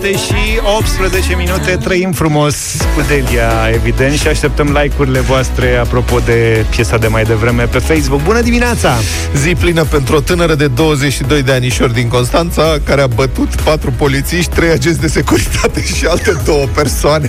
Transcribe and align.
7 0.00 0.16
și 0.16 0.60
18 0.78 1.36
minute. 1.36 1.76
Trăim 1.76 2.12
frumos 2.12 2.54
cu 2.94 3.02
Delia, 3.08 3.50
evident 3.72 4.18
Și 4.18 4.28
așteptăm 4.28 4.78
like-urile 4.82 5.20
voastre 5.20 5.76
Apropo 5.76 6.18
de 6.18 6.64
piesa 6.70 6.96
de 6.96 7.06
mai 7.06 7.24
devreme 7.24 7.62
pe 7.62 7.78
Facebook. 7.78 8.22
Bună 8.22 8.40
dimineața! 8.40 8.94
Zi 9.34 9.54
plină 9.54 9.84
pentru 9.84 10.16
o 10.16 10.20
tânără 10.20 10.54
de 10.54 10.66
22 10.66 11.42
de 11.42 11.52
anișori 11.52 11.92
din 11.92 12.08
Constanța 12.08 12.76
Care 12.84 13.00
a 13.00 13.06
bătut 13.06 13.54
patru 13.54 13.92
polițiști, 13.96 14.54
trei 14.54 14.70
agenți 14.70 15.00
de 15.00 15.08
securitate 15.08 15.84
Și 15.84 16.06
alte 16.06 16.40
două 16.44 16.66
persoane. 16.74 17.28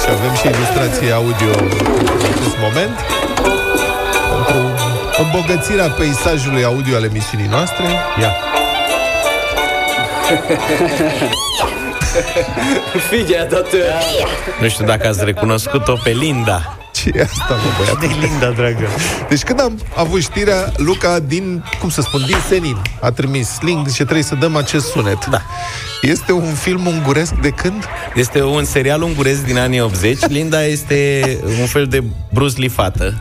Și 0.00 0.08
avem 0.10 0.34
și 0.40 0.46
ilustrație 0.46 1.12
audio 1.12 1.50
în 1.58 2.32
acest 2.32 2.56
moment. 2.60 2.96
Pentru 2.96 3.17
îmbogățirea 5.22 5.88
peisajului 5.88 6.64
audio 6.64 6.96
al 6.96 7.04
emisiunii 7.04 7.48
noastre 7.48 7.84
Ia! 8.20 8.36
Figa 13.10 13.44
da 13.50 13.56
tua. 13.56 13.98
Nu 14.60 14.68
știu 14.68 14.84
dacă 14.84 15.08
ați 15.08 15.24
recunoscut-o 15.24 15.92
pe 16.04 16.10
Linda. 16.10 16.77
Ce 17.02 17.10
e 17.14 17.22
asta, 17.22 17.54
mă, 17.54 17.70
băiat? 17.78 18.00
De 18.00 18.26
Linda, 18.26 18.50
dragă 18.50 18.88
Deci 19.28 19.42
când 19.42 19.60
am 19.60 19.78
avut 19.94 20.20
știrea, 20.20 20.72
Luca 20.76 21.18
din, 21.18 21.64
cum 21.80 21.88
să 21.90 22.00
spun, 22.00 22.24
din 22.26 22.36
Senin 22.48 22.76
a 23.00 23.10
trimis 23.10 23.58
link, 23.60 23.86
zice 23.88 24.02
trebuie 24.02 24.24
să 24.24 24.34
dăm 24.34 24.56
acest 24.56 24.86
sunet. 24.86 25.26
Da. 25.26 25.42
Este 26.02 26.32
un 26.32 26.54
film 26.54 26.86
unguresc 26.86 27.32
de 27.32 27.48
când? 27.50 27.84
Este 28.14 28.42
un 28.42 28.64
serial 28.64 29.02
ungurez 29.02 29.40
din 29.40 29.58
anii 29.58 29.80
80. 29.80 30.26
Linda 30.26 30.64
este 30.64 31.22
un 31.60 31.66
fel 31.66 31.86
de 31.86 32.02
Bruce 32.32 32.58
Lee 32.58 32.68
fată. 32.68 33.20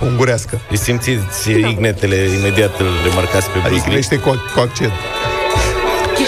Ungurească. 0.00 0.60
Îi 0.70 0.78
simțiți 0.78 1.50
ignetele, 1.50 2.16
imediat 2.16 2.80
îl 2.80 2.86
remarcați 3.04 3.46
pe 3.46 3.58
Bruce 3.58 3.66
Adică 3.66 3.82
Lee. 3.84 3.92
crește 3.92 4.16
cu, 4.16 4.30
cu 4.54 4.60
accent. 4.60 4.92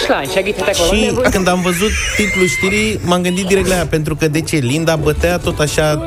Kislány, 0.05 0.27
segíthetek 0.27 0.73
Și 0.75 0.81
valamivel? 0.81 1.29
când 1.31 1.47
am 1.47 1.61
văzut 1.61 1.91
titlul 2.15 2.47
știrii, 2.47 2.99
m-am 3.03 3.21
gândit 3.21 3.45
direct 3.45 3.67
la 3.67 3.75
ea, 3.75 3.85
pentru 3.85 4.15
că 4.15 4.27
de 4.27 4.41
ce? 4.41 4.55
Linda 4.57 4.95
bătea 4.95 5.37
tot 5.37 5.59
așa 5.59 6.05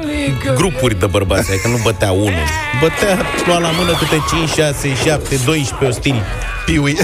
grupuri 0.54 0.98
de 0.98 1.06
bărbați, 1.06 1.50
adică 1.50 1.68
nu 1.68 1.78
bătea 1.82 2.10
unul. 2.12 2.46
Bătea, 2.80 3.18
lua 3.46 3.58
la 3.58 3.70
mână 3.78 3.90
câte 3.98 4.22
5, 4.30 4.48
6, 4.48 4.94
7, 5.04 5.36
12 5.44 5.84
ostili. 5.98 6.22
Piui, 6.66 6.96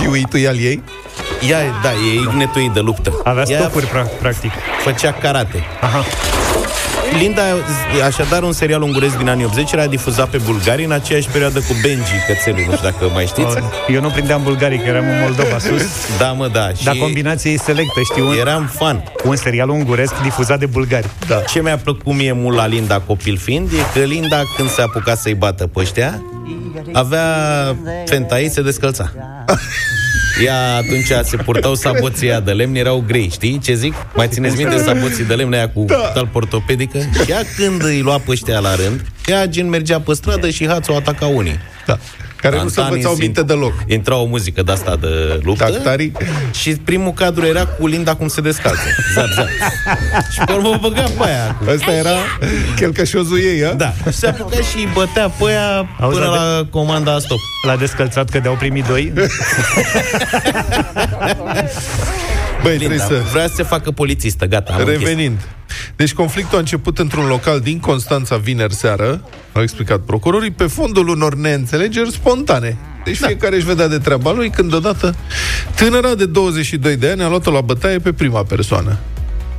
piuitul 0.00 0.46
al 0.48 0.58
ei. 0.58 0.82
Ea, 1.48 1.58
da, 1.82 1.90
e 1.90 2.14
ignetul 2.14 2.60
ei 2.60 2.70
de 2.74 2.80
luptă. 2.80 3.20
Avea 3.24 3.44
Ea 3.48 3.58
stopuri, 3.60 3.86
pra- 3.86 4.18
practic 4.20 4.50
făcea 4.84 5.12
karate. 5.12 5.64
Aha. 5.80 6.04
Linda, 7.18 7.42
așadar, 8.04 8.42
un 8.42 8.52
serial 8.52 8.82
ungurez 8.82 9.12
din 9.16 9.28
anii 9.28 9.44
80 9.44 9.72
era 9.72 9.86
difuzat 9.86 10.28
pe 10.28 10.38
Bulgarii 10.44 10.84
în 10.84 10.92
aceeași 10.92 11.28
perioadă 11.28 11.58
cu 11.58 11.74
Benji 11.82 12.12
Cățelul, 12.26 12.64
nu 12.68 12.76
știu 12.76 12.88
dacă 12.90 13.10
mai 13.12 13.26
știți. 13.26 13.56
Eu 13.88 14.00
nu 14.00 14.08
prindeam 14.08 14.42
bulgarii, 14.42 14.78
că 14.78 14.88
eram 14.88 15.04
în 15.08 15.20
Moldova 15.20 15.58
sus 15.58 15.82
Da, 16.18 16.32
mă, 16.32 16.48
da. 16.48 16.68
Și 16.72 16.84
Dar 16.84 16.96
combinația 16.96 17.50
e 17.50 17.56
selectă, 17.56 18.00
știi? 18.10 18.22
Un, 18.22 18.36
eram 18.38 18.70
fan. 18.74 19.04
un 19.24 19.36
serial 19.36 19.68
unguresc 19.68 20.22
difuzat 20.22 20.58
de 20.58 20.66
bulgari 20.66 21.08
Da. 21.26 21.36
Ce 21.36 21.60
mi-a 21.60 21.76
plăcut 21.76 22.14
mie 22.14 22.32
mult 22.32 22.56
la 22.56 22.66
Linda 22.66 23.00
copil 23.00 23.36
fiind 23.36 23.70
e 23.72 23.98
că 23.98 24.04
Linda, 24.04 24.42
când 24.56 24.70
se 24.70 24.82
apuca 24.82 25.14
să-i 25.14 25.34
bată 25.34 25.66
pe 25.66 25.80
ăștia, 25.80 26.22
avea 26.92 27.26
fenta 28.06 28.40
ei, 28.40 28.50
se 28.50 28.62
descălța. 28.62 29.12
Ea 30.40 30.74
atunci 30.74 31.12
se 31.22 31.36
purtau 31.36 31.74
saboții 31.74 32.28
aia 32.28 32.40
de 32.40 32.52
lemn, 32.52 32.74
erau 32.74 33.04
grei, 33.06 33.28
știi 33.32 33.58
ce 33.58 33.74
zic? 33.74 33.94
Mai 34.14 34.28
țineți 34.28 34.56
minte 34.56 34.76
saboții 34.76 35.24
de 35.24 35.34
lemn 35.34 35.52
aia 35.52 35.68
cu 35.68 35.84
da. 35.84 35.96
talp 35.96 36.34
ortopedică? 36.34 36.98
Și 36.98 37.30
ea 37.30 37.40
când 37.56 37.84
îi 37.84 38.00
lua 38.00 38.18
pe 38.18 38.30
ăștia 38.30 38.58
la 38.58 38.74
rând, 38.74 39.04
ea 39.26 39.46
gen 39.46 39.68
mergea 39.68 40.00
pe 40.00 40.14
stradă 40.14 40.50
și 40.50 40.66
hațul 40.68 40.94
ataca 40.94 41.26
unii. 41.26 41.58
Da. 41.86 41.98
Care 42.42 42.62
nu 42.62 42.68
se 42.68 42.74
Tantanii 42.74 43.04
învățau 43.04 43.14
simt- 43.14 43.20
minte 43.20 43.42
deloc. 43.42 43.72
Intra 43.86 44.16
o 44.16 44.24
muzică 44.24 44.62
de 44.62 44.72
asta 44.72 44.96
de 45.00 45.40
luptă. 45.42 45.64
Tactarii. 45.64 46.12
Și 46.60 46.70
primul 46.70 47.12
cadru 47.12 47.44
era 47.46 47.66
cu 47.66 47.86
Linda 47.86 48.14
cum 48.14 48.28
se 48.28 48.40
descalță. 48.40 48.82
Zap, 49.14 49.26
zap. 49.34 49.46
Și 50.32 50.40
pe 50.46 50.52
urmă 50.52 50.68
o 50.68 50.78
băga 50.78 51.02
pe 51.02 51.24
aia. 51.24 51.56
Cu... 51.58 51.64
Ăsta 51.70 51.92
era 51.92 52.14
chelcășozul 52.76 53.38
ei, 53.38 53.64
a? 53.64 53.72
Da, 53.72 53.92
și 54.10 54.16
se 54.18 54.26
apuca 54.26 54.56
și 54.56 54.76
îi 54.76 54.88
bătea 54.94 55.28
pe 55.28 55.44
aia 55.44 55.88
Auzi, 56.00 56.18
până 56.18 56.30
la 56.30 56.34
la 56.34 56.66
comanda 56.70 57.18
stop. 57.18 57.38
L-a 57.66 57.76
descălțat 57.76 58.28
că 58.30 58.38
de-au 58.38 58.54
primit 58.54 58.84
doi? 58.84 59.12
Băi, 62.62 62.76
Linda 62.76 62.94
trebuie 62.94 62.98
să... 62.98 63.30
vrea 63.32 63.46
să 63.46 63.52
se 63.54 63.62
facă 63.62 63.90
polițistă, 63.90 64.46
gata, 64.46 64.72
am 64.72 64.78
închis. 64.86 65.08
Revenind. 65.72 65.96
Deci 65.96 66.14
conflictul 66.14 66.56
a 66.56 66.60
început 66.60 66.98
într-un 66.98 67.26
local 67.26 67.60
din 67.60 67.78
Constanța 67.78 68.36
vineri 68.36 68.74
seară, 68.74 69.24
au 69.52 69.62
explicat 69.62 70.00
procurorii, 70.00 70.50
pe 70.50 70.66
fondul 70.66 71.08
unor 71.08 71.34
neînțelegeri 71.34 72.12
spontane. 72.12 72.76
Deci 73.04 73.18
da. 73.18 73.26
fiecare 73.26 73.56
își 73.56 73.64
vedea 73.64 73.88
de 73.88 73.98
treaba 73.98 74.32
lui 74.32 74.50
când 74.50 74.74
odată 74.74 75.14
tânăra 75.74 76.14
de 76.14 76.26
22 76.26 76.96
de 76.96 77.10
ani 77.10 77.22
a 77.22 77.28
luat-o 77.28 77.50
la 77.50 77.60
bătaie 77.60 77.98
pe 77.98 78.12
prima 78.12 78.42
persoană. 78.42 78.98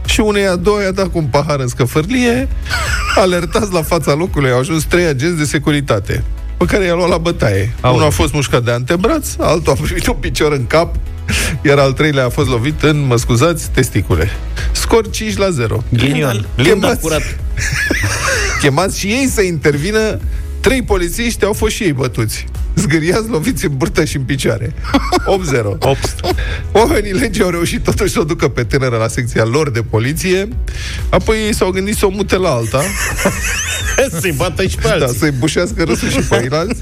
Și 0.06 0.19
unei 0.19 0.47
a 0.47 0.56
doua 0.56 0.81
i-a 0.81 0.91
dat 0.91 1.07
cu 1.07 1.18
un 1.18 1.25
pahar 1.25 1.59
în 1.59 1.68
scăfârlie, 1.68 2.47
alertați 3.23 3.73
la 3.73 3.81
fața 3.81 4.13
locului, 4.13 4.52
au 4.52 4.59
ajuns 4.59 4.84
trei 4.84 5.06
agenți 5.06 5.38
de 5.38 5.44
securitate, 5.44 6.23
pe 6.57 6.66
care 6.66 6.85
i-a 6.85 6.94
luat 6.94 7.09
la 7.09 7.18
bătaie. 7.18 7.73
Aoleu. 7.81 7.97
Unul 7.97 8.07
a 8.07 8.12
fost 8.12 8.34
mușcat 8.34 8.63
de 8.63 8.72
antebraț, 8.72 9.35
altul 9.40 9.72
a 9.72 9.75
primit 9.81 10.07
un 10.07 10.16
picior 10.19 10.52
în 10.52 10.68
cap, 10.68 10.96
iar 11.67 11.78
al 11.78 11.91
treilea 11.94 12.25
a 12.25 12.29
fost 12.29 12.50
lovit 12.50 12.81
în, 12.81 13.06
mă 13.06 13.16
scuzați, 13.16 13.69
testicule. 13.72 14.29
Scor 14.72 15.09
5 15.09 15.38
la 15.38 15.50
0. 15.50 15.84
Ghinion, 15.89 16.45
Linda 16.56 16.88
Chemați- 16.88 17.00
curat 17.01 17.22
Chemați 18.61 19.00
și 19.00 19.07
ei 19.07 19.28
să 19.34 19.41
intervină 19.41 20.19
Trei 20.59 20.81
polițiști 20.81 21.45
au 21.45 21.53
fost 21.53 21.73
și 21.75 21.84
ei 21.84 21.94
bătuți 21.94 22.45
Zgâriați, 22.75 23.29
loviți 23.29 23.66
în 23.66 23.78
burtă 23.78 24.03
și 24.06 24.16
în 24.17 24.23
picioare. 24.23 24.73
8-0 24.73 25.78
Oamenii 26.72 27.11
legii 27.11 27.44
au 27.44 27.50
reușit 27.50 27.84
totuși 27.84 28.11
să 28.11 28.19
o 28.19 28.23
ducă 28.23 28.47
pe 28.47 28.63
tânără 28.63 28.97
la 28.97 29.07
secția 29.07 29.45
lor 29.45 29.69
de 29.69 29.81
poliție 29.81 30.47
Apoi 31.09 31.38
ei 31.45 31.53
s-au 31.53 31.69
gândit 31.69 31.95
să 31.95 32.06
o 32.06 32.09
mute 32.09 32.38
la 32.38 32.50
alta. 32.50 32.81
Să-i 34.19 34.34
bată 34.38 34.63
și 34.66 34.75
pe 34.75 34.81
da, 34.88 35.06
alții. 35.06 35.17
să-i 35.17 35.31
bușească 35.31 35.84
râsul 35.84 36.09
și 36.09 36.19
pe 36.19 36.38
ceilalți 36.39 36.81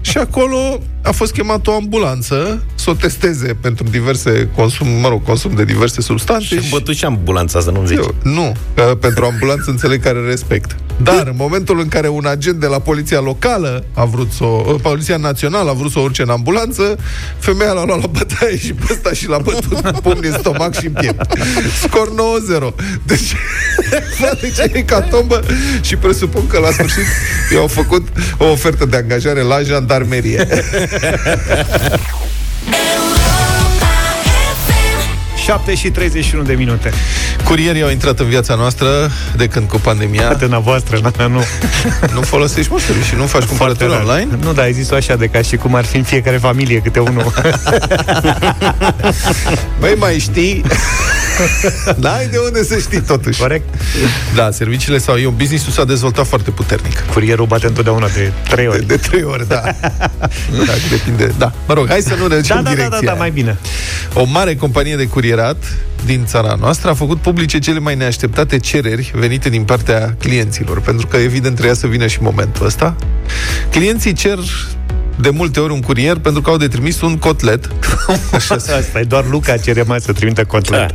Și 0.00 0.18
acolo 0.18 0.80
a 1.02 1.10
fost 1.10 1.32
chemată 1.32 1.70
o 1.70 1.74
ambulanță 1.74 2.62
Să 2.74 2.90
o 2.90 2.94
testeze 2.94 3.54
pentru 3.60 3.84
diverse 3.84 4.48
consum, 4.56 4.88
mă 4.88 5.08
rog, 5.08 5.22
consum 5.22 5.54
de 5.54 5.64
diverse 5.64 6.00
substanțe 6.00 6.44
Și 6.46 6.54
am 6.54 6.64
bătut 6.70 6.94
și 6.94 7.04
ambulanța, 7.04 7.60
să 7.60 7.70
nu-mi 7.70 7.86
zici. 7.86 7.96
Eu, 7.96 8.14
nu, 8.22 8.56
că 8.74 8.96
pentru 9.00 9.24
ambulanță 9.24 9.70
înțeleg 9.70 10.02
care 10.02 10.20
respect. 10.20 10.76
Dar 11.02 11.26
în 11.26 11.34
momentul 11.36 11.80
în 11.80 11.88
care 11.88 12.08
un 12.08 12.26
agent 12.26 12.60
de 12.60 12.66
la 12.66 12.78
poliția 12.78 13.20
locală 13.20 13.84
a 13.94 14.04
vrut 14.04 14.32
să 14.32 14.44
o, 14.44 14.78
poliția 14.82 15.16
națională 15.16 15.70
a 15.70 15.72
vrut 15.72 15.90
să 15.90 15.98
o 15.98 16.02
urce 16.02 16.22
în 16.22 16.28
ambulanță, 16.28 16.98
femeia 17.38 17.72
l-a 17.72 17.84
luat 17.84 18.00
la 18.00 18.06
bătaie 18.06 18.58
și 18.58 18.72
pe 18.72 18.86
ăsta 18.90 19.12
și 19.12 19.28
l-a 19.28 19.38
bătut 19.38 19.80
cu 19.80 20.00
pumni 20.00 20.26
în 20.26 20.32
stomac 20.38 20.78
și 20.78 20.86
în 20.86 20.92
piept. 20.92 21.38
Scor 21.82 22.08
9-0. 22.08 22.74
Deci, 23.02 23.34
frate, 24.18 24.50
ce 24.50 24.70
hecatombă 24.72 25.40
și 25.80 25.96
presupun 25.96 26.46
că 26.46 26.58
la 26.58 26.70
sfârșit 26.70 27.06
i-au 27.52 27.66
făcut 27.66 28.08
o 28.38 28.44
ofertă 28.44 28.84
de 28.84 28.96
angajare 28.96 29.40
la 29.40 29.60
jandarmerie. 29.62 30.46
7 35.50 35.74
și 35.74 35.90
31 35.90 36.42
de 36.42 36.52
minute. 36.52 36.90
Curierii 37.44 37.82
au 37.82 37.90
intrat 37.90 38.18
în 38.18 38.28
viața 38.28 38.54
noastră 38.54 39.10
de 39.36 39.46
când 39.46 39.68
cu 39.68 39.76
pandemia. 39.76 40.28
Atâna 40.28 40.58
voastră, 40.58 40.98
na, 41.02 41.26
nu. 41.36 41.44
Nu 42.14 42.20
folosești 42.20 42.72
mă 42.72 42.78
și 42.78 43.14
nu 43.16 43.26
faci 43.26 43.44
cumpărături 43.44 43.90
rar. 43.90 44.00
online? 44.00 44.38
Nu, 44.42 44.52
dar 44.52 44.64
ai 44.64 44.72
zis-o 44.72 44.94
așa 44.94 45.16
de 45.16 45.26
ca 45.26 45.42
și 45.42 45.56
cum 45.56 45.74
ar 45.74 45.84
fi 45.84 45.96
în 45.96 46.02
fiecare 46.02 46.36
familie 46.36 46.78
câte 46.78 46.98
unul. 46.98 47.32
Băi, 49.80 49.94
mai 49.98 50.18
știi? 50.18 50.64
N-ai 52.02 52.26
de 52.26 52.38
unde 52.46 52.64
să 52.64 52.78
știi 52.78 53.00
totuși. 53.00 53.40
Corect? 53.40 53.74
Da, 54.34 54.50
serviciile 54.50 54.98
sau 54.98 55.18
eu, 55.18 55.30
business-ul 55.30 55.72
s-a 55.72 55.84
dezvoltat 55.84 56.26
foarte 56.26 56.50
puternic. 56.50 57.04
Curierul 57.12 57.46
bate 57.46 57.66
întotdeauna 57.66 58.08
de 58.08 58.32
3 58.48 58.64
De, 58.64 58.70
ori. 58.70 58.86
de 58.86 58.96
trei 58.96 59.22
ori, 59.22 59.48
da. 59.48 59.60
da. 60.66 60.72
Depinde. 60.90 61.34
Da. 61.38 61.52
Mă 61.66 61.74
rog, 61.74 61.88
hai 61.88 62.00
să 62.00 62.14
nu 62.14 62.26
ne 62.26 62.36
ducem 62.36 62.56
Da, 62.56 62.62
da, 62.62 62.68
da, 62.68 62.74
direcția. 62.74 62.98
da, 63.00 63.06
da, 63.12 63.18
mai 63.18 63.30
bine. 63.30 63.58
O 64.14 64.24
mare 64.24 64.54
companie 64.54 64.96
de 64.96 65.04
curierat 65.06 65.56
din 66.04 66.24
țara 66.26 66.56
noastră 66.60 66.90
a 66.90 66.94
făcut 66.94 67.18
publice 67.20 67.58
cele 67.58 67.78
mai 67.78 67.94
neașteptate 67.94 68.58
cereri 68.58 69.10
venite 69.14 69.48
din 69.48 69.62
partea 69.62 70.14
clienților, 70.18 70.80
pentru 70.80 71.06
că 71.06 71.16
evident 71.16 71.54
trebuia 71.54 71.74
să 71.74 71.86
vină 71.86 72.06
și 72.06 72.18
momentul 72.22 72.66
ăsta. 72.66 72.96
Clienții 73.70 74.12
cer 74.12 74.38
de 75.20 75.30
multe 75.30 75.60
ori 75.60 75.72
un 75.72 75.80
curier 75.80 76.16
pentru 76.16 76.42
că 76.42 76.50
au 76.50 76.56
de 76.56 76.68
trimis 76.68 77.00
un 77.00 77.18
cotlet. 77.18 77.68
Așa 78.32 78.54
Asta 78.54 79.00
e 79.00 79.02
doar 79.02 79.24
Luca 79.30 79.56
cere 79.56 79.82
mai 79.82 80.00
să 80.00 80.12
trimită 80.12 80.44
cotlet. 80.44 80.94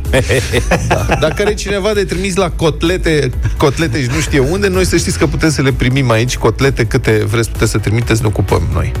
Da. 0.88 1.06
Dacă 1.20 1.42
are 1.42 1.54
cineva 1.54 1.92
de 1.94 2.04
trimis 2.04 2.34
la 2.36 2.50
cotlete, 2.50 3.30
cotlete 3.56 4.02
și 4.02 4.08
nu 4.14 4.20
știe 4.20 4.38
unde, 4.38 4.68
noi 4.68 4.84
să 4.84 4.96
știți 4.96 5.18
că 5.18 5.26
putem 5.26 5.50
să 5.50 5.62
le 5.62 5.72
primim 5.72 6.10
aici, 6.10 6.36
cotlete, 6.36 6.86
câte 6.86 7.24
vreți 7.30 7.50
puteți 7.50 7.70
să 7.70 7.78
trimiteți, 7.78 8.20
ne 8.20 8.26
ocupăm 8.26 8.62
noi. 8.72 8.92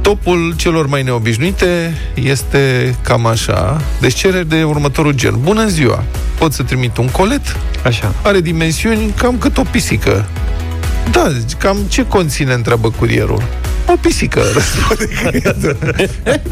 Topul 0.00 0.54
celor 0.56 0.86
mai 0.86 1.02
neobișnuite 1.02 1.96
este 2.14 2.94
cam 3.02 3.26
așa. 3.26 3.80
Deci 4.00 4.14
cereri 4.14 4.48
de 4.48 4.62
următorul 4.64 5.12
gen. 5.12 5.34
Bună 5.40 5.66
ziua! 5.66 6.04
Pot 6.38 6.52
să 6.52 6.62
trimit 6.62 6.96
un 6.96 7.08
colet? 7.08 7.56
Așa. 7.84 8.14
Are 8.22 8.40
dimensiuni 8.40 9.14
cam 9.16 9.38
cât 9.38 9.58
o 9.58 9.62
pisică. 9.70 10.26
Da, 11.10 11.28
deci 11.28 11.52
cam 11.58 11.76
ce 11.88 12.06
conține, 12.06 12.52
întreabă 12.52 12.90
curierul. 12.90 13.42
O 13.86 13.96
pisică 14.00 14.42
răspunde 14.52 15.12
creierul. 15.22 15.76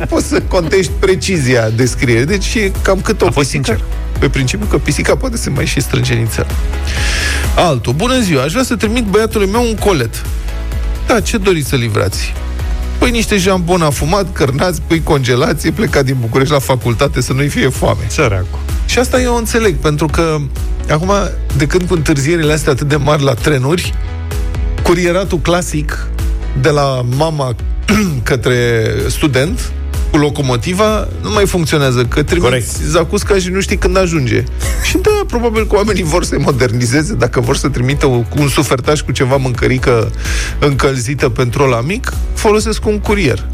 Poți 0.09 0.27
să 0.27 0.43
contești 0.49 0.93
precizia 0.99 1.71
descrierii. 1.71 2.27
Deci 2.27 2.55
e 2.55 2.73
cam 2.82 3.00
cât 3.00 3.23
o 3.23 3.27
A 3.27 3.31
fost 3.31 3.50
pisică. 3.50 3.65
sincer. 3.65 3.85
Pe 4.19 4.29
principiu 4.29 4.67
că 4.67 4.79
pisica 4.79 5.17
poate 5.17 5.37
să 5.37 5.50
mai 5.50 5.67
și 5.67 5.81
strânge 5.81 6.15
nițel. 6.15 6.47
Altul. 7.56 7.93
Bună 7.93 8.21
ziua, 8.21 8.43
aș 8.43 8.50
vrea 8.50 8.62
să 8.62 8.77
trimit 8.77 9.05
băiatului 9.05 9.49
meu 9.53 9.62
un 9.62 9.75
colet. 9.75 10.23
Da, 11.06 11.21
ce 11.21 11.37
doriți 11.37 11.69
să 11.69 11.77
livrați? 11.77 12.35
Păi 12.99 13.11
niște 13.11 13.37
jambon 13.37 13.82
afumat, 13.82 14.32
cărnați, 14.32 14.81
pui 14.87 15.03
congelați, 15.03 15.67
e 15.67 15.71
plecat 15.71 16.05
din 16.05 16.17
București 16.21 16.53
la 16.53 16.59
facultate 16.59 17.21
să 17.21 17.32
nu-i 17.32 17.49
fie 17.49 17.69
foame. 17.69 18.00
Săracu. 18.06 18.59
Și 18.87 18.99
asta 18.99 19.21
eu 19.21 19.35
o 19.35 19.37
înțeleg, 19.37 19.75
pentru 19.75 20.06
că 20.06 20.37
acum, 20.91 21.12
de 21.56 21.67
când 21.67 21.88
cu 21.88 21.94
întârzierile 21.94 22.53
astea 22.53 22.73
atât 22.73 22.88
de 22.88 22.97
mari 22.97 23.23
la 23.23 23.35
trenuri, 23.35 23.94
curieratul 24.82 25.38
clasic 25.38 26.06
de 26.61 26.69
la 26.69 27.05
mama 27.17 27.55
către 28.23 28.85
student, 29.08 29.73
cu 30.11 30.17
locomotiva, 30.17 31.08
nu 31.23 31.31
mai 31.31 31.47
funcționează, 31.47 32.05
că 32.05 32.23
Corect. 32.23 32.26
trimiți 32.47 32.85
zacusca 32.91 33.35
și 33.38 33.49
nu 33.49 33.61
știi 33.61 33.76
când 33.76 33.97
ajunge. 33.97 34.44
Și 34.85 34.97
da, 34.97 35.11
probabil 35.26 35.67
că 35.67 35.75
oamenii 35.76 36.02
vor 36.02 36.25
să-i 36.25 36.38
modernizeze, 36.38 37.14
dacă 37.14 37.41
vor 37.41 37.56
să 37.56 37.69
trimită 37.69 38.06
un, 38.06 38.25
un 38.38 38.49
sufertaș 38.49 39.00
cu 39.00 39.12
ceva 39.12 39.37
mâncărică 39.37 40.11
încălzită 40.58 41.29
pentru 41.29 41.67
la 41.69 41.81
mic, 41.81 42.12
folosesc 42.35 42.87
un 42.87 42.99
curier. 42.99 43.46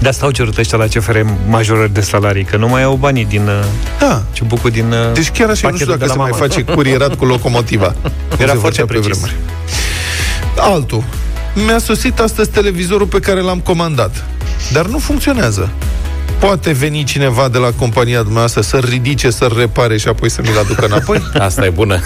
De 0.00 0.08
asta 0.08 0.24
au 0.24 0.30
cerut 0.32 0.58
ăștia 0.58 0.78
la 0.78 0.84
CFR 0.84 1.16
majorări 1.48 1.92
de 1.92 2.00
salarii, 2.00 2.44
că 2.44 2.56
nu 2.56 2.68
mai 2.68 2.82
au 2.82 2.94
banii 2.94 3.24
din 3.24 3.42
uh, 3.46 3.64
Da, 3.98 4.22
ciubucul 4.32 4.70
din 4.70 4.92
uh, 4.92 5.12
Deci 5.14 5.30
chiar 5.30 5.48
așa, 5.50 5.68
nu 5.68 5.76
știu 5.76 5.86
pachetul 5.86 5.86
dacă 5.86 5.98
de 5.98 6.06
se 6.06 6.16
la 6.16 6.22
mai 6.22 6.30
mamă. 6.30 6.44
face 6.44 6.62
curierat 6.62 7.14
cu 7.14 7.24
locomotiva. 7.24 7.86
cum 8.28 8.38
Era 8.38 8.52
se 8.52 8.58
foarte 8.58 8.80
făcea 8.80 8.84
pe 8.84 8.92
precis. 8.98 9.08
vremuri. 9.10 9.36
Altul. 10.56 11.04
Mi-a 11.54 11.78
sosit 11.78 12.18
astăzi 12.18 12.50
televizorul 12.50 13.06
pe 13.06 13.20
care 13.20 13.40
l-am 13.40 13.60
comandat, 13.60 14.24
dar 14.72 14.86
nu 14.86 14.98
funcționează. 14.98 15.70
Poate 16.38 16.72
veni 16.72 17.04
cineva 17.04 17.48
de 17.48 17.58
la 17.58 17.70
compania 17.70 18.18
dumneavoastră 18.18 18.60
să-l 18.60 18.84
ridice, 18.88 19.30
să-l 19.30 19.54
repare 19.58 19.96
și 19.96 20.08
apoi 20.08 20.30
să 20.30 20.40
mi-l 20.42 20.58
aducă 20.58 20.84
înapoi? 20.84 21.22
Asta 21.38 21.64
e 21.64 21.70
bună. 21.70 22.00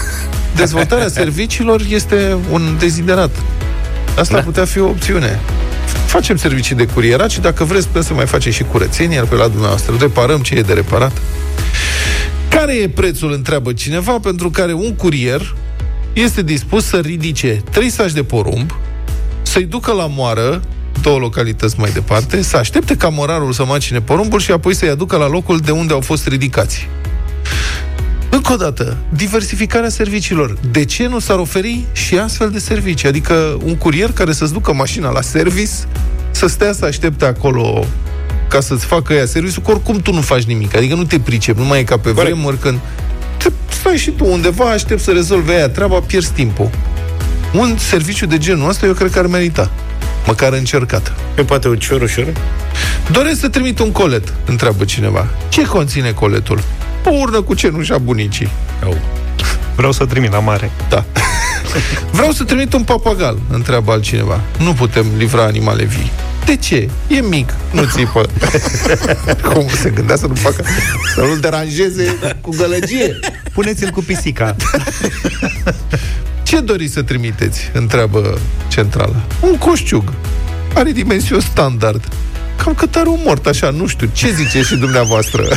Dezvoltarea 0.55 1.07
serviciilor 1.07 1.81
este 1.89 2.37
un 2.51 2.75
deziderat. 2.79 3.29
Asta 4.17 4.33
Da. 4.33 4.37
ar 4.37 4.43
putea 4.43 4.65
fi 4.65 4.79
o 4.79 4.87
opțiune. 4.87 5.39
Facem 6.05 6.35
servicii 6.37 6.75
de 6.75 6.85
curierat 6.85 7.29
și 7.29 7.39
dacă 7.39 7.63
vreți 7.63 7.87
putem 7.87 8.01
să 8.01 8.13
mai 8.13 8.25
facem 8.25 8.51
și 8.51 8.63
curățenie, 8.63 9.15
iar 9.15 9.25
pe 9.25 9.35
la 9.35 9.47
dumneavoastră 9.47 9.95
reparăm 9.99 10.41
ce 10.41 10.55
e 10.55 10.61
de 10.61 10.73
reparat. 10.73 11.11
Care 12.49 12.73
e 12.75 12.89
prețul, 12.89 13.31
întreabă 13.31 13.73
cineva, 13.73 14.19
pentru 14.21 14.49
care 14.49 14.73
un 14.73 14.95
curier 14.95 15.55
este 16.13 16.41
dispus 16.41 16.85
să 16.85 16.97
ridice 16.97 17.61
trei 17.71 17.89
saci 17.89 18.11
de 18.11 18.23
porumb, 18.23 18.75
să-i 19.53 19.65
ducă 19.65 19.91
la 19.91 20.07
moară, 20.07 20.61
două 21.01 21.17
localități 21.17 21.79
mai 21.79 21.91
departe, 21.91 22.41
să 22.41 22.57
aștepte 22.57 22.95
ca 22.95 23.09
morarul 23.09 23.51
să 23.51 23.65
macine 23.65 24.01
porumbul 24.01 24.39
și 24.39 24.51
apoi 24.51 24.75
să-i 24.75 24.89
aducă 24.89 25.17
la 25.17 25.27
locul 25.27 25.57
de 25.57 25.71
unde 25.71 25.93
au 25.93 25.99
fost 25.99 26.27
ridicați. 26.27 26.87
Încă 28.29 28.53
o 28.53 28.55
dată, 28.55 28.97
diversificarea 29.09 29.89
serviciilor. 29.89 30.57
De 30.71 30.85
ce 30.85 31.07
nu 31.07 31.19
s-ar 31.19 31.37
oferi 31.37 31.85
și 31.91 32.17
astfel 32.17 32.49
de 32.49 32.59
servicii? 32.59 33.07
Adică 33.07 33.57
un 33.63 33.75
curier 33.75 34.11
care 34.11 34.31
să-ți 34.31 34.53
ducă 34.53 34.73
mașina 34.73 35.11
la 35.11 35.21
service, 35.21 35.71
să 36.31 36.47
stea 36.47 36.73
să 36.73 36.85
aștepte 36.85 37.25
acolo 37.25 37.85
ca 38.47 38.59
să-ți 38.59 38.85
facă 38.85 39.13
ea 39.13 39.25
serviciul, 39.25 39.63
că 39.63 39.71
oricum 39.71 39.99
tu 39.99 40.13
nu 40.13 40.21
faci 40.21 40.43
nimic. 40.43 40.75
Adică 40.75 40.95
nu 40.95 41.03
te 41.03 41.19
pricep, 41.19 41.57
nu 41.57 41.65
mai 41.65 41.79
e 41.79 41.83
ca 41.83 41.97
pe 41.97 42.13
Corect. 42.13 42.33
vremuri 42.33 42.57
când 42.57 42.79
te 43.37 43.49
stai 43.69 43.97
și 43.97 44.09
tu 44.11 44.25
undeva, 44.25 44.65
aștept 44.65 45.01
să 45.01 45.11
rezolve 45.11 45.53
ea 45.53 45.69
treaba, 45.69 45.99
pierzi 45.99 46.31
timpul. 46.31 46.69
Un 47.53 47.77
serviciu 47.77 48.25
de 48.25 48.37
genul 48.37 48.69
ăsta 48.69 48.85
eu 48.85 48.93
cred 48.93 49.11
că 49.11 49.19
ar 49.19 49.27
merita. 49.27 49.71
Măcar 50.25 50.53
încercat. 50.53 51.13
E 51.37 51.43
poate 51.43 51.67
ușor, 51.67 52.01
ușor. 52.01 52.33
Doresc 53.11 53.39
să 53.39 53.49
trimit 53.49 53.79
un 53.79 53.91
colet, 53.91 54.33
întreabă 54.45 54.83
cineva. 54.83 55.27
Ce 55.49 55.63
conține 55.65 56.11
coletul? 56.11 56.63
O 57.05 57.09
urnă 57.09 57.41
cu 57.41 57.53
cenușa 57.53 57.97
bunicii. 57.97 58.49
Au. 58.83 58.97
Vreau 59.75 59.91
să 59.91 60.05
trimit 60.05 60.31
la 60.31 60.39
mare. 60.39 60.71
Da. 60.89 61.05
Vreau 62.11 62.31
să 62.31 62.43
trimit 62.43 62.73
un 62.73 62.83
papagal, 62.83 63.37
întreabă 63.49 63.91
altcineva. 63.91 64.41
Nu 64.59 64.73
putem 64.73 65.05
livra 65.17 65.43
animale 65.43 65.83
vii. 65.83 66.11
De 66.45 66.55
ce? 66.55 66.89
E 67.07 67.21
mic, 67.21 67.53
nu 67.71 67.83
țipă. 67.83 68.25
Cum 69.53 69.67
se 69.81 69.89
gândea 69.89 70.15
să 70.15 70.27
nu 70.27 70.35
facă, 70.35 70.63
să 71.15 71.21
nu-l 71.21 71.39
deranjeze 71.39 72.17
cu 72.41 72.49
gălăgie? 72.57 73.19
Puneți-l 73.53 73.89
cu 73.89 74.01
pisica. 74.01 74.55
Ce 76.53 76.59
doriți 76.59 76.93
să 76.93 77.01
trimiteți? 77.01 77.69
Întreabă 77.73 78.37
centrala. 78.67 79.15
Un 79.39 79.57
coșciug. 79.57 80.13
Are 80.73 80.91
dimensiuni 80.91 81.41
standard. 81.41 82.07
Cam 82.57 82.73
cât 82.73 82.95
are 82.95 83.09
un 83.09 83.19
mort, 83.23 83.45
așa, 83.45 83.69
nu 83.69 83.87
știu. 83.87 84.09
Ce 84.13 84.31
ziceți 84.31 84.67
și 84.67 84.75
dumneavoastră? 84.75 85.43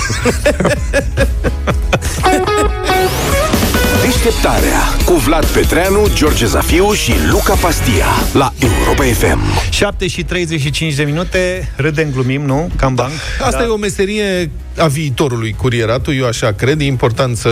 Deșteptarea 4.02 4.80
cu 5.04 5.12
Vlad 5.12 5.44
Petreanu, 5.44 6.08
George 6.14 6.46
Zafiu 6.46 6.92
și 6.92 7.12
Luca 7.30 7.54
Pastia 7.54 8.06
la 8.32 8.52
Europa 8.58 9.02
FM. 9.02 9.40
7 9.70 10.06
și 10.06 10.24
35 10.24 10.94
de 10.94 11.02
minute, 11.02 11.72
râdem, 11.76 12.10
glumim, 12.10 12.42
nu? 12.42 12.70
Cam 12.76 12.94
banc. 12.94 13.12
Asta 13.42 13.62
e 13.62 13.66
o 13.66 13.76
meserie 13.76 14.50
a 14.76 14.86
viitorului, 14.86 15.54
curieratul, 15.58 16.14
eu 16.14 16.26
așa 16.26 16.52
cred. 16.52 16.80
E 16.80 16.84
important 16.84 17.36
să, 17.36 17.50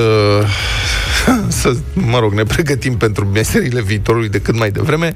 să, 1.48 1.76
mă 1.92 2.18
rog, 2.18 2.32
ne 2.32 2.42
pregătim 2.42 2.96
pentru 2.96 3.26
meseriile 3.26 3.82
viitorului 3.82 4.28
de 4.28 4.40
cât 4.40 4.58
mai 4.58 4.70
devreme. 4.70 5.14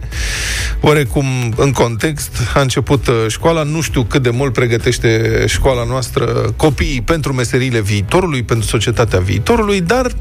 Oarecum, 0.80 1.26
în 1.56 1.72
context, 1.72 2.36
a 2.54 2.60
început 2.60 3.06
uh, 3.06 3.14
școala, 3.28 3.62
nu 3.62 3.80
știu 3.80 4.02
cât 4.02 4.22
de 4.22 4.30
mult 4.30 4.52
pregătește 4.52 5.44
școala 5.46 5.84
noastră 5.84 6.24
copiii 6.56 7.02
pentru 7.02 7.32
meseriile 7.32 7.80
viitorului, 7.80 8.42
pentru 8.42 8.68
societatea 8.68 9.18
viitorului, 9.18 9.80
dar 9.80 10.12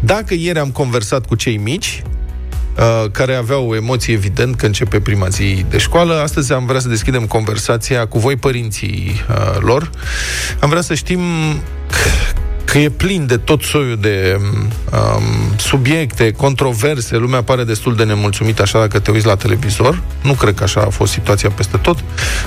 dacă 0.00 0.34
ieri 0.34 0.58
am 0.58 0.70
conversat 0.70 1.26
cu 1.26 1.34
cei 1.34 1.56
mici, 1.56 2.02
uh, 2.76 3.10
care 3.10 3.34
aveau 3.34 3.74
emoții 3.74 4.12
evident 4.12 4.56
că 4.56 4.66
începe 4.66 5.00
prima 5.00 5.28
zi 5.28 5.64
de 5.70 5.78
școală. 5.78 6.20
Astăzi 6.20 6.52
am 6.52 6.66
vrea 6.66 6.80
să 6.80 6.88
deschidem 6.88 7.26
conversația 7.26 8.06
cu 8.06 8.18
voi, 8.18 8.36
părinții 8.36 9.24
uh, 9.30 9.56
lor. 9.60 9.90
Am 10.60 10.68
vrea 10.68 10.82
să 10.82 10.94
știm 10.94 11.20
că 12.76 12.82
e 12.82 12.88
plin 12.88 13.26
de 13.26 13.36
tot 13.36 13.62
soiul 13.62 13.96
de 14.00 14.40
um, 14.40 15.56
subiecte, 15.56 16.30
controverse, 16.30 17.16
lumea 17.16 17.42
pare 17.42 17.64
destul 17.64 17.96
de 17.96 18.04
nemulțumită 18.04 18.62
așa 18.62 18.78
dacă 18.78 18.98
te 18.98 19.10
uiți 19.10 19.26
la 19.26 19.36
televizor. 19.36 20.02
Nu 20.22 20.32
cred 20.32 20.54
că 20.54 20.62
așa 20.62 20.80
a 20.80 20.88
fost 20.88 21.12
situația 21.12 21.50
peste 21.50 21.76
tot. 21.76 22.04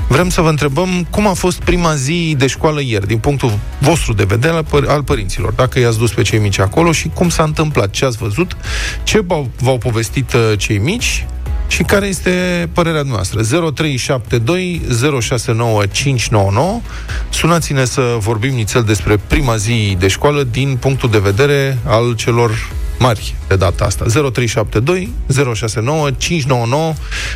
Vrem 0.07 0.29
să 0.29 0.41
vă 0.41 0.49
întrebăm 0.49 1.07
cum 1.09 1.27
a 1.27 1.33
fost 1.33 1.59
prima 1.59 1.95
zi 1.95 2.35
de 2.37 2.47
școală 2.47 2.81
ieri, 2.81 3.07
din 3.07 3.17
punctul 3.17 3.59
vostru 3.79 4.13
de 4.13 4.23
vedere 4.23 4.53
al, 4.53 4.65
păr- 4.65 4.87
al 4.87 5.03
părinților. 5.03 5.53
Dacă 5.53 5.79
i-ați 5.79 5.97
dus 5.97 6.13
pe 6.13 6.21
cei 6.21 6.39
mici 6.39 6.59
acolo 6.59 6.91
și 6.91 7.09
cum 7.13 7.29
s-a 7.29 7.43
întâmplat, 7.43 7.89
ce 7.89 8.05
ați 8.05 8.17
văzut, 8.17 8.57
ce 9.03 9.21
v-au, 9.27 9.49
v-au 9.59 9.77
povestit 9.77 10.33
uh, 10.33 10.53
cei 10.57 10.77
mici 10.77 11.25
și 11.69 11.83
care 11.83 12.05
este 12.05 12.69
părerea 12.73 13.01
noastră? 13.01 13.41
0372 13.41 14.81
069 15.19 15.85
599 15.85 16.81
Sunați-ne 17.29 17.85
să 17.85 18.15
vorbim 18.19 18.53
nițel 18.53 18.83
despre 18.83 19.19
prima 19.27 19.55
zi 19.55 19.95
de 19.99 20.07
școală 20.07 20.43
din 20.43 20.77
punctul 20.79 21.09
de 21.09 21.17
vedere 21.19 21.77
al 21.85 22.15
celor 22.15 22.69
mari 22.99 23.35
de 23.47 23.55
data 23.55 23.85
asta. 23.85 24.05
0372 24.05 25.09
069 25.53 26.11
599 26.11 26.93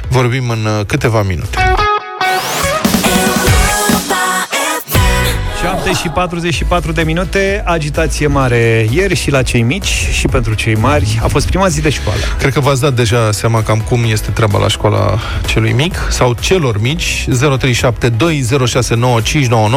Vorbim 0.10 0.50
în 0.50 0.66
uh, 0.66 0.86
câteva 0.86 1.22
minute. 1.22 1.58
7 5.94 6.08
și 6.08 6.14
44 6.14 6.92
de 6.92 7.02
minute, 7.02 7.62
agitație 7.66 8.28
mare 8.28 8.88
ieri 8.92 9.16
și 9.16 9.32
la 9.32 9.42
cei 9.42 9.62
mici 9.62 10.08
și 10.12 10.28
pentru 10.28 10.54
cei 10.54 10.76
mari. 10.76 11.20
A 11.24 11.28
fost 11.28 11.48
prima 11.48 11.68
zi 11.68 11.82
de 11.82 11.90
școală. 11.90 12.20
Cred 12.38 12.54
că 12.54 12.60
v-ați 12.60 12.82
dat 12.82 12.94
deja 12.94 13.32
seama 13.32 13.64
cam 13.64 13.80
cum 13.80 14.04
este 14.08 14.32
treaba 14.32 14.60
la 14.60 14.68
școala 14.68 15.20
celui 15.46 15.72
mic 15.72 16.08
sau 16.10 16.36
celor 16.40 16.82
mici. 16.82 17.26
0372069599 17.30 17.32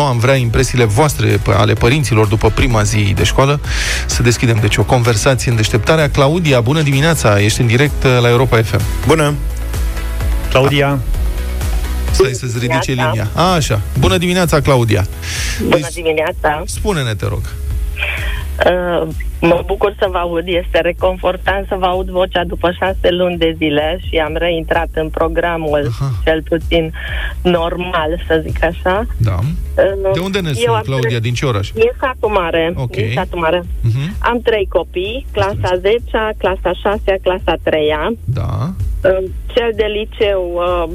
Am 0.08 0.18
vrea 0.18 0.34
impresiile 0.34 0.84
voastre 0.84 1.36
p- 1.36 1.56
ale 1.56 1.72
părinților 1.72 2.26
după 2.26 2.50
prima 2.50 2.82
zi 2.82 3.12
de 3.16 3.24
școală. 3.24 3.60
Să 4.06 4.22
deschidem 4.22 4.58
deci 4.60 4.76
o 4.76 4.82
conversație 4.82 5.50
în 5.50 5.56
deșteptarea. 5.56 6.10
Claudia, 6.10 6.60
bună 6.60 6.82
dimineața! 6.82 7.40
Ești 7.40 7.60
în 7.60 7.66
direct 7.66 8.04
uh, 8.04 8.18
la 8.20 8.28
Europa 8.28 8.62
FM. 8.62 8.80
Bună. 9.06 9.34
Claudia, 10.48 10.98
Stai 12.16 12.32
să-ți 12.32 12.58
ridice 12.58 12.80
dimineața. 12.92 13.10
linia. 13.10 13.30
A, 13.34 13.52
așa. 13.52 13.80
Bună 13.98 14.16
dimineața, 14.18 14.60
Claudia. 14.60 15.04
Bună 15.62 15.86
dimineața! 15.94 16.62
Spune-ne, 16.66 17.14
te 17.14 17.26
rog. 17.26 17.40
Uh, 18.66 19.08
mă 19.40 19.62
bucur 19.66 19.94
să 19.98 20.06
vă 20.10 20.18
aud, 20.18 20.44
este 20.46 20.80
reconfortant 20.80 21.66
să 21.68 21.76
vă 21.78 21.86
aud 21.86 22.08
vocea 22.08 22.44
după 22.44 22.70
șase 22.78 23.10
luni 23.10 23.36
de 23.38 23.54
zile 23.56 23.98
și 24.08 24.16
am 24.16 24.36
reintrat 24.36 24.88
în 24.94 25.08
programul 25.08 25.86
Aha. 26.00 26.10
cel 26.24 26.42
puțin 26.42 26.92
normal, 27.42 28.22
să 28.26 28.42
zic 28.46 28.64
așa. 28.64 29.06
Da. 29.16 29.38
Uh, 29.42 30.12
De 30.14 30.20
unde 30.20 30.38
ne 30.40 30.48
eu 30.48 30.54
suni, 30.54 30.76
am 30.76 30.82
Claudia? 30.82 31.08
trei- 31.08 31.20
Din 31.20 31.34
ce 31.34 31.46
oraș? 31.46 31.70
Din 31.70 31.90
satul 32.00 32.28
mare. 32.30 32.72
Ok. 32.76 32.90
Din 32.96 33.10
satul 33.14 33.38
mare. 33.38 33.62
Mhm. 33.80 34.14
Am 34.18 34.40
trei 34.40 34.66
copii, 34.68 35.26
clasa 35.32 35.76
10 35.80 36.00
clasa 36.38 36.72
6 36.82 37.18
clasa 37.22 37.54
3 37.62 37.88
Da. 38.24 38.72
Cel 39.54 39.72
de 39.76 39.84
liceu 39.98 40.52
uh, 40.54 40.90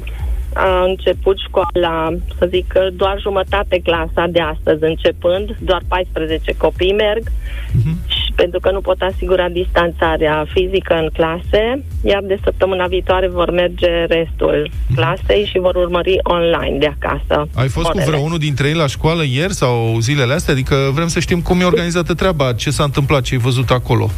a 0.54 0.84
început 0.84 1.38
școala, 1.48 2.14
să 2.38 2.46
zic 2.50 2.68
că 2.68 2.88
doar 2.94 3.20
jumătate 3.22 3.80
clasa 3.84 4.26
de 4.30 4.40
astăzi 4.40 4.84
începând, 4.84 5.56
doar 5.60 5.82
14 5.88 6.54
copii 6.58 6.94
merg, 6.94 7.24
uh-huh. 7.30 8.08
și 8.08 8.32
pentru 8.36 8.60
că 8.60 8.72
nu 8.72 8.82
pot 8.82 9.02
asigura 9.02 9.50
distanțarea 9.50 10.46
fizică 10.54 10.94
în 10.94 11.10
clase, 11.14 11.84
iar 12.04 12.22
de 12.24 12.40
săptămâna 12.44 12.88
viitoare 12.88 13.28
vor 13.28 13.52
merge 13.52 14.06
restul 14.06 14.70
uh-huh. 14.70 14.96
clasei 14.96 15.46
și 15.52 15.60
vor 15.60 15.76
urmări 15.76 16.20
online 16.24 16.78
de 16.78 16.94
acasă. 17.00 17.48
Ai 17.54 17.68
fost 17.68 17.88
orele. 17.88 18.04
cu 18.04 18.10
vreunul 18.10 18.38
dintre 18.38 18.68
ei 18.68 18.74
la 18.74 18.88
școală 18.88 19.24
ieri 19.24 19.54
sau 19.54 19.98
zilele 20.00 20.34
astea? 20.34 20.54
Adică 20.54 20.76
vrem 20.94 21.08
să 21.08 21.20
știm 21.20 21.42
cum 21.42 21.60
e 21.62 21.64
organizată 21.64 22.14
treaba, 22.14 22.54
ce 22.54 22.70
s-a 22.72 22.84
întâmplat, 22.84 23.22
ce 23.22 23.34
ai 23.34 23.40
văzut 23.40 23.70
acolo. 23.70 24.10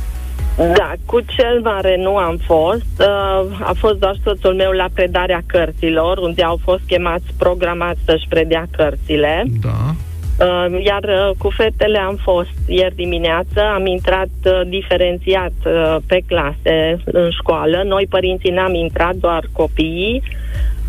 Da, 0.57 0.91
cu 1.05 1.19
cel 1.19 1.60
mare 1.62 1.98
nu 1.98 2.15
am 2.17 2.38
fost. 2.38 3.00
Uh, 3.00 3.60
a 3.62 3.72
fost 3.77 3.98
doar 3.98 4.15
soțul 4.24 4.53
meu 4.53 4.72
la 4.72 4.86
predarea 4.93 5.41
cărților, 5.45 6.17
unde 6.17 6.43
au 6.43 6.60
fost 6.63 6.81
chemați 6.88 7.25
programați 7.38 8.00
să-și 8.05 8.27
predea 8.29 8.65
cărțile. 8.72 9.43
Da. 9.62 9.95
Uh, 10.39 10.83
iar 10.86 11.03
uh, 11.03 11.36
cu 11.38 11.50
fetele 11.50 12.00
am 12.00 12.15
fost 12.22 12.53
ieri 12.67 12.95
dimineață, 12.95 13.62
am 13.74 13.86
intrat 13.86 14.29
uh, 14.45 14.62
diferențiat 14.67 15.53
uh, 15.65 15.98
pe 16.07 16.22
clase 16.27 16.98
în 17.05 17.29
școală. 17.29 17.83
Noi, 17.86 18.05
părinții, 18.10 18.51
n-am 18.51 18.74
intrat, 18.74 19.15
doar 19.15 19.43
copiii. 19.51 20.24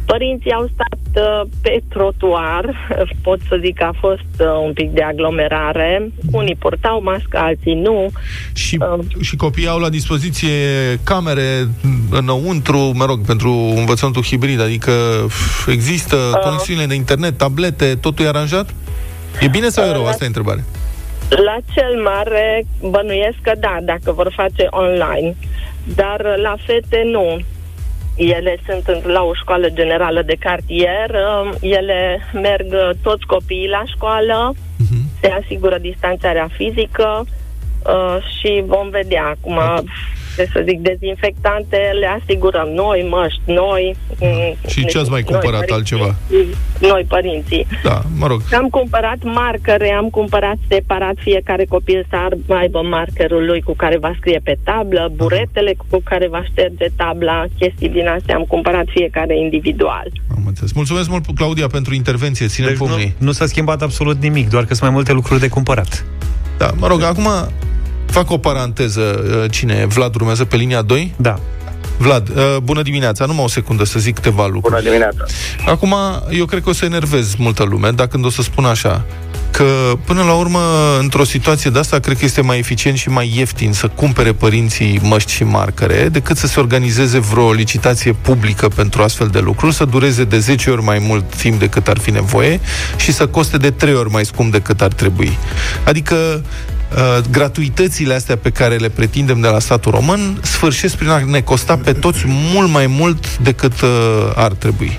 Părinții 0.06 0.52
au 0.52 0.70
stat 0.74 1.24
uh, 1.24 1.48
pe 1.62 1.82
trotuar, 1.88 2.88
pot 3.26 3.38
să 3.48 3.58
zic 3.60 3.76
că 3.76 3.84
a 3.84 3.94
fost 4.00 4.34
uh, 4.38 4.46
un 4.64 4.72
pic 4.72 4.90
de 4.90 5.02
aglomerare. 5.02 6.12
Unii 6.32 6.54
purtau 6.54 7.02
mască, 7.02 7.38
alții 7.38 7.74
nu. 7.74 8.10
Și, 8.52 8.78
uh, 8.98 9.04
și 9.20 9.36
copiii 9.36 9.68
au 9.68 9.78
la 9.78 9.88
dispoziție 9.88 10.50
camere 11.04 11.68
înăuntru, 12.10 12.92
mă 12.94 13.04
rog, 13.04 13.26
pentru 13.26 13.50
învățământul 13.76 14.22
hibrid, 14.22 14.60
adică 14.60 14.92
există 15.66 16.16
uh, 16.16 16.40
conexiunile 16.42 16.86
de 16.86 16.94
internet, 16.94 17.36
tablete, 17.36 17.94
totul 17.94 18.24
e 18.24 18.28
aranjat? 18.28 18.74
E 19.40 19.48
bine 19.48 19.68
sau 19.68 19.84
e 19.84 19.92
rău? 19.92 20.06
Asta 20.06 20.24
e 20.24 20.26
întrebare. 20.26 20.64
La 21.28 21.56
cel 21.74 22.02
mare 22.02 22.66
bănuiesc 22.80 23.36
că 23.42 23.52
da, 23.58 23.78
dacă 23.82 24.12
vor 24.12 24.32
face 24.36 24.66
online. 24.70 25.36
Dar 25.94 26.20
la 26.42 26.54
fete 26.66 27.02
nu. 27.12 27.38
Ele 28.16 28.56
sunt 28.66 29.04
la 29.04 29.22
o 29.22 29.34
școală 29.34 29.68
generală 29.68 30.22
de 30.22 30.36
cartier, 30.38 31.10
um, 31.10 31.54
ele 31.60 32.28
merg 32.32 32.66
uh, 32.72 32.90
toți 33.02 33.26
copiii 33.26 33.68
la 33.68 33.82
școală, 33.86 34.52
uh-huh. 34.54 35.20
se 35.20 35.30
asigură 35.42 35.78
distanțarea 35.78 36.48
fizică 36.52 37.24
uh, 37.26 38.16
și 38.38 38.62
vom 38.66 38.88
vedea 38.88 39.24
acum 39.24 39.58
ce 40.36 40.48
să 40.52 40.62
zic, 40.68 40.78
dezinfectante 40.80 41.78
le 42.00 42.08
asigurăm 42.18 42.68
noi, 42.68 43.06
măști 43.10 43.40
noi. 43.44 43.96
Mm, 44.20 44.54
și 44.68 44.84
ce 44.84 44.98
ați 44.98 45.10
mai 45.10 45.22
cumpărat 45.22 45.68
noi, 45.68 45.76
altceva? 45.76 46.14
Noi, 46.80 47.04
părinții. 47.08 47.66
Da, 47.82 48.02
mă 48.18 48.26
rog. 48.26 48.40
Am 48.52 48.68
cumpărat 48.68 49.18
marcare, 49.22 49.92
am 49.92 50.08
cumpărat 50.08 50.56
separat 50.68 51.14
fiecare 51.18 51.64
copil 51.64 52.06
să 52.08 52.16
aibă 52.54 52.82
markerul 52.82 53.44
lui 53.44 53.60
cu 53.62 53.74
care 53.74 53.98
va 53.98 54.12
scrie 54.18 54.40
pe 54.44 54.56
tablă, 54.64 55.12
buretele 55.14 55.74
cu 55.76 56.00
care 56.04 56.28
va 56.28 56.42
șterge 56.50 56.86
tabla, 56.96 57.44
chestii 57.58 57.88
din 57.88 58.08
astea 58.08 58.34
am 58.34 58.44
cumpărat 58.48 58.84
fiecare 58.88 59.38
individual. 59.38 60.06
Am 60.36 60.42
înțeles. 60.46 60.72
Mulțumesc 60.72 61.08
mult, 61.08 61.24
Claudia, 61.34 61.66
pentru 61.66 61.94
intervenție. 61.94 62.46
Ține 62.46 62.66
deci 62.66 62.78
nu, 62.78 62.96
nu 63.18 63.32
s-a 63.32 63.46
schimbat 63.46 63.82
absolut 63.82 64.22
nimic, 64.22 64.48
doar 64.48 64.64
că 64.64 64.74
sunt 64.74 64.82
mai 64.82 64.90
multe 64.90 65.12
lucruri 65.12 65.40
de 65.40 65.48
cumpărat. 65.48 66.04
Da, 66.58 66.70
mă 66.76 66.86
rog, 66.86 67.02
acum 67.02 67.28
Fac 68.14 68.30
o 68.30 68.38
paranteză. 68.38 69.24
Uh, 69.42 69.50
cine? 69.50 69.86
Vlad 69.86 70.14
urmează 70.14 70.44
pe 70.44 70.56
linia 70.56 70.82
2? 70.82 71.14
Da. 71.16 71.38
Vlad, 71.98 72.28
uh, 72.28 72.56
bună 72.62 72.82
dimineața. 72.82 73.24
Numai 73.24 73.44
o 73.44 73.48
secundă 73.48 73.84
să 73.84 73.98
zic 73.98 74.14
câteva 74.14 74.46
lucruri. 74.46 74.74
Bună 74.74 74.80
dimineața. 74.80 75.24
Acum, 75.66 75.94
eu 76.30 76.44
cred 76.44 76.62
că 76.62 76.68
o 76.68 76.72
să 76.72 76.84
enervez 76.84 77.34
multă 77.34 77.62
lume, 77.62 77.90
dacă 77.90 78.08
când 78.08 78.24
o 78.24 78.30
să 78.30 78.42
spun 78.42 78.64
așa, 78.64 79.04
că 79.50 79.64
până 80.04 80.22
la 80.22 80.32
urmă, 80.32 80.60
într-o 80.98 81.24
situație 81.24 81.70
de 81.70 81.78
asta, 81.78 81.98
cred 81.98 82.18
că 82.18 82.24
este 82.24 82.40
mai 82.40 82.58
eficient 82.58 82.96
și 82.96 83.08
mai 83.08 83.32
ieftin 83.36 83.72
să 83.72 83.88
cumpere 83.88 84.32
părinții 84.32 85.00
măști 85.02 85.32
și 85.32 85.44
marcare, 85.44 86.08
decât 86.12 86.36
să 86.36 86.46
se 86.46 86.60
organizeze 86.60 87.18
vreo 87.18 87.52
licitație 87.52 88.12
publică 88.12 88.68
pentru 88.68 89.02
astfel 89.02 89.26
de 89.26 89.38
lucruri, 89.38 89.74
să 89.74 89.84
dureze 89.84 90.24
de 90.24 90.38
10 90.38 90.70
ori 90.70 90.82
mai 90.82 90.98
mult 90.98 91.34
timp 91.36 91.58
decât 91.58 91.88
ar 91.88 91.98
fi 91.98 92.10
nevoie 92.10 92.60
și 92.96 93.12
să 93.12 93.26
coste 93.26 93.56
de 93.56 93.70
3 93.70 93.94
ori 93.94 94.10
mai 94.10 94.24
scump 94.24 94.52
decât 94.52 94.80
ar 94.80 94.92
trebui. 94.92 95.38
Adică 95.84 96.14
Uh, 96.14 96.73
gratuitățile 97.30 98.14
astea 98.14 98.36
pe 98.36 98.50
care 98.50 98.76
le 98.76 98.88
pretindem 98.88 99.40
de 99.40 99.48
la 99.48 99.58
statul 99.58 99.92
român 99.92 100.38
sfârșesc 100.42 100.96
prin 100.96 101.08
a 101.08 101.22
ne 101.24 101.40
costa 101.40 101.76
pe 101.76 101.92
toți 101.92 102.24
mult 102.26 102.70
mai 102.70 102.86
mult 102.86 103.38
decât 103.38 103.80
uh, 103.80 103.88
ar 104.34 104.52
trebui. 104.52 104.98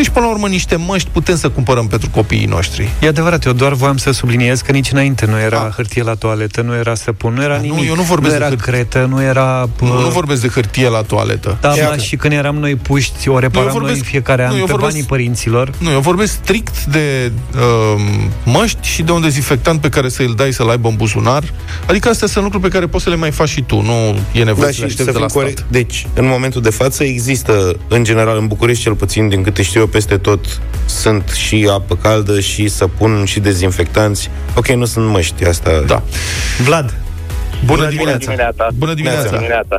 Deci, 0.00 0.08
până 0.08 0.24
la 0.24 0.30
urmă, 0.30 0.48
niște 0.48 0.76
măști 0.76 1.08
putem 1.12 1.36
să 1.36 1.48
cumpărăm 1.48 1.86
pentru 1.86 2.10
copiii 2.10 2.44
noștri. 2.44 2.90
E 3.00 3.06
adevărat, 3.06 3.44
eu 3.44 3.52
doar 3.52 3.72
voiam 3.72 3.96
să 3.96 4.10
subliniez 4.10 4.60
că 4.60 4.72
nici 4.72 4.90
înainte 4.92 5.26
nu 5.26 5.38
era 5.38 5.58
da. 5.58 5.70
hârtie 5.76 6.02
la 6.02 6.14
toaletă, 6.14 6.60
nu 6.60 6.74
era 6.74 6.94
săpun, 6.94 7.34
nu 7.34 7.42
era 7.42 7.54
da, 7.54 7.60
nimic. 7.60 7.78
Nu, 7.78 7.84
eu 7.84 7.94
nu 7.94 8.02
vorbesc 8.02 8.34
nu 8.34 8.40
era 8.40 8.48
de 8.48 8.56
cretă, 8.56 9.06
nu 9.10 9.22
era... 9.22 9.68
Nu, 9.80 10.00
nu 10.00 10.08
vorbesc 10.08 10.40
de 10.40 10.48
hârtie 10.48 10.88
la 10.88 11.02
toaletă. 11.02 11.58
Da, 11.60 11.74
da 11.74 11.96
și 11.96 12.16
când 12.16 12.32
eram 12.32 12.56
noi 12.56 12.74
puști, 12.74 13.28
o 13.28 13.38
reparam 13.38 13.66
nu, 13.66 13.72
vorbesc, 13.72 13.92
noi 13.92 14.00
în 14.00 14.10
fiecare 14.10 14.44
an 14.44 14.50
nu, 14.50 14.54
pe 14.54 14.64
vorbesc, 14.70 14.90
banii 14.90 15.06
părinților. 15.06 15.72
Nu, 15.78 15.90
eu 15.90 16.00
vorbesc 16.00 16.32
strict 16.32 16.84
de 16.84 17.32
uh, 17.54 18.02
măști 18.44 18.88
și 18.88 19.02
de 19.02 19.12
un 19.12 19.20
dezinfectant 19.20 19.80
pe 19.80 19.88
care 19.88 20.08
să 20.08 20.22
îl 20.22 20.34
dai 20.34 20.52
să-l 20.52 20.70
aibă 20.70 20.88
în 20.88 20.96
buzunar. 20.96 21.42
Adică 21.86 22.08
astea 22.08 22.28
sunt 22.28 22.44
lucruri 22.44 22.64
pe 22.64 22.70
care 22.70 22.86
poți 22.86 23.04
să 23.04 23.10
le 23.10 23.16
mai 23.16 23.30
faci 23.30 23.48
și 23.48 23.62
tu, 23.62 23.80
nu 23.80 24.18
e 24.32 24.44
nevoie 24.44 24.66
da, 24.66 24.86
să 24.88 25.02
le 25.04 25.12
de 25.12 25.18
la 25.18 25.26
corect. 25.26 25.58
stat. 25.58 25.70
Deci, 25.70 26.06
în 26.14 26.26
momentul 26.26 26.62
de 26.62 26.70
față 26.70 27.04
există, 27.04 27.76
în 27.88 28.04
general, 28.04 28.38
în 28.38 28.46
București 28.46 28.82
cel 28.82 28.94
puțin, 28.94 29.28
din 29.28 29.42
câte 29.42 29.62
știu 29.62 29.80
eu, 29.80 29.86
peste 29.90 30.16
tot 30.16 30.60
sunt 30.86 31.28
și 31.28 31.68
apă 31.72 31.94
caldă 31.94 32.40
și 32.40 32.68
săpun 32.68 33.24
și 33.24 33.40
dezinfectanți. 33.40 34.30
Ok, 34.56 34.66
nu 34.68 34.84
sunt 34.84 35.06
măști, 35.06 35.44
asta... 35.44 35.70
Da. 35.86 36.02
Vlad, 36.64 36.94
bună, 37.64 37.76
bună 37.76 37.88
dimineața! 37.88 38.18
dimineața. 38.18 38.68
Bună 38.74 38.94
dimineața! 38.94 39.28
Bună 39.28 39.36
dimineața! 39.36 39.76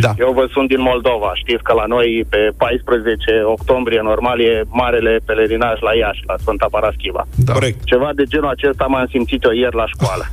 Da. 0.00 0.12
Eu 0.18 0.32
vă 0.32 0.48
sunt 0.52 0.68
din 0.68 0.80
Moldova. 0.80 1.30
Știți 1.34 1.62
că 1.62 1.72
la 1.72 1.84
noi, 1.84 2.24
pe 2.28 2.50
14 2.56 3.42
octombrie, 3.44 4.00
normal, 4.02 4.40
e 4.40 4.62
marele 4.68 5.20
pelerinaj 5.24 5.80
la 5.80 5.94
Iași, 5.94 6.22
la 6.26 6.34
Sfânta 6.40 6.66
Paraschiva. 6.70 7.26
Da. 7.34 7.52
Corect. 7.52 7.84
Ceva 7.84 8.10
de 8.14 8.24
genul 8.24 8.48
acesta 8.48 8.84
m-am 8.84 9.06
simțit 9.10 9.42
eu 9.44 9.50
ieri 9.50 9.76
la 9.76 9.86
școală. 9.86 10.24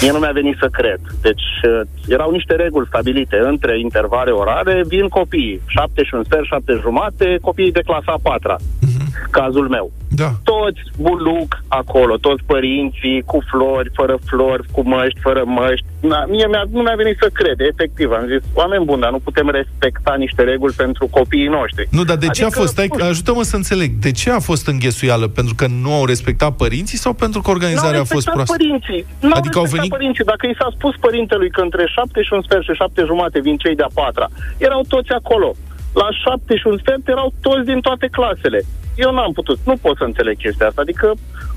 Mie 0.00 0.10
nu 0.12 0.18
mi-a 0.18 0.30
venit 0.32 0.56
să 0.60 0.68
cred. 0.72 1.00
Deci 1.20 1.42
uh, 1.62 1.80
erau 2.08 2.30
niște 2.30 2.54
reguli 2.54 2.86
stabilite. 2.86 3.38
Între 3.42 3.78
intervale 3.78 4.30
orare 4.30 4.82
vin 4.86 5.08
copiii. 5.08 5.60
Șapte 5.66 6.04
și 6.04 6.14
un 6.14 6.24
sfert, 6.24 6.44
șapte 6.44 6.78
jumate, 6.80 7.38
copiii 7.40 7.72
de 7.72 7.82
clasa 7.86 8.12
a 8.12 8.18
patra. 8.22 8.56
Uh-huh. 8.56 9.30
Cazul 9.30 9.68
meu. 9.68 9.92
Da. 10.22 10.30
Toți 10.52 10.82
buluc 11.06 11.50
acolo, 11.68 12.16
toți 12.16 12.42
părinții 12.52 13.22
cu 13.30 13.38
flori, 13.50 13.90
fără 13.98 14.16
flori, 14.28 14.62
cu 14.74 14.80
măști, 14.92 15.20
fără 15.20 15.42
măști. 15.46 15.86
Na, 16.00 16.24
mie 16.24 16.46
mi-a, 16.46 16.64
nu 16.70 16.80
mi-a 16.82 16.94
venit 17.02 17.16
să 17.20 17.28
cred, 17.32 17.58
efectiv. 17.72 18.08
Am 18.12 18.26
zis, 18.32 18.42
oameni 18.54 18.84
buni, 18.84 19.00
dar 19.00 19.10
nu 19.10 19.18
putem 19.28 19.48
respecta 19.50 20.14
niște 20.24 20.42
reguli 20.42 20.74
pentru 20.76 21.06
copiii 21.18 21.54
noștri. 21.58 21.88
Nu, 21.90 22.04
dar 22.04 22.16
de 22.16 22.26
adică, 22.26 22.32
ce 22.32 22.42
a 22.42 22.46
adică, 22.46 22.60
fost? 22.60 22.72
Stai, 22.72 22.88
ajută-mă 23.12 23.42
să 23.42 23.56
înțeleg. 23.56 23.90
De 24.06 24.10
ce 24.10 24.30
a 24.30 24.40
fost 24.50 24.66
înghesuială? 24.66 25.26
Pentru 25.28 25.54
că 25.54 25.66
nu 25.82 25.92
au 25.92 26.04
respectat 26.04 26.52
părinții 26.56 26.98
sau 26.98 27.12
pentru 27.12 27.40
că 27.40 27.50
organizarea 27.50 28.00
a 28.00 28.12
fost 28.14 28.28
proastă? 28.30 28.56
părinții. 28.56 29.06
Nu 29.20 29.34
adică 29.34 29.58
au 29.58 29.64
venit... 29.64 29.90
părinții. 29.90 30.24
Dacă 30.24 30.46
i 30.46 30.54
s-a 30.58 30.68
spus 30.76 30.94
părintelui 31.00 31.50
că 31.50 31.60
între 31.60 31.84
șapte 31.94 32.22
și 32.22 32.32
un 32.32 32.42
sfert 32.42 32.62
și 32.62 32.72
șapte 32.72 33.02
jumate 33.06 33.40
vin 33.40 33.56
cei 33.56 33.76
de-a 33.80 33.90
patra, 33.94 34.26
erau 34.58 34.82
toți 34.88 35.10
acolo. 35.10 35.54
La 35.92 36.08
șapte 36.24 36.56
și 36.56 36.66
un 36.66 36.78
sfert 36.78 37.08
erau 37.08 37.32
toți 37.40 37.66
din 37.66 37.80
toate 37.80 38.06
clasele 38.06 38.60
eu 39.04 39.12
n-am 39.12 39.32
putut, 39.32 39.58
nu 39.64 39.76
pot 39.84 39.96
să 39.96 40.04
înțeleg 40.04 40.36
chestia 40.36 40.66
asta. 40.66 40.80
Adică, 40.80 41.06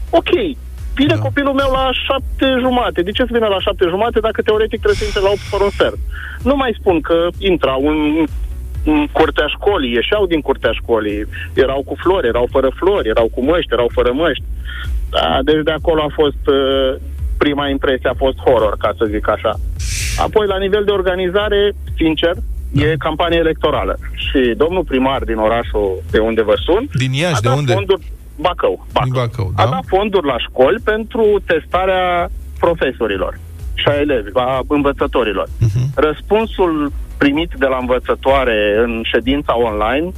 ok, 0.10 0.32
vine 0.96 1.16
da. 1.16 1.24
copilul 1.26 1.54
meu 1.54 1.70
la 1.72 1.90
șapte 2.06 2.48
jumate. 2.60 3.02
De 3.02 3.12
ce 3.12 3.24
să 3.24 3.36
vină 3.38 3.48
la 3.48 3.60
șapte 3.60 3.86
jumate 3.90 4.20
dacă 4.20 4.42
teoretic 4.42 4.80
trebuie 4.80 5.02
să 5.02 5.06
intre 5.06 5.22
la 5.22 5.30
8 5.30 5.40
fără 5.40 5.64
un 5.64 5.70
sfert? 5.70 5.98
Nu 6.44 6.56
mai 6.56 6.78
spun 6.80 7.02
că 7.02 7.28
intra 7.38 7.74
un 7.74 7.98
în 8.86 9.08
curtea 9.12 9.48
școlii, 9.48 9.94
ieșeau 9.94 10.26
din 10.26 10.42
curtea 10.42 10.72
școlii, 10.72 11.26
erau 11.54 11.84
cu 11.86 11.96
flori, 11.98 12.28
erau 12.28 12.48
fără 12.52 12.70
flori, 12.76 13.10
erau 13.10 13.28
cu 13.34 13.44
măști, 13.44 13.74
erau 13.74 13.90
fără 13.94 14.12
măști. 14.12 14.44
Da, 15.10 15.40
deci 15.44 15.64
de 15.64 15.72
acolo 15.72 16.02
a 16.02 16.12
fost, 16.14 16.44
uh, 16.48 16.96
prima 17.38 17.68
impresie 17.70 18.10
a 18.10 18.22
fost 18.24 18.38
horror, 18.38 18.76
ca 18.78 18.92
să 18.98 19.06
zic 19.06 19.30
așa. 19.30 19.54
Apoi, 20.18 20.48
la 20.48 20.58
nivel 20.58 20.84
de 20.84 20.92
organizare, 20.92 21.72
sincer, 21.96 22.34
da. 22.74 22.86
e 22.86 22.96
campanie 22.98 23.38
electorală. 23.38 23.98
Și 24.14 24.54
domnul 24.58 24.84
primar 24.84 25.24
din 25.24 25.38
orașul 25.38 26.02
de 26.12 26.20
unde 26.20 26.42
vă 26.42 26.54
sun... 26.66 26.90
Din 26.94 27.14
Iași, 27.14 27.42
de 27.42 27.50
unde? 27.50 27.74
Fonduri, 27.74 28.12
Bacău. 28.36 28.86
Bacău. 28.92 29.04
Din 29.04 29.14
Bacău 29.22 29.52
da? 29.56 29.64
A 29.64 29.68
dat 29.68 29.84
fonduri 29.88 30.26
la 30.26 30.38
școli 30.38 30.80
pentru 30.84 31.42
testarea 31.46 32.30
profesorilor 32.60 33.40
și 33.74 33.88
a 33.88 34.00
elevi, 34.00 34.30
a 34.34 34.62
învățătorilor. 34.68 35.48
Uh-huh. 35.48 35.94
Răspunsul 35.96 36.92
primit 37.18 37.52
de 37.58 37.66
la 37.66 37.78
învățătoare 37.78 38.76
în 38.84 39.02
ședința 39.04 39.58
online, 39.58 40.12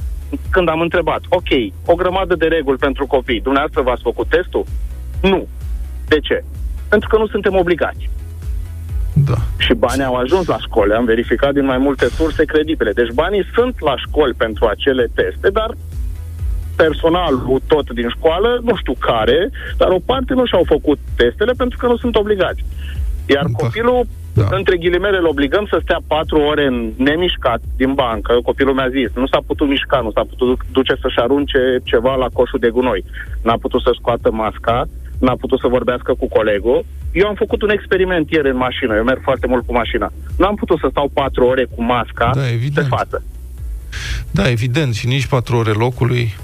când 0.50 0.68
am 0.68 0.80
întrebat, 0.80 1.20
ok, 1.28 1.50
o 1.84 1.94
grămadă 1.94 2.34
de 2.34 2.46
reguli 2.46 2.78
pentru 2.78 3.06
copii, 3.06 3.40
dumneavoastră 3.40 3.82
v-ați 3.82 4.02
făcut 4.02 4.28
testul? 4.28 4.64
Nu. 5.22 5.46
De 6.08 6.20
ce? 6.20 6.44
Pentru 6.88 7.08
că 7.08 7.16
nu 7.16 7.26
suntem 7.26 7.56
obligați. 7.56 8.10
Da. 9.26 9.34
Și 9.56 9.74
banii 9.74 10.04
au 10.04 10.14
ajuns 10.14 10.46
la 10.46 10.58
școli, 10.58 10.92
am 10.92 11.04
verificat 11.04 11.52
din 11.52 11.64
mai 11.64 11.78
multe 11.78 12.06
surse 12.08 12.44
credibile. 12.44 12.92
Deci 12.92 13.12
banii 13.14 13.44
sunt 13.54 13.80
la 13.80 13.94
școli 13.96 14.34
pentru 14.34 14.66
acele 14.66 15.06
teste, 15.14 15.50
dar 15.50 15.70
personalul 16.76 17.60
tot 17.66 17.90
din 17.90 18.08
școală, 18.08 18.60
nu 18.62 18.76
știu 18.76 18.94
care, 18.98 19.50
dar 19.76 19.88
o 19.88 20.04
parte 20.06 20.34
nu 20.34 20.46
și-au 20.46 20.64
făcut 20.66 20.98
testele 21.16 21.52
pentru 21.56 21.78
că 21.78 21.86
nu 21.86 21.96
sunt 21.96 22.16
obligați. 22.16 22.64
Iar 23.26 23.44
Da. 23.44 23.64
copilul, 23.64 24.06
Da. 24.34 24.48
între 24.50 24.76
ghilimele, 24.76 25.16
îl 25.16 25.26
obligăm 25.26 25.66
să 25.70 25.78
stea 25.82 26.00
patru 26.06 26.38
ore 26.40 26.66
în 26.66 26.92
nemișcat 26.96 27.60
din 27.76 27.92
bancă. 27.94 28.38
Copilul 28.42 28.74
mi-a 28.74 28.88
zis, 28.88 29.10
nu 29.14 29.26
s-a 29.26 29.40
putut 29.46 29.68
mișca, 29.68 30.00
nu 30.00 30.10
s-a 30.10 30.24
putut 30.28 30.60
duce 30.72 30.94
să-și 31.00 31.18
arunce 31.18 31.78
ceva 31.82 32.14
la 32.14 32.28
coșul 32.32 32.58
de 32.58 32.68
gunoi. 32.68 33.04
N-a 33.42 33.56
putut 33.60 33.80
să 33.82 33.90
scoată 33.98 34.30
masca, 34.30 34.88
n-a 35.26 35.36
putut 35.44 35.58
să 35.60 35.68
vorbească 35.76 36.10
cu 36.20 36.26
colegul. 36.28 36.78
Eu 37.20 37.26
am 37.28 37.34
făcut 37.34 37.62
un 37.62 37.70
experiment 37.70 38.30
ieri 38.30 38.50
în 38.54 38.56
mașină, 38.66 38.92
eu 38.94 39.04
merg 39.04 39.20
foarte 39.22 39.46
mult 39.46 39.66
cu 39.66 39.72
mașina. 39.72 40.12
N-am 40.38 40.54
putut 40.54 40.78
să 40.78 40.88
stau 40.90 41.08
patru 41.20 41.44
ore 41.52 41.64
cu 41.74 41.82
masca 41.82 42.30
Da, 42.34 42.40
pe 42.40 42.50
evident. 42.52 42.86
față. 42.86 43.22
Da, 44.30 44.50
evident, 44.50 44.94
și 44.94 45.06
nici 45.06 45.26
patru 45.26 45.56
ore 45.56 45.70
locului. 45.70 46.34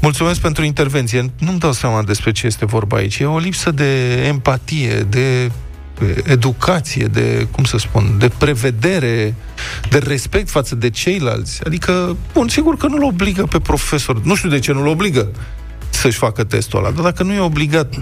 Mulțumesc 0.00 0.40
pentru 0.40 0.64
intervenție. 0.64 1.30
Nu-mi 1.38 1.58
dau 1.58 1.72
seama 1.72 2.02
despre 2.02 2.30
ce 2.32 2.46
este 2.46 2.66
vorba 2.66 2.96
aici. 2.96 3.18
E 3.18 3.24
o 3.24 3.38
lipsă 3.38 3.70
de 3.70 4.22
empatie, 4.26 4.94
de 5.08 5.50
educație, 6.24 7.06
de, 7.06 7.46
cum 7.50 7.64
să 7.64 7.76
spun, 7.78 8.04
de 8.18 8.30
prevedere, 8.38 9.34
de 9.90 9.98
respect 9.98 10.50
față 10.50 10.74
de 10.74 10.90
ceilalți. 10.90 11.64
Adică, 11.66 12.16
bun, 12.32 12.48
sigur 12.48 12.76
că 12.76 12.86
nu-l 12.86 13.02
obligă 13.02 13.42
pe 13.42 13.58
profesor, 13.58 14.22
nu 14.22 14.34
știu 14.34 14.48
de 14.48 14.58
ce 14.58 14.72
nu-l 14.72 14.86
obligă 14.86 15.28
să-și 15.90 16.18
facă 16.18 16.44
testul 16.44 16.78
ăla, 16.78 16.90
dar 16.90 17.02
dacă 17.04 17.22
nu 17.22 17.32
e 17.32 17.40
obligat, 17.40 17.94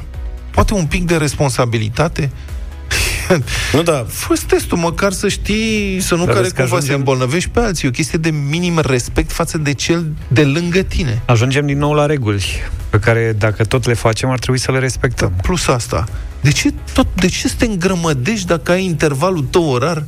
poate 0.56 0.74
un 0.74 0.86
pic 0.86 1.06
de 1.06 1.16
responsabilitate? 1.16 2.30
Nu, 3.72 3.82
da, 3.82 4.06
Fă 4.08 4.34
testul, 4.46 4.78
măcar 4.78 5.12
să 5.12 5.28
știi, 5.28 6.00
să 6.00 6.14
nu 6.14 6.24
Dar 6.24 6.28
care 6.28 6.40
vezi 6.40 6.54
că 6.54 6.60
cumva 6.60 6.76
să 6.76 6.82
ajungem- 6.82 6.98
îmbolnăvești 6.98 7.50
pe 7.50 7.60
alții. 7.60 7.86
E 7.86 7.90
o 7.90 7.92
chestie 7.94 8.18
de 8.18 8.30
minim 8.30 8.78
respect 8.78 9.32
față 9.32 9.58
de 9.58 9.72
cel 9.74 10.06
de 10.28 10.44
lângă 10.44 10.82
tine. 10.82 11.22
Ajungem 11.24 11.66
din 11.66 11.78
nou 11.78 11.92
la 11.92 12.06
reguli, 12.06 12.44
pe 12.90 12.98
care 12.98 13.34
dacă 13.38 13.64
tot 13.64 13.86
le 13.86 13.94
facem, 13.94 14.30
ar 14.30 14.38
trebui 14.38 14.60
să 14.60 14.72
le 14.72 14.78
respectăm. 14.78 15.32
Plus 15.42 15.66
asta, 15.66 16.04
de 16.40 16.50
ce, 16.52 16.72
tot, 16.92 17.06
de 17.14 17.26
ce 17.26 17.48
să 17.48 17.54
te 17.58 17.64
îngrămădești 17.64 18.46
dacă 18.46 18.72
ai 18.72 18.84
intervalul 18.84 19.42
tău 19.50 19.68
orar? 19.68 20.04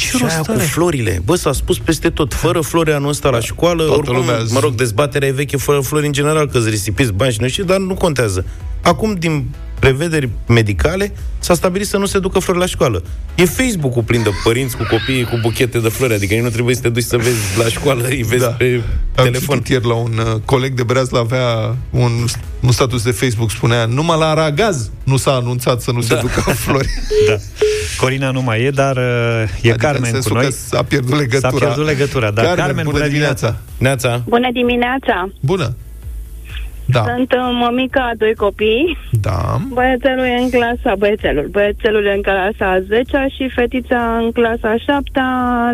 Ce 0.00 0.16
Și 0.16 0.24
aia 0.24 0.34
rost 0.36 0.46
cu 0.48 0.52
are? 0.52 0.62
florile. 0.62 1.22
Bă, 1.24 1.36
s-a 1.36 1.52
spus 1.52 1.78
peste 1.78 2.10
tot. 2.10 2.34
Fără 2.34 2.60
flori 2.60 2.92
anul 2.92 3.08
ăsta 3.08 3.28
la 3.30 3.40
școală, 3.40 3.82
Toată 3.84 3.98
oricum, 3.98 4.16
lumea 4.16 4.42
zi- 4.44 4.52
mă 4.52 4.60
rog, 4.60 4.74
dezbaterea 4.74 5.28
e 5.28 5.32
veche 5.32 5.56
fără 5.56 5.80
flori 5.80 6.06
în 6.06 6.12
general, 6.12 6.48
că 6.48 6.58
îți 6.58 6.68
risipiți 6.68 7.12
bani 7.12 7.32
și 7.32 7.40
nu 7.40 7.48
știu, 7.48 7.64
dar 7.64 7.78
nu 7.78 7.94
contează. 7.94 8.44
Acum, 8.82 9.14
din 9.14 9.44
prevederi 9.78 10.28
medicale, 10.48 11.12
s-a 11.38 11.54
stabilit 11.54 11.86
să 11.86 11.96
nu 11.96 12.06
se 12.06 12.18
ducă 12.18 12.38
flori 12.38 12.58
la 12.58 12.66
școală. 12.66 13.02
E 13.34 13.44
Facebook-ul 13.44 14.02
plin 14.02 14.22
de 14.22 14.30
părinți 14.44 14.76
cu 14.76 14.86
copiii 14.90 15.24
cu 15.24 15.38
buchete 15.42 15.78
de 15.78 15.88
flori, 15.88 16.14
adică 16.14 16.34
ei 16.34 16.40
nu 16.40 16.48
trebuie 16.48 16.74
să 16.74 16.80
te 16.80 16.88
duci 16.88 17.02
să 17.04 17.16
vezi 17.16 17.58
la 17.58 17.64
școală, 17.68 18.04
îi 18.08 18.22
vezi 18.22 18.42
Da. 18.42 18.48
pe 18.48 18.82
Am 19.16 19.24
telefon. 19.24 19.56
citit 19.56 19.70
ieri 19.70 19.86
la 19.86 19.94
un 19.94 20.18
uh, 20.18 20.40
coleg 20.44 20.74
de 20.74 20.82
Breazlă 20.82 21.18
avea 21.18 21.76
un, 21.90 22.24
un 22.60 22.72
status 22.72 23.02
de 23.02 23.10
Facebook, 23.10 23.50
spunea 23.50 23.84
numai 23.86 24.18
la 24.18 24.28
Aragaz 24.28 24.90
nu 25.04 25.16
s-a 25.16 25.30
anunțat 25.34 25.80
să 25.82 25.90
nu 25.90 26.00
se 26.00 26.14
Da. 26.14 26.20
ducă 26.20 26.40
flori. 26.64 26.88
Da. 27.28 27.36
Corina 28.00 28.30
nu 28.30 28.42
mai 28.42 28.62
e, 28.62 28.70
dar 28.70 28.96
uh, 28.96 29.02
e 29.02 29.42
Adică 29.42 29.72
în 29.72 29.76
Carmen 29.76 30.00
cu 30.02 30.06
sensul 30.06 30.36
noi. 30.36 30.44
că 30.44 30.50
s-a 30.50 30.82
pierdut 30.82 31.18
legătura. 31.18 31.50
S-a 31.50 31.56
pierdut 31.58 31.86
legătura, 31.86 32.30
da. 32.30 32.42
Carmen, 32.42 32.64
Carmen, 32.64 32.84
bună 32.84 33.06
dimineața! 33.06 33.56
Neața, 33.78 34.22
Bună 34.28 34.48
dimineața! 34.52 35.28
Bună! 35.40 35.76
Da, 36.84 37.04
Sunt 37.16 37.32
uh, 37.32 37.38
mămica 37.60 38.00
a 38.00 38.14
doi 38.16 38.34
copii. 38.34 38.98
da, 39.10 39.56
Băiețelul 39.68 40.24
e 40.24 40.36
în 40.42 40.50
clasa, 40.50 40.94
băiețelul, 40.98 41.48
băiețelul 41.50 42.04
e 42.06 42.12
în 42.12 42.22
clasa 42.22 42.70
a 42.72 42.80
10 42.80 43.26
și 43.36 43.48
fetița 43.54 44.16
în 44.22 44.32
clasa 44.32 44.68
a 44.70 44.76
7 44.76 45.10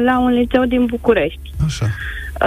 la 0.04 0.18
un 0.18 0.32
liceu 0.32 0.64
din 0.64 0.84
București. 0.84 1.40
așa. 1.66 1.86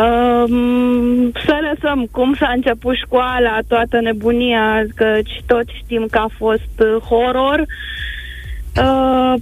Um, 0.03 1.31
să 1.45 1.55
lăsăm 1.71 2.07
cum 2.11 2.35
s-a 2.39 2.51
început 2.55 2.95
școala, 2.95 3.57
toată 3.67 3.99
nebunia, 4.01 4.83
că 4.95 5.05
toți 5.45 5.71
știm 5.83 6.07
că 6.11 6.17
a 6.17 6.29
fost 6.37 6.73
uh, 6.77 7.01
horror. 7.09 7.59
Uh, 7.59 7.67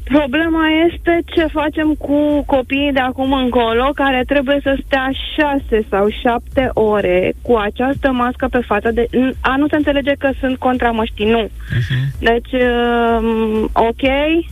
problema 0.04 0.68
este 0.88 1.22
ce 1.26 1.46
facem 1.46 1.94
cu 1.94 2.44
copiii 2.46 2.92
de 2.92 3.00
acum 3.00 3.34
încolo 3.34 3.92
care 3.96 4.24
trebuie 4.28 4.60
să 4.64 4.78
stea 4.86 5.10
șase 5.36 5.86
sau 5.90 6.08
șapte 6.22 6.70
ore 6.74 7.34
cu 7.42 7.56
această 7.56 8.12
mască 8.12 8.48
pe 8.52 8.60
față. 8.66 8.92
De, 8.92 9.08
a 9.42 9.56
nu 9.56 9.68
se 9.68 9.76
înțelege 9.76 10.12
că 10.12 10.30
sunt 10.40 10.58
contra 10.58 10.92
măștii, 10.92 11.30
nu. 11.30 11.50
Deci, 12.20 12.52
um, 12.52 13.70
ok, 13.74 14.04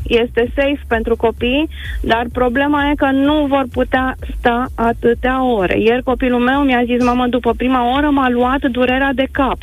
este 0.03 0.51
safe 0.55 0.81
pentru 0.87 1.15
copii, 1.15 1.69
dar 2.01 2.25
problema 2.33 2.89
e 2.89 2.95
că 2.95 3.09
nu 3.11 3.45
vor 3.45 3.65
putea 3.71 4.15
sta 4.37 4.65
atâtea 4.75 5.43
ore. 5.43 5.79
Ieri 5.79 6.03
copilul 6.03 6.39
meu 6.39 6.59
mi-a 6.61 6.83
zis, 6.85 7.03
mamă, 7.03 7.27
după 7.27 7.53
prima 7.57 7.95
oră 7.97 8.09
m-a 8.09 8.29
luat 8.29 8.65
durerea 8.65 9.11
de 9.13 9.27
cap. 9.31 9.57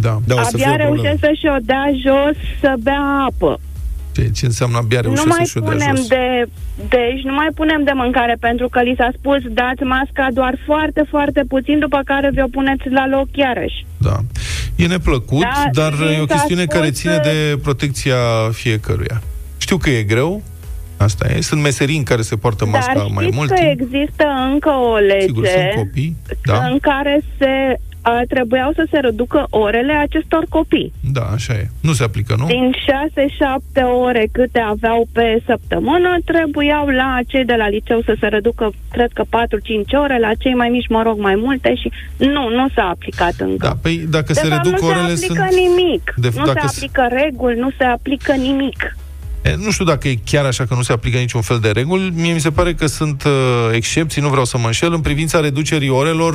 Da. 0.00 0.18
da, 0.26 0.34
o 0.34 0.42
să 0.42 0.56
fie 0.56 0.64
Abia 0.66 0.74
o 0.74 0.76
problemă. 0.78 1.02
reușește 1.02 1.26
să-și 1.26 1.46
o 1.56 1.58
dea 1.62 1.84
jos 2.04 2.36
să 2.60 2.74
bea 2.82 3.02
apă. 3.28 3.60
Ce, 4.14 4.30
ce 4.30 4.44
înseamnă 4.46 4.76
abia 4.76 5.00
nu 5.00 5.02
reușesc 5.06 5.26
mai 5.26 5.38
să-și 5.46 5.56
o 5.56 5.60
dea 5.60 5.70
punem 5.70 5.96
jos? 5.96 6.06
de, 6.08 6.48
deci 6.88 7.22
nu 7.24 7.34
mai 7.34 7.48
punem 7.54 7.82
de 7.84 7.90
mâncare 7.94 8.36
pentru 8.40 8.68
că 8.68 8.80
li 8.82 8.94
s-a 8.98 9.10
spus 9.18 9.38
dați 9.60 9.82
masca 9.82 10.26
doar 10.32 10.54
foarte, 10.66 11.02
foarte 11.10 11.42
puțin, 11.48 11.78
după 11.78 12.00
care 12.04 12.30
vi-o 12.32 12.46
puneți 12.50 12.88
la 12.88 13.06
loc 13.08 13.28
iarăși. 13.34 13.86
Da. 13.98 14.16
E 14.76 14.86
neplăcut, 14.86 15.40
Da, 15.40 15.64
dar 15.72 15.92
mi 15.98 16.14
e 16.14 16.20
o 16.20 16.26
s-a 16.26 16.34
chestiune 16.34 16.62
spus 16.62 16.74
care 16.78 16.90
ține 16.90 17.14
că- 17.16 17.28
de 17.28 17.58
protecția 17.62 18.16
fiecăruia. 18.52 19.22
Știu 19.58 19.76
că 19.76 19.90
e 19.90 20.02
greu, 20.02 20.42
asta 20.96 21.26
e. 21.36 21.40
Sunt 21.40 21.62
meserii 21.62 21.96
în 21.96 22.02
care 22.02 22.22
se 22.22 22.36
poartă 22.36 22.66
masca 22.66 22.92
Dar 22.94 23.06
mai 23.14 23.22
știți 23.24 23.36
mult 23.36 23.48
că 23.50 23.54
timp. 23.54 23.80
există 23.80 24.24
încă 24.52 24.68
o 24.70 24.96
lege 24.96 25.26
Sigur, 25.26 25.46
sunt 25.46 25.70
copii, 25.74 26.16
da, 26.44 26.66
în 26.66 26.78
care 26.78 27.20
se 27.38 27.78
a, 28.02 28.20
trebuiau 28.28 28.72
să 28.74 28.86
se 28.90 28.98
reducă 28.98 29.46
orele 29.50 29.92
acestor 29.92 30.44
copii. 30.48 30.92
da, 31.12 31.20
așa 31.34 31.52
e. 31.52 31.68
Nu 31.80 31.92
se 31.92 32.02
aplică, 32.04 32.34
nu? 32.38 32.46
Din 32.46 32.72
6-7 32.72 33.82
ore 34.04 34.28
câte 34.32 34.58
aveau 34.58 35.06
pe 35.12 35.42
săptămână, 35.46 36.16
trebuiau 36.24 36.86
la 36.88 37.18
cei 37.26 37.44
de 37.44 37.54
la 37.54 37.68
liceu 37.68 38.00
să 38.04 38.16
se 38.20 38.26
reducă, 38.26 38.70
cred 38.90 39.10
că 39.14 39.22
4-5 39.24 39.28
ore, 40.02 40.18
la 40.18 40.30
cei 40.38 40.54
mai 40.54 40.68
mici, 40.68 40.88
mă 40.88 41.02
rog, 41.02 41.18
mai 41.18 41.34
multe 41.34 41.74
și 41.74 41.90
nu, 42.16 42.48
nu 42.48 42.68
s-a 42.74 42.82
aplicat 42.88 43.34
încă. 43.38 43.66
Da, 43.66 43.76
păi 43.82 44.06
dacă 44.10 44.32
de 44.32 44.40
se 44.40 44.46
fapt, 44.48 44.64
reduc 44.64 44.80
nu 44.80 44.86
orele 44.86 45.14
se 45.14 45.24
aplică 45.24 45.46
sunt... 45.50 45.60
nimic. 45.60 46.14
De- 46.16 46.30
nu 46.36 46.44
dacă 46.46 46.60
se 46.66 46.66
s- 46.66 46.76
aplică 46.76 47.08
reguli, 47.22 47.58
nu 47.58 47.70
se 47.78 47.84
aplică 47.84 48.32
nimic. 48.32 48.96
E, 49.42 49.54
Nu 49.56 49.70
știu 49.70 49.84
dacă 49.84 50.08
e 50.08 50.18
chiar 50.24 50.44
așa 50.44 50.64
că 50.64 50.74
nu 50.74 50.82
se 50.82 50.92
aplică 50.92 51.18
niciun 51.18 51.40
fel 51.40 51.58
de 51.58 51.70
reguli. 51.70 52.12
Mie 52.14 52.32
mi 52.32 52.40
se 52.40 52.50
pare 52.50 52.74
că 52.74 52.86
sunt 52.86 53.22
uh, 53.22 53.32
excepții, 53.72 54.22
nu 54.22 54.28
vreau 54.28 54.44
să 54.44 54.58
mă 54.58 54.66
înșel. 54.66 54.92
În 54.92 55.00
privința 55.00 55.40
reducerii 55.40 55.88
orelor, 55.88 56.34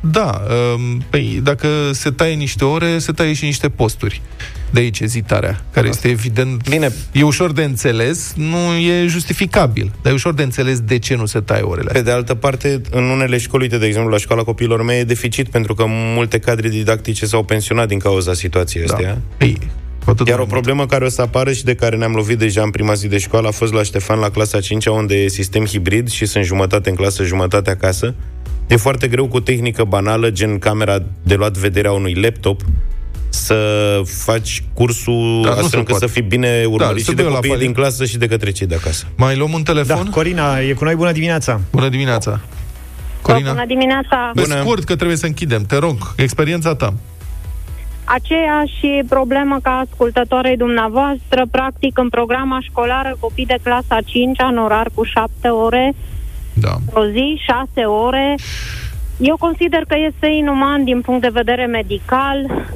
da. 0.00 0.42
Uh, 0.48 0.96
păi, 1.10 1.40
dacă 1.42 1.68
se 1.92 2.10
taie 2.10 2.34
niște 2.34 2.64
ore, 2.64 2.98
se 2.98 3.12
taie 3.12 3.32
și 3.32 3.44
niște 3.44 3.68
posturi. 3.68 4.22
De 4.70 4.80
aici 4.80 5.00
ezitarea, 5.00 5.64
care 5.72 5.88
este 5.88 6.08
evident... 6.08 6.68
Bine. 6.68 6.92
E 7.12 7.22
ușor 7.22 7.52
de 7.52 7.62
înțeles, 7.62 8.32
nu 8.36 8.72
e 8.72 9.06
justificabil. 9.06 9.92
Dar 10.02 10.12
e 10.12 10.14
ușor 10.14 10.34
de 10.34 10.42
înțeles 10.42 10.80
de 10.80 10.98
ce 10.98 11.14
nu 11.14 11.26
se 11.26 11.40
taie 11.40 11.62
orele. 11.62 11.92
Pe 11.92 12.02
de 12.02 12.10
altă 12.10 12.34
parte, 12.34 12.80
în 12.90 13.02
unele 13.04 13.38
școli, 13.38 13.62
uite, 13.62 13.78
de 13.78 13.86
exemplu, 13.86 14.10
la 14.10 14.18
școala 14.18 14.42
copiilor 14.42 14.82
mei 14.82 15.00
e 15.00 15.04
deficit 15.04 15.48
pentru 15.48 15.74
că 15.74 15.84
multe 15.88 16.38
cadre 16.38 16.68
didactice 16.68 17.26
s-au 17.26 17.42
pensionat 17.42 17.88
din 17.88 17.98
cauza 17.98 18.32
situației 18.32 18.84
da. 18.84 18.94
astea. 18.94 19.18
Păi, 19.36 19.58
cu 19.58 19.73
atât 20.04 20.26
Iar 20.26 20.36
mai 20.36 20.44
o 20.44 20.48
mult. 20.48 20.48
problemă 20.62 20.86
care 20.86 21.04
o 21.04 21.08
să 21.08 21.22
apară 21.22 21.52
și 21.52 21.64
de 21.64 21.74
care 21.74 21.96
ne-am 21.96 22.12
lovit 22.12 22.38
deja 22.38 22.62
în 22.62 22.70
prima 22.70 22.94
zi 22.94 23.08
de 23.08 23.18
școală 23.18 23.48
a 23.48 23.50
fost 23.50 23.72
la 23.72 23.82
Ștefan, 23.82 24.18
la 24.18 24.28
clasa 24.30 24.60
5 24.60 24.86
unde 24.86 25.14
e 25.14 25.28
sistem 25.28 25.64
hibrid 25.64 26.10
și 26.10 26.26
sunt 26.26 26.44
jumătate 26.44 26.88
în 26.90 26.94
clasă, 26.96 27.24
jumătate 27.24 27.70
acasă. 27.70 28.14
E 28.66 28.76
foarte 28.76 29.08
greu 29.08 29.26
cu 29.28 29.40
tehnică 29.40 29.84
banală, 29.84 30.30
gen 30.30 30.58
camera 30.58 30.98
de 31.22 31.34
luat 31.34 31.56
vederea 31.56 31.92
unui 31.92 32.14
laptop, 32.14 32.60
să 33.28 33.56
faci 34.04 34.64
cursul 34.74 35.40
Da, 35.42 35.48
nu 35.48 35.50
astfel 35.50 35.68
se 35.68 35.76
încât 35.76 35.90
poate. 35.90 36.06
să 36.06 36.12
fii 36.12 36.22
bine 36.22 36.64
urmărit 36.68 37.04
să 37.04 37.10
și 37.10 37.16
de 37.16 37.22
dă 37.22 37.28
la 37.28 37.34
copiii 37.34 37.50
palier. 37.52 37.72
din 37.72 37.82
clasă 37.82 38.04
și 38.04 38.18
de 38.18 38.26
către 38.26 38.50
cei 38.50 38.66
de 38.66 38.74
acasă. 38.74 39.04
Mai 39.16 39.36
luăm 39.36 39.52
un 39.52 39.62
Da, 39.62 39.72
telefon? 39.72 40.10
Corina 40.10 40.60
e 40.60 40.72
cu 40.72 40.84
noi, 40.84 40.94
bună 40.94 41.12
dimineața! 41.12 41.60
Bună 41.70 41.88
dimineața! 41.88 42.40
Corina? 43.22 43.50
Bună 43.52 43.66
dimineața! 43.66 44.30
Pe 44.34 44.40
Bună. 44.40 44.60
scurt, 44.60 44.84
că 44.84 44.96
trebuie 44.96 45.16
să 45.16 45.26
închidem. 45.26 45.62
Te 45.64 45.76
rog, 45.76 46.12
experiența 46.16 46.74
ta. 46.74 46.94
Aceeași 48.04 49.02
problemă 49.08 49.58
ca 49.62 49.70
ascultătoarei 49.90 50.56
dumneavoastră, 50.56 51.46
practic 51.50 51.98
în 51.98 52.08
programa 52.08 52.58
școlară 52.60 53.16
copii 53.20 53.46
de 53.46 53.56
clasa 53.62 53.98
5 54.04 54.38
în 54.50 54.58
orar 54.58 54.88
cu 54.94 55.04
7 55.04 55.48
ore, 55.48 55.94
Da. 56.52 56.74
o 56.92 57.04
zi, 57.06 57.40
6 57.46 57.80
ore. 57.86 58.34
Eu 59.18 59.36
consider 59.36 59.82
că 59.88 59.94
este 60.06 60.26
inuman 60.26 60.84
din 60.84 61.00
punct 61.00 61.20
de 61.20 61.28
vedere 61.32 61.66
medical. 61.66 62.66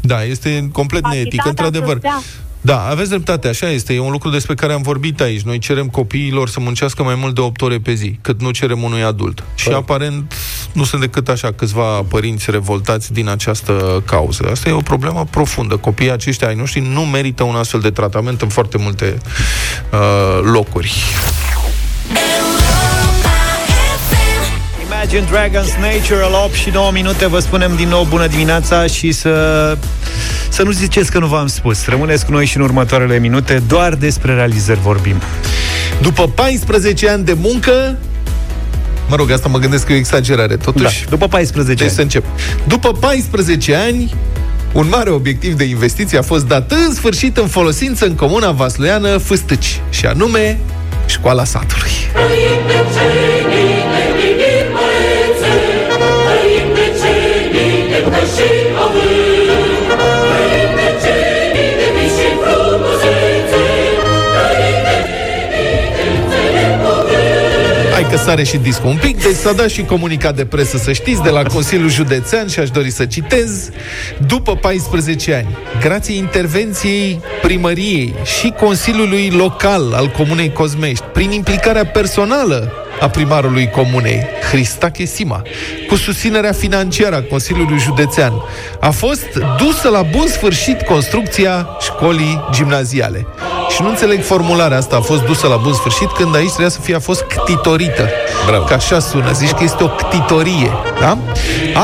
Da, 0.00 0.22
este 0.22 0.68
complet 0.72 1.06
neetic, 1.06 1.40
Capacitatea 1.40 1.66
într-adevăr. 1.66 1.98
să 2.00 2.06
stea- 2.20 2.40
Da, 2.60 2.86
aveți 2.88 3.08
dreptate, 3.08 3.48
așa 3.48 3.68
este. 3.68 3.94
E 3.94 4.00
un 4.00 4.10
lucru 4.10 4.30
despre 4.30 4.54
care 4.54 4.72
am 4.72 4.82
vorbit 4.82 5.20
aici. 5.20 5.40
Noi 5.40 5.58
cerem 5.58 5.88
copiilor 5.88 6.48
să 6.48 6.60
muncească 6.60 7.02
mai 7.02 7.14
mult 7.14 7.34
de 7.34 7.40
8 7.40 7.62
ore 7.62 7.78
pe 7.78 7.92
zi, 7.92 8.18
cât 8.20 8.40
nu 8.40 8.50
cerem 8.50 8.82
unui 8.82 9.02
adult. 9.02 9.44
Și 9.54 9.68
aparent 9.68 10.32
nu 10.72 10.84
sunt 10.84 11.00
decât 11.00 11.28
așa 11.28 11.52
câțiva 11.52 12.02
părinți 12.02 12.50
revoltați 12.50 13.12
din 13.12 13.28
această 13.28 14.02
cauză. 14.06 14.48
Asta 14.50 14.68
e 14.68 14.72
o 14.72 14.80
problemă 14.80 15.26
profundă. 15.30 15.76
Copiii 15.76 16.10
aceștia 16.10 16.48
ai 16.48 16.54
noștri 16.54 16.80
nu 16.80 17.00
merită 17.00 17.42
un 17.42 17.54
astfel 17.54 17.80
de 17.80 17.90
tratament 17.90 18.42
în 18.42 18.48
foarte 18.48 18.78
multe 18.78 19.18
uh, 19.92 20.40
locuri. 20.42 20.94
Imagine 25.12 25.30
Dragons 25.32 25.70
Natural 25.80 26.32
8 26.44 26.54
și 26.54 26.70
9 26.70 26.90
minute 26.90 27.26
Vă 27.26 27.38
spunem 27.38 27.76
din 27.76 27.88
nou 27.88 28.06
bună 28.08 28.26
dimineața 28.26 28.86
Și 28.86 29.12
să, 29.12 29.76
să 30.48 30.62
nu 30.62 30.70
ziceți 30.70 31.10
că 31.10 31.18
nu 31.18 31.26
v-am 31.26 31.46
spus. 31.46 31.86
Rămâneți 31.86 32.24
cu 32.24 32.32
noi 32.32 32.46
și 32.46 32.56
în 32.56 32.62
următoarele 32.62 33.18
minute 33.18 33.62
Doar 33.66 33.94
despre 33.94 34.34
realizări 34.34 34.80
vorbim. 34.80 35.16
După 36.00 36.28
14 36.28 37.08
ani 37.08 37.24
de 37.24 37.36
muncă 37.40 37.98
Mă 39.08 39.16
rog, 39.16 39.30
asta 39.30 39.48
mă 39.48 39.58
gândesc 39.58 39.86
că 39.86 39.92
e 39.92 39.94
o 39.94 39.98
exagerare 39.98 40.56
Totuși, 40.56 41.04
da, 41.04 41.10
după 41.10 41.28
14 41.28 41.74
deci 41.74 41.86
ani. 41.86 41.96
să 41.96 42.00
încep. 42.00 42.24
După 42.66 42.92
14 42.92 43.74
ani 43.74 44.14
un 44.72 44.88
mare 44.88 45.10
obiectiv 45.10 45.54
de 45.54 45.64
investiție 45.64 46.18
a 46.18 46.22
fost 46.22 46.46
dat 46.46 46.72
în 46.72 46.94
sfârșit 46.94 47.36
în 47.36 47.46
folosință 47.46 48.06
în 48.06 48.14
comuna 48.14 48.50
vasluiană 48.50 49.16
Fâstâci, 49.16 49.80
și 49.90 50.06
anume 50.06 50.58
Școala 51.06 51.44
Satului. 51.44 51.90
Că 68.10 68.16
sare 68.16 68.42
și 68.42 68.56
discul 68.56 68.88
un 68.88 68.96
pic, 68.96 69.22
deci 69.22 69.34
s-a 69.34 69.52
dat 69.52 69.68
și 69.68 69.82
comunicat 69.82 70.36
de 70.36 70.44
presă, 70.44 70.76
să 70.76 70.92
știți, 70.92 71.22
de 71.22 71.30
la 71.30 71.42
Consiliul 71.42 71.88
Județean 71.88 72.48
și 72.48 72.58
aș 72.58 72.70
dori 72.70 72.90
să 72.90 73.04
citez. 73.04 73.70
După 74.26 74.56
14 74.56 75.34
ani, 75.34 75.56
grație 75.80 76.16
intervenției 76.16 77.20
primăriei 77.42 78.14
și 78.38 78.54
Consiliului 78.58 79.30
Local 79.30 79.92
al 79.92 80.08
Comunei 80.08 80.52
Cozmești, 80.52 81.04
prin 81.04 81.30
implicarea 81.30 81.86
personală 81.86 82.72
a 83.00 83.08
primarului 83.08 83.70
comunei, 83.70 84.26
Hristache 84.50 85.04
Sima, 85.04 85.42
cu 85.88 85.96
susținerea 85.96 86.52
financiară 86.52 87.16
a 87.16 87.22
Consiliului 87.22 87.78
Județean, 87.78 88.32
a 88.80 88.90
fost 88.90 89.28
dusă 89.58 89.88
la 89.88 90.02
bun 90.02 90.26
sfârșit 90.26 90.80
construcția 90.80 91.68
școlii 91.80 92.44
gimnaziale. 92.50 93.26
Și 93.80 93.86
nu 93.86 93.92
înțeleg 93.92 94.22
formularea 94.22 94.76
asta, 94.76 94.96
a 94.96 95.00
fost 95.00 95.24
dusă 95.24 95.46
la 95.46 95.56
bun 95.56 95.72
sfârșit, 95.72 96.10
când 96.10 96.34
aici 96.34 96.48
trebuia 96.48 96.68
să 96.68 96.80
fie 96.80 96.94
a 96.94 96.98
fost 96.98 97.22
ctitorită. 97.22 98.08
Bravo. 98.46 98.64
Că 98.64 98.74
așa 98.74 98.98
sună, 98.98 99.32
zici 99.32 99.50
că 99.50 99.64
este 99.64 99.84
o 99.84 99.88
ctitorie. 99.88 100.70
Da? 101.00 101.18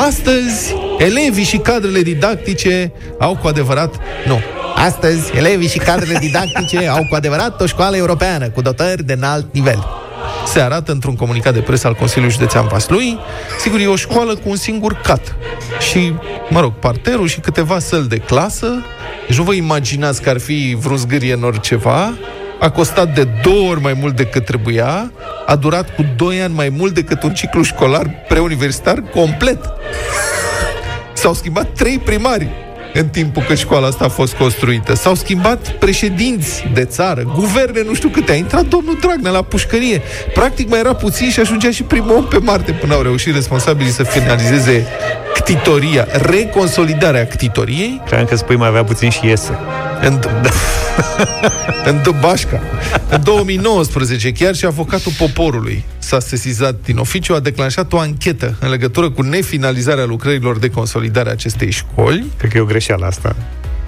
Astăzi, 0.05 0.75
elevii 0.97 1.43
și 1.43 1.57
cadrele 1.57 2.01
didactice 2.01 2.91
au 3.19 3.37
cu 3.41 3.47
adevărat... 3.47 3.95
Nu, 4.27 4.39
Astăzi, 4.75 5.31
elevii 5.35 5.67
și 5.67 5.77
cadrele 5.77 6.17
didactice 6.19 6.87
au 6.97 7.05
cu 7.09 7.15
adevărat 7.15 7.61
o 7.61 7.65
școală 7.65 7.95
europeană 7.95 8.49
cu 8.49 8.61
dotări 8.61 9.03
de 9.03 9.13
înalt 9.13 9.45
nivel 9.53 10.06
se 10.47 10.59
arată 10.59 10.91
într-un 10.91 11.15
comunicat 11.15 11.53
de 11.53 11.59
presă 11.59 11.87
al 11.87 11.93
Consiliului 11.93 12.33
Județean 12.33 12.67
Vaslui. 12.67 13.19
Sigur, 13.59 13.79
e 13.79 13.87
o 13.87 13.95
școală 13.95 14.35
cu 14.35 14.49
un 14.49 14.55
singur 14.55 14.93
cat. 14.93 15.35
Și, 15.89 16.13
mă 16.49 16.59
rog, 16.59 16.73
parterul 16.73 17.27
și 17.27 17.39
câteva 17.39 17.79
săli 17.79 18.07
de 18.07 18.17
clasă. 18.17 18.67
Deci 19.27 19.37
nu 19.37 19.43
vă 19.43 19.53
imaginați 19.53 20.21
că 20.21 20.29
ar 20.29 20.39
fi 20.39 20.77
vreo 20.79 20.95
zgârie 20.95 21.33
în 21.33 21.43
oriceva. 21.43 22.13
A 22.59 22.69
costat 22.69 23.13
de 23.13 23.27
două 23.43 23.69
ori 23.69 23.81
mai 23.81 23.93
mult 23.93 24.15
decât 24.15 24.45
trebuia. 24.45 25.11
A 25.45 25.55
durat 25.55 25.95
cu 25.95 26.05
doi 26.15 26.41
ani 26.41 26.53
mai 26.53 26.69
mult 26.69 26.93
decât 26.93 27.23
un 27.23 27.33
ciclu 27.33 27.61
școlar 27.61 28.25
preuniversitar 28.27 29.03
complet. 29.13 29.59
S-au 31.13 31.33
schimbat 31.33 31.67
trei 31.73 31.99
primari 31.99 32.66
în 32.99 33.07
timpul 33.07 33.43
cât 33.43 33.57
școala 33.57 33.87
asta 33.87 34.05
a 34.05 34.09
fost 34.09 34.33
construită. 34.33 34.95
S-au 34.95 35.15
schimbat 35.15 35.69
președinți 35.69 36.67
de 36.73 36.85
țară, 36.85 37.21
guverne, 37.35 37.83
nu 37.83 37.93
știu 37.93 38.09
câte. 38.09 38.31
A 38.31 38.35
intrat 38.35 38.65
domnul 38.65 38.97
Dragnea 39.01 39.31
la 39.31 39.41
pușcărie. 39.41 40.01
Practic 40.33 40.69
mai 40.69 40.79
era 40.79 40.93
puțin 40.93 41.29
și 41.29 41.39
ajungea 41.39 41.71
și 41.71 41.83
primul 41.83 42.15
om 42.15 42.25
pe 42.25 42.37
Marte 42.37 42.71
până 42.71 42.93
au 42.93 43.01
reușit 43.01 43.33
responsabilii 43.33 43.91
să 43.91 44.03
finalizeze 44.03 44.85
ctitoria, 45.33 46.07
reconsolidarea 46.11 47.27
ctitoriei. 47.27 48.01
Cream 48.05 48.25
că 48.25 48.35
spui 48.35 48.55
mai 48.55 48.67
avea 48.67 48.83
puțin 48.83 49.09
și 49.09 49.25
iese. 49.25 49.57
În, 50.01 50.19
da. 50.19 50.49
în 51.89 52.01
Dăbașca. 52.03 52.61
În 53.09 53.23
2019, 53.23 54.31
chiar 54.31 54.55
și 54.55 54.65
avocatul 54.65 55.11
poporului 55.17 55.83
s-a 55.97 56.19
sesizat 56.19 56.75
din 56.83 56.97
oficiu, 56.97 57.33
a 57.33 57.39
declanșat 57.39 57.93
o 57.93 57.99
anchetă 57.99 58.55
în 58.59 58.69
legătură 58.69 59.09
cu 59.09 59.21
nefinalizarea 59.21 60.05
lucrărilor 60.05 60.57
de 60.57 60.69
consolidare 60.69 61.29
a 61.29 61.31
acestei 61.31 61.71
școli. 61.71 62.25
Cred 62.37 62.51
că 62.51 62.57
e 62.57 62.61
o 62.61 62.65
greșeală 62.65 63.05
asta. 63.05 63.35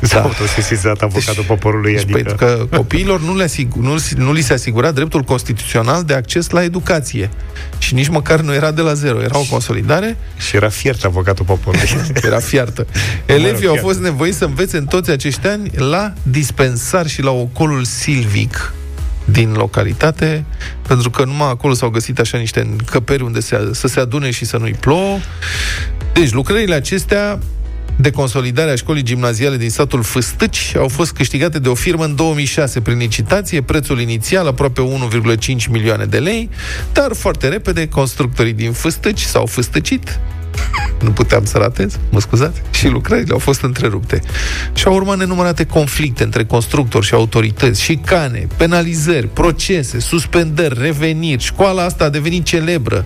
S-a 0.02 0.16
da. 0.16 0.22
autosesizat 0.22 1.02
avocatul 1.02 1.34
deci, 1.36 1.46
poporului. 1.46 1.92
Deci 1.92 2.02
adică... 2.02 2.18
Pentru 2.18 2.36
că 2.36 2.78
copiilor 2.78 3.22
nu, 3.22 3.36
le 3.36 3.44
asigur, 3.44 3.84
nu, 3.84 3.96
nu 4.16 4.34
li 4.34 4.42
se 4.42 4.54
asigura 4.54 4.92
dreptul 4.92 5.22
constituțional 5.22 6.04
de 6.04 6.14
acces 6.14 6.50
la 6.50 6.64
educație. 6.64 7.30
Și 7.78 7.94
nici 7.94 8.08
măcar 8.08 8.40
nu 8.40 8.54
era 8.54 8.72
de 8.72 8.82
la 8.82 8.94
zero, 8.94 9.22
era 9.22 9.38
o 9.38 9.44
consolidare. 9.50 10.18
Și 10.38 10.56
era 10.56 10.70
fiert 10.70 11.04
avocatul 11.06 11.46
poporului. 11.46 11.90
era 12.28 12.40
fiartă. 12.40 12.88
Elevii 13.26 13.68
au 13.68 13.76
fost 13.76 14.00
nevoiți 14.00 14.38
să 14.38 14.46
învețe 14.46 14.78
în 14.78 14.86
toți 14.86 15.12
acești 15.12 15.48
ani 15.48 15.70
la 15.76 16.14
dispensar 16.24 17.08
și 17.08 17.22
la 17.22 17.32
ocolul 17.32 17.84
silvic 17.84 18.74
din 19.26 19.52
localitate, 19.52 20.46
pentru 20.88 21.10
că 21.10 21.26
numai 21.26 21.50
acolo 21.50 21.74
s-au 21.74 21.90
găsit 21.90 22.20
așa 22.20 22.38
niște 22.38 22.60
încăperi 22.60 23.24
unde 23.24 23.40
se, 23.40 23.70
să 23.72 23.88
se 23.88 24.00
adune 24.00 24.32
și 24.32 24.46
să 24.46 24.58
nu-i 24.58 24.76
plouă. 24.80 25.18
Deci, 26.14 26.32
lucrările 26.32 26.76
acestea 26.76 27.40
de 28.02 28.12
consolidare 28.12 28.72
a 28.72 28.76
școlii 28.76 29.04
gimnaziale 29.04 29.58
din 29.58 29.70
satul 29.70 30.04
Fâstâci 30.04 30.74
au 30.78 30.88
fost 30.88 31.14
câștigate 31.14 31.60
de 31.60 31.70
o 31.70 31.74
firmă 31.74 32.04
în 32.04 32.16
2006 32.16 32.82
prin 32.82 32.98
licitație, 32.98 33.62
prețul 33.62 34.00
inițial 34.00 34.48
aproape 34.48 34.82
1,5 35.56 35.70
milioane 35.70 36.06
de 36.06 36.20
lei, 36.20 36.50
dar 36.94 37.14
foarte 37.14 37.48
repede 37.48 37.88
constructorii 37.88 38.54
din 38.54 38.72
Fâstâci 38.72 39.22
s-au 39.22 39.46
fâstăcit 39.46 40.20
nu 41.02 41.12
puteam 41.12 41.46
să 41.46 41.58
ratez, 41.58 42.00
mă 42.10 42.20
scuzați, 42.20 42.62
și 42.72 42.88
lucrările 42.88 43.34
au 43.34 43.40
fost 43.40 43.62
întrerupte. 43.62 44.22
Și 44.74 44.88
au 44.88 44.94
urmat 44.94 45.18
nenumărate 45.18 45.66
conflicte 45.66 46.24
între 46.24 46.46
constructori 46.46 47.06
și 47.06 47.14
autorități, 47.14 47.82
și 47.82 47.96
cane, 47.96 48.48
penalizări, 48.58 49.28
procese, 49.28 50.00
suspendări, 50.00 50.82
reveniri. 50.82 51.44
Școala 51.44 51.84
asta 51.84 52.04
a 52.04 52.10
devenit 52.10 52.44
celebră. 52.44 53.06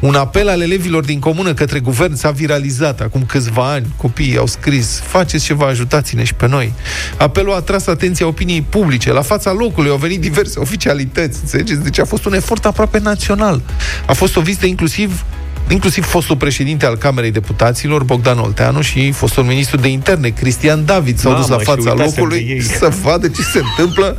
Un 0.00 0.14
apel 0.14 0.48
al 0.48 0.60
elevilor 0.60 1.04
din 1.04 1.18
comună 1.18 1.54
către 1.54 1.78
guvern 1.78 2.14
s-a 2.14 2.30
viralizat 2.30 3.00
acum 3.00 3.24
câțiva 3.26 3.70
ani. 3.70 3.86
Copiii 3.96 4.38
au 4.38 4.46
scris, 4.46 5.00
faceți 5.06 5.44
ceva, 5.44 5.66
ajutați-ne 5.66 6.24
și 6.24 6.34
pe 6.34 6.48
noi. 6.48 6.72
Apelul 7.16 7.52
a 7.52 7.56
atras 7.56 7.86
atenția 7.86 8.26
opiniei 8.26 8.62
publice. 8.62 9.12
La 9.12 9.22
fața 9.22 9.52
locului 9.52 9.90
au 9.90 9.96
venit 9.96 10.20
diverse 10.20 10.58
oficialități, 10.58 11.38
înțelegeți? 11.42 11.82
Deci 11.82 11.98
a 11.98 12.04
fost 12.04 12.24
un 12.24 12.34
efort 12.34 12.64
aproape 12.64 12.98
național. 12.98 13.62
A 14.06 14.12
fost 14.12 14.36
o 14.36 14.40
vizită 14.40 14.66
inclusiv 14.66 15.24
inclusiv 15.68 16.04
fostul 16.04 16.36
președinte 16.36 16.86
al 16.86 16.96
Camerei 16.96 17.30
Deputaților, 17.30 18.04
Bogdan 18.04 18.38
Olteanu, 18.38 18.80
și 18.80 19.10
fostul 19.10 19.42
ministru 19.42 19.76
de 19.76 19.88
interne, 19.88 20.28
Cristian 20.28 20.84
David, 20.84 21.18
s-au 21.18 21.34
dus 21.34 21.48
la 21.48 21.58
fața 21.58 21.94
locului 21.94 22.62
să 22.78 22.92
vadă 23.02 23.28
ce 23.28 23.42
se 23.42 23.58
întâmplă. 23.58 24.16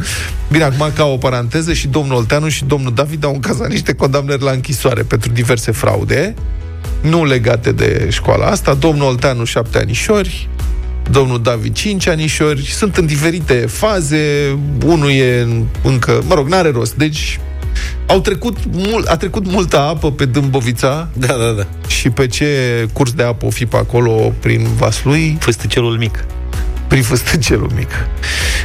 Bine, 0.52 0.64
acum, 0.64 0.92
ca 0.96 1.06
o 1.06 1.18
paranteză, 1.18 1.74
și 1.74 1.88
domnul 1.88 2.16
Olteanu 2.16 2.48
și 2.48 2.66
domnul 2.66 2.94
David 2.94 3.24
au 3.24 3.34
încazat 3.34 3.70
niște 3.70 3.94
condamnări 3.94 4.44
la 4.44 4.52
închisoare 4.52 5.02
pentru 5.02 5.32
diverse 5.32 5.72
fraude, 5.72 6.34
nu 7.02 7.26
legate 7.26 7.72
de 7.72 8.08
școala 8.12 8.46
asta. 8.46 8.74
Domnul 8.74 9.08
Olteanu, 9.08 9.44
șapte 9.44 9.78
anișori, 9.78 10.50
domnul 11.12 11.42
David 11.42 11.74
5 11.74 12.08
anișori, 12.08 12.66
sunt 12.66 12.98
în 12.98 13.06
diferite 13.06 13.54
faze, 13.54 14.58
unul 14.86 15.12
e 15.12 15.48
încă, 15.84 16.22
mă 16.28 16.34
rog, 16.34 16.48
n-are 16.48 16.72
rost, 16.72 16.94
deci 16.94 17.40
au 18.08 18.20
trecut 18.20 18.58
mult, 18.72 19.08
a 19.08 19.18
trecut 19.18 19.48
multă 19.48 19.80
apă 19.80 20.12
pe 20.12 20.26
Dâmbovița 20.26 21.08
da, 21.14 21.28
da, 21.28 21.52
da. 21.58 21.66
și 21.88 22.10
pe 22.10 22.28
ce 22.28 22.48
curs 22.94 23.12
de 23.12 23.24
apă 23.24 23.46
o 23.46 23.50
fi 23.50 23.66
pe 23.66 23.78
acolo 23.78 24.34
prin 24.40 24.68
Vaslui? 24.78 25.38
Fâstăcelul 25.40 25.98
mic 25.98 26.26
prin 26.94 27.06
fâstăcelul 27.06 27.72
mic. 27.76 27.90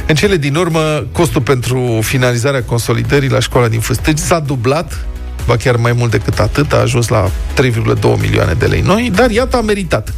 În 0.07 0.15
cele 0.15 0.37
din 0.37 0.55
urmă, 0.55 1.05
costul 1.11 1.41
pentru 1.41 1.99
finalizarea 2.01 2.63
consolidării 2.63 3.29
la 3.29 3.39
școala 3.39 3.67
din 3.67 3.79
Fâstăci 3.79 4.17
s-a 4.17 4.39
dublat, 4.39 5.05
ba 5.45 5.55
chiar 5.55 5.75
mai 5.75 5.93
mult 5.93 6.11
decât 6.11 6.39
atât, 6.39 6.73
a 6.73 6.77
ajuns 6.77 7.07
la 7.07 7.29
3,2 7.61 8.19
milioane 8.21 8.53
de 8.53 8.65
lei 8.65 8.81
noi, 8.81 9.11
dar 9.15 9.29
iată 9.29 9.57
a 9.57 9.61
meritat. 9.61 10.13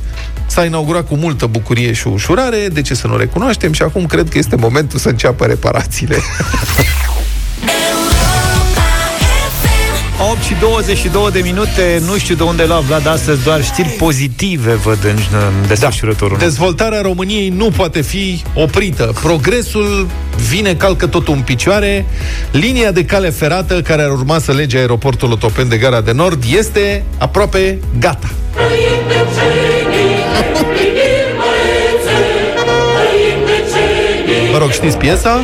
S-a 0.45 0.65
inaugurat 0.65 1.07
cu 1.07 1.15
multă 1.15 1.45
bucurie 1.45 1.93
și 1.93 2.07
ușurare, 2.07 2.67
de 2.73 2.81
ce 2.81 2.93
să 2.93 3.07
nu 3.07 3.17
recunoaștem 3.17 3.71
și 3.71 3.81
acum 3.81 4.05
cred 4.05 4.29
că 4.29 4.37
este 4.37 4.55
momentul 4.55 4.99
să 4.99 5.09
înceapă 5.09 5.45
reparațiile. 5.45 6.15
8 10.29 10.41
și 10.41 10.53
22 10.59 11.31
de 11.31 11.39
minute, 11.39 12.01
nu 12.05 12.17
știu 12.17 12.35
de 12.35 12.43
unde 12.43 12.63
lua 12.63 12.79
Vlad 12.79 13.07
astăzi, 13.07 13.43
doar 13.43 13.63
știri 13.63 13.87
pozitive 13.87 14.73
văd 14.73 14.97
în, 15.03 15.17
în 15.31 15.67
desfășurătorul 15.67 16.37
da. 16.37 16.43
Dezvoltarea 16.43 17.01
României 17.01 17.49
nu 17.49 17.69
poate 17.69 18.01
fi 18.01 18.43
oprită. 18.53 19.13
Progresul 19.21 20.07
vine, 20.49 20.75
calcă 20.75 21.07
totul 21.07 21.33
în 21.33 21.41
picioare. 21.41 22.05
Linia 22.51 22.91
de 22.91 23.05
cale 23.05 23.29
ferată 23.29 23.81
care 23.81 24.01
ar 24.01 24.11
urma 24.11 24.39
să 24.39 24.51
lege 24.51 24.77
aeroportul 24.77 25.31
Otopen 25.31 25.69
de 25.69 25.77
Gara 25.77 26.01
de 26.01 26.11
Nord 26.11 26.43
este 26.57 27.03
aproape 27.17 27.79
gata. 27.99 28.29
Mă 34.51 34.57
rog, 34.57 34.71
știți 34.71 34.97
piesa? 34.97 35.41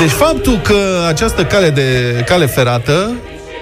Deci 0.00 0.10
faptul 0.10 0.60
că 0.62 1.04
această 1.08 1.44
cale 1.44 1.70
de 1.70 2.22
cale 2.26 2.46
ferată 2.46 3.14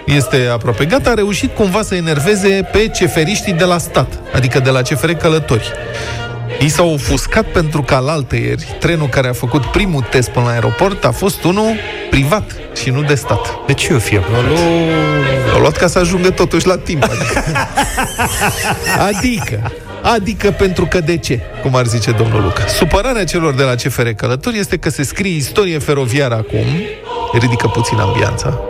este 0.06 0.48
aproape 0.52 0.84
gata, 0.84 1.10
a 1.10 1.14
reușit 1.14 1.54
cumva 1.54 1.82
să 1.82 1.94
enerveze 1.94 2.68
pe 2.72 2.88
ceferiștii 2.88 3.52
de 3.52 3.64
la 3.64 3.78
stat, 3.78 4.18
adică 4.34 4.58
de 4.60 4.70
la 4.70 4.82
CFR 4.82 5.10
Călători. 5.10 5.72
Ei 6.60 6.68
s-au 6.68 6.92
ofuscat 6.92 7.44
pentru 7.44 7.82
că 7.82 7.94
alaltă 7.94 8.36
ieri 8.36 8.76
trenul 8.78 9.08
care 9.08 9.28
a 9.28 9.32
făcut 9.32 9.64
primul 9.64 10.06
test 10.10 10.28
până 10.28 10.44
la 10.44 10.50
aeroport 10.50 11.04
a 11.04 11.10
fost 11.10 11.44
unul 11.44 11.74
privat 12.10 12.56
și 12.76 12.90
nu 12.90 13.02
de 13.02 13.14
stat. 13.14 13.66
De 13.66 13.72
ce 13.72 13.94
o 13.94 13.98
fi 13.98 14.16
acolo? 14.16 14.56
Au 15.54 15.60
luat 15.60 15.76
ca 15.76 15.86
să 15.86 15.98
ajungă 15.98 16.30
totuși 16.30 16.66
la 16.66 16.76
timp. 16.76 17.02
Adică, 17.02 17.68
adică, 19.16 19.72
adică 20.02 20.50
pentru 20.50 20.86
că 20.86 21.00
de 21.00 21.16
ce, 21.16 21.40
cum 21.62 21.76
ar 21.76 21.86
zice 21.86 22.10
domnul 22.10 22.42
Luca. 22.42 22.66
Supărarea 22.66 23.24
celor 23.24 23.54
de 23.54 23.62
la 23.62 23.74
CFR 23.74 24.08
Călători 24.08 24.58
este 24.58 24.76
că 24.76 24.90
se 24.90 25.02
scrie 25.02 25.36
istorie 25.36 25.78
feroviară 25.78 26.34
acum, 26.34 26.66
ridică 27.32 27.66
puțin 27.66 27.98
ambianța. 27.98 28.60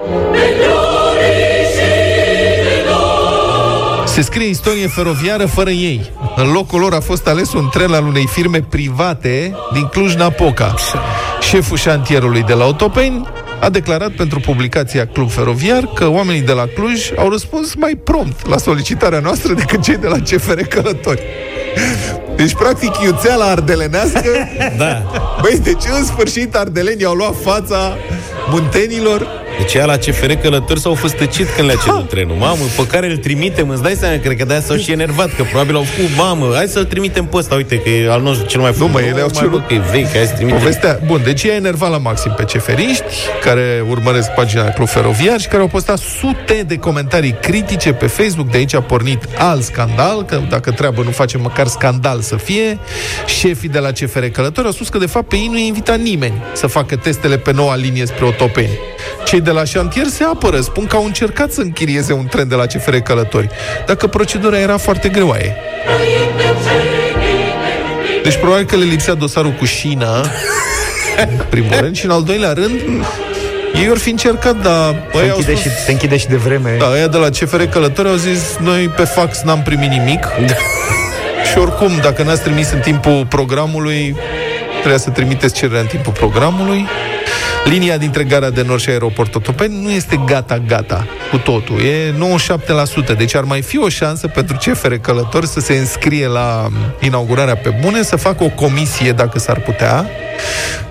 Se 4.14 4.22
scrie 4.22 4.48
istorie 4.48 4.86
feroviară 4.86 5.46
fără 5.46 5.70
ei. 5.70 6.10
În 6.36 6.52
locul 6.52 6.80
lor 6.80 6.94
a 6.94 7.00
fost 7.00 7.26
ales 7.26 7.52
un 7.52 7.68
tren 7.72 7.92
al 7.92 8.06
unei 8.06 8.26
firme 8.26 8.60
private 8.68 9.56
din 9.72 9.86
Cluj-Napoca. 9.86 10.74
Șeful 11.40 11.76
șantierului 11.76 12.42
de 12.42 12.52
la 12.52 12.64
Otopeni 12.64 13.28
a 13.60 13.68
declarat 13.70 14.10
pentru 14.10 14.40
publicația 14.40 15.06
Club 15.06 15.30
Feroviar 15.30 15.90
că 15.94 16.08
oamenii 16.08 16.40
de 16.40 16.52
la 16.52 16.66
Cluj 16.74 17.10
au 17.16 17.30
răspuns 17.30 17.74
mai 17.74 17.94
prompt 18.04 18.48
la 18.48 18.56
solicitarea 18.56 19.20
noastră 19.20 19.52
decât 19.52 19.82
cei 19.82 19.96
de 19.96 20.06
la 20.06 20.18
CFR 20.18 20.60
Călători. 20.60 21.22
Deci, 22.36 22.54
practic, 22.54 22.92
iuțeala 23.04 23.44
ardelenească 23.44 24.30
Da. 24.76 25.02
Băi, 25.40 25.58
deci 25.62 25.84
în 25.98 26.04
sfârșit 26.04 26.54
ardelenii 26.54 27.04
au 27.04 27.14
luat 27.14 27.34
fața 27.42 27.96
muntenilor 28.50 29.43
Deci 29.58 29.74
ea 29.74 29.84
la 29.84 29.96
CFR 29.96 30.32
călători 30.32 30.80
s-au 30.80 30.94
fost 30.94 31.14
tăcit 31.14 31.48
când 31.56 31.66
le-a 31.66 31.76
cerut 31.84 32.08
trenul. 32.08 32.36
Mamă, 32.36 32.62
pe 32.76 32.86
care 32.86 33.10
îl 33.10 33.16
trimitem, 33.16 33.68
îți 33.68 33.82
dai 33.82 33.94
seama, 33.94 34.16
cred 34.16 34.36
că 34.36 34.44
de-aia 34.44 34.60
s-au 34.62 34.76
și 34.76 34.92
enervat, 34.92 35.34
că 35.36 35.42
probabil 35.42 35.76
au 35.76 35.82
făcut, 35.82 36.10
mamă, 36.16 36.52
hai 36.54 36.66
să-l 36.66 36.84
trimitem 36.84 37.24
pe 37.24 37.36
ăsta, 37.36 37.54
uite, 37.54 37.78
că 37.78 37.88
e 37.88 38.10
al 38.10 38.22
nostru 38.22 38.46
cel 38.46 38.60
mai 38.60 38.72
frumos. 38.72 38.92
mă, 38.92 39.00
ele 39.00 39.20
au 39.20 39.28
mai, 39.32 39.42
cerut- 39.42 39.50
bă, 39.50 39.64
că 39.66 39.74
e 39.74 39.80
vechi, 39.90 40.12
hai 40.16 40.26
să 40.26 40.32
trimitem. 40.34 40.58
Povestea, 40.58 40.98
bun, 41.06 41.20
deci 41.24 41.42
e 41.42 41.50
enervat 41.52 41.90
la 41.90 41.98
maxim 41.98 42.32
pe 42.36 42.44
ceferiști 42.44 43.04
care 43.42 43.84
urmăresc 43.88 44.28
pagina 44.30 44.68
Club 44.68 44.88
Feroviar 44.88 45.40
și 45.40 45.48
care 45.48 45.62
au 45.62 45.68
postat 45.68 45.98
sute 45.98 46.64
de 46.66 46.76
comentarii 46.76 47.36
critice 47.40 47.92
pe 47.92 48.06
Facebook. 48.06 48.50
De 48.50 48.56
aici 48.56 48.74
a 48.74 48.80
pornit 48.80 49.24
alt 49.38 49.62
scandal, 49.62 50.24
că 50.24 50.40
dacă 50.48 50.70
treabă 50.70 51.02
nu 51.02 51.10
face 51.10 51.38
măcar 51.38 51.66
scandal 51.66 52.20
să 52.20 52.36
fie. 52.36 52.78
Șefii 53.26 53.68
de 53.68 53.78
la 53.78 53.90
CFR 53.90 54.24
Călători 54.24 54.66
au 54.66 54.72
spus 54.72 54.88
că 54.88 54.98
de 54.98 55.06
fapt 55.06 55.28
pe 55.28 55.36
ei 55.36 55.48
nu 55.50 55.58
i 55.58 55.66
invita 55.66 55.94
nimeni 55.94 56.42
să 56.52 56.66
facă 56.66 56.96
testele 56.96 57.36
pe 57.38 57.52
noua 57.52 57.76
linie 57.76 58.06
spre 58.06 58.24
Otopeni. 58.24 58.78
Cei 59.24 59.40
de 59.40 59.50
la 59.50 59.64
șantier 59.64 60.06
se 60.06 60.24
apără, 60.24 60.60
spun 60.60 60.86
că 60.86 60.96
au 60.96 61.04
încercat 61.04 61.52
să 61.52 61.60
închirieze 61.60 62.12
un 62.12 62.26
tren 62.26 62.48
de 62.48 62.54
la 62.54 62.66
CFR 62.66 62.96
Călători, 62.96 63.48
dacă 63.86 64.06
procedura 64.06 64.58
era 64.58 64.76
foarte 64.76 65.08
greoaie. 65.08 65.56
Deci 68.22 68.36
probabil 68.36 68.64
că 68.64 68.76
le 68.76 68.84
lipsea 68.84 69.14
dosarul 69.14 69.52
cu 69.52 69.64
șină, 69.64 70.22
în 71.16 71.44
primul 71.48 71.76
rând, 71.80 71.96
și 71.96 72.04
în 72.04 72.10
al 72.10 72.22
doilea 72.22 72.52
rând, 72.52 72.80
ei 73.74 73.88
ori 73.90 73.98
fi 73.98 74.10
încercat, 74.10 74.62
dar 74.62 74.90
Se 74.92 75.18
băi, 75.18 75.30
au 75.30 75.36
închide, 75.36 75.54
spus, 75.54 75.72
și, 75.72 75.78
se 75.84 75.92
închide 75.92 76.16
și 76.16 76.26
de 76.26 76.36
vreme. 76.36 76.76
da, 76.78 76.90
ăia 76.90 77.06
de 77.06 77.16
la 77.16 77.28
CFR 77.28 77.62
Călători 77.62 78.08
au 78.08 78.14
zis, 78.14 78.56
noi 78.60 78.88
pe 78.88 79.04
fax 79.04 79.42
n-am 79.42 79.62
primit 79.62 79.90
nimic. 79.90 80.26
și 81.50 81.58
oricum, 81.58 81.90
dacă 82.02 82.22
n-ați 82.22 82.42
trimis 82.42 82.70
în 82.70 82.78
timpul 82.78 83.26
programului, 83.28 84.16
trebuia 84.74 84.98
să 84.98 85.10
trimiteți 85.10 85.54
cererea 85.54 85.80
în 85.80 85.86
timpul 85.86 86.12
programului. 86.12 86.86
Linia 87.64 87.96
dintre 87.96 88.24
Gara 88.24 88.50
de 88.50 88.62
Nord 88.62 88.80
și 88.80 88.88
aeroportul 88.88 89.40
Otopeni 89.40 89.82
nu 89.82 89.90
este 89.90 90.20
gata-gata 90.26 91.06
cu 91.30 91.36
totul. 91.36 91.80
E 91.80 92.14
97%. 93.14 93.16
Deci 93.16 93.34
ar 93.34 93.44
mai 93.44 93.62
fi 93.62 93.78
o 93.78 93.88
șansă 93.88 94.26
pentru 94.26 94.56
CFR 94.56 94.94
Călători 94.94 95.46
să 95.46 95.60
se 95.60 95.74
înscrie 95.74 96.26
la 96.26 96.68
inaugurarea 97.00 97.56
pe 97.56 97.78
bune, 97.80 98.02
să 98.02 98.16
facă 98.16 98.44
o 98.44 98.48
comisie, 98.48 99.12
dacă 99.12 99.38
s-ar 99.38 99.60
putea, 99.60 100.06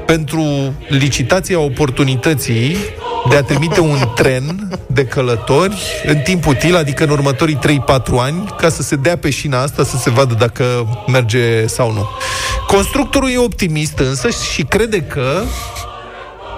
pentru 0.05 0.73
licitația 0.87 1.59
oportunității 1.59 2.77
de 3.29 3.35
a 3.35 3.41
trimite 3.43 3.79
un 3.79 3.97
tren 4.15 4.69
de 4.87 5.05
călători 5.05 5.81
în 6.05 6.17
timp 6.17 6.47
util, 6.47 6.75
adică 6.75 7.03
în 7.03 7.09
următorii 7.09 7.59
3-4 7.59 7.59
ani, 8.19 8.53
ca 8.57 8.69
să 8.69 8.81
se 8.81 8.95
dea 8.95 9.17
pe 9.17 9.29
șina 9.29 9.61
asta, 9.61 9.83
să 9.83 9.97
se 9.97 10.09
vadă 10.09 10.33
dacă 10.33 10.63
merge 11.07 11.67
sau 11.67 11.91
nu. 11.91 12.09
Constructorul 12.67 13.29
e 13.29 13.37
optimist 13.37 13.99
însă 13.99 14.29
și 14.53 14.63
crede 14.63 15.01
că 15.01 15.41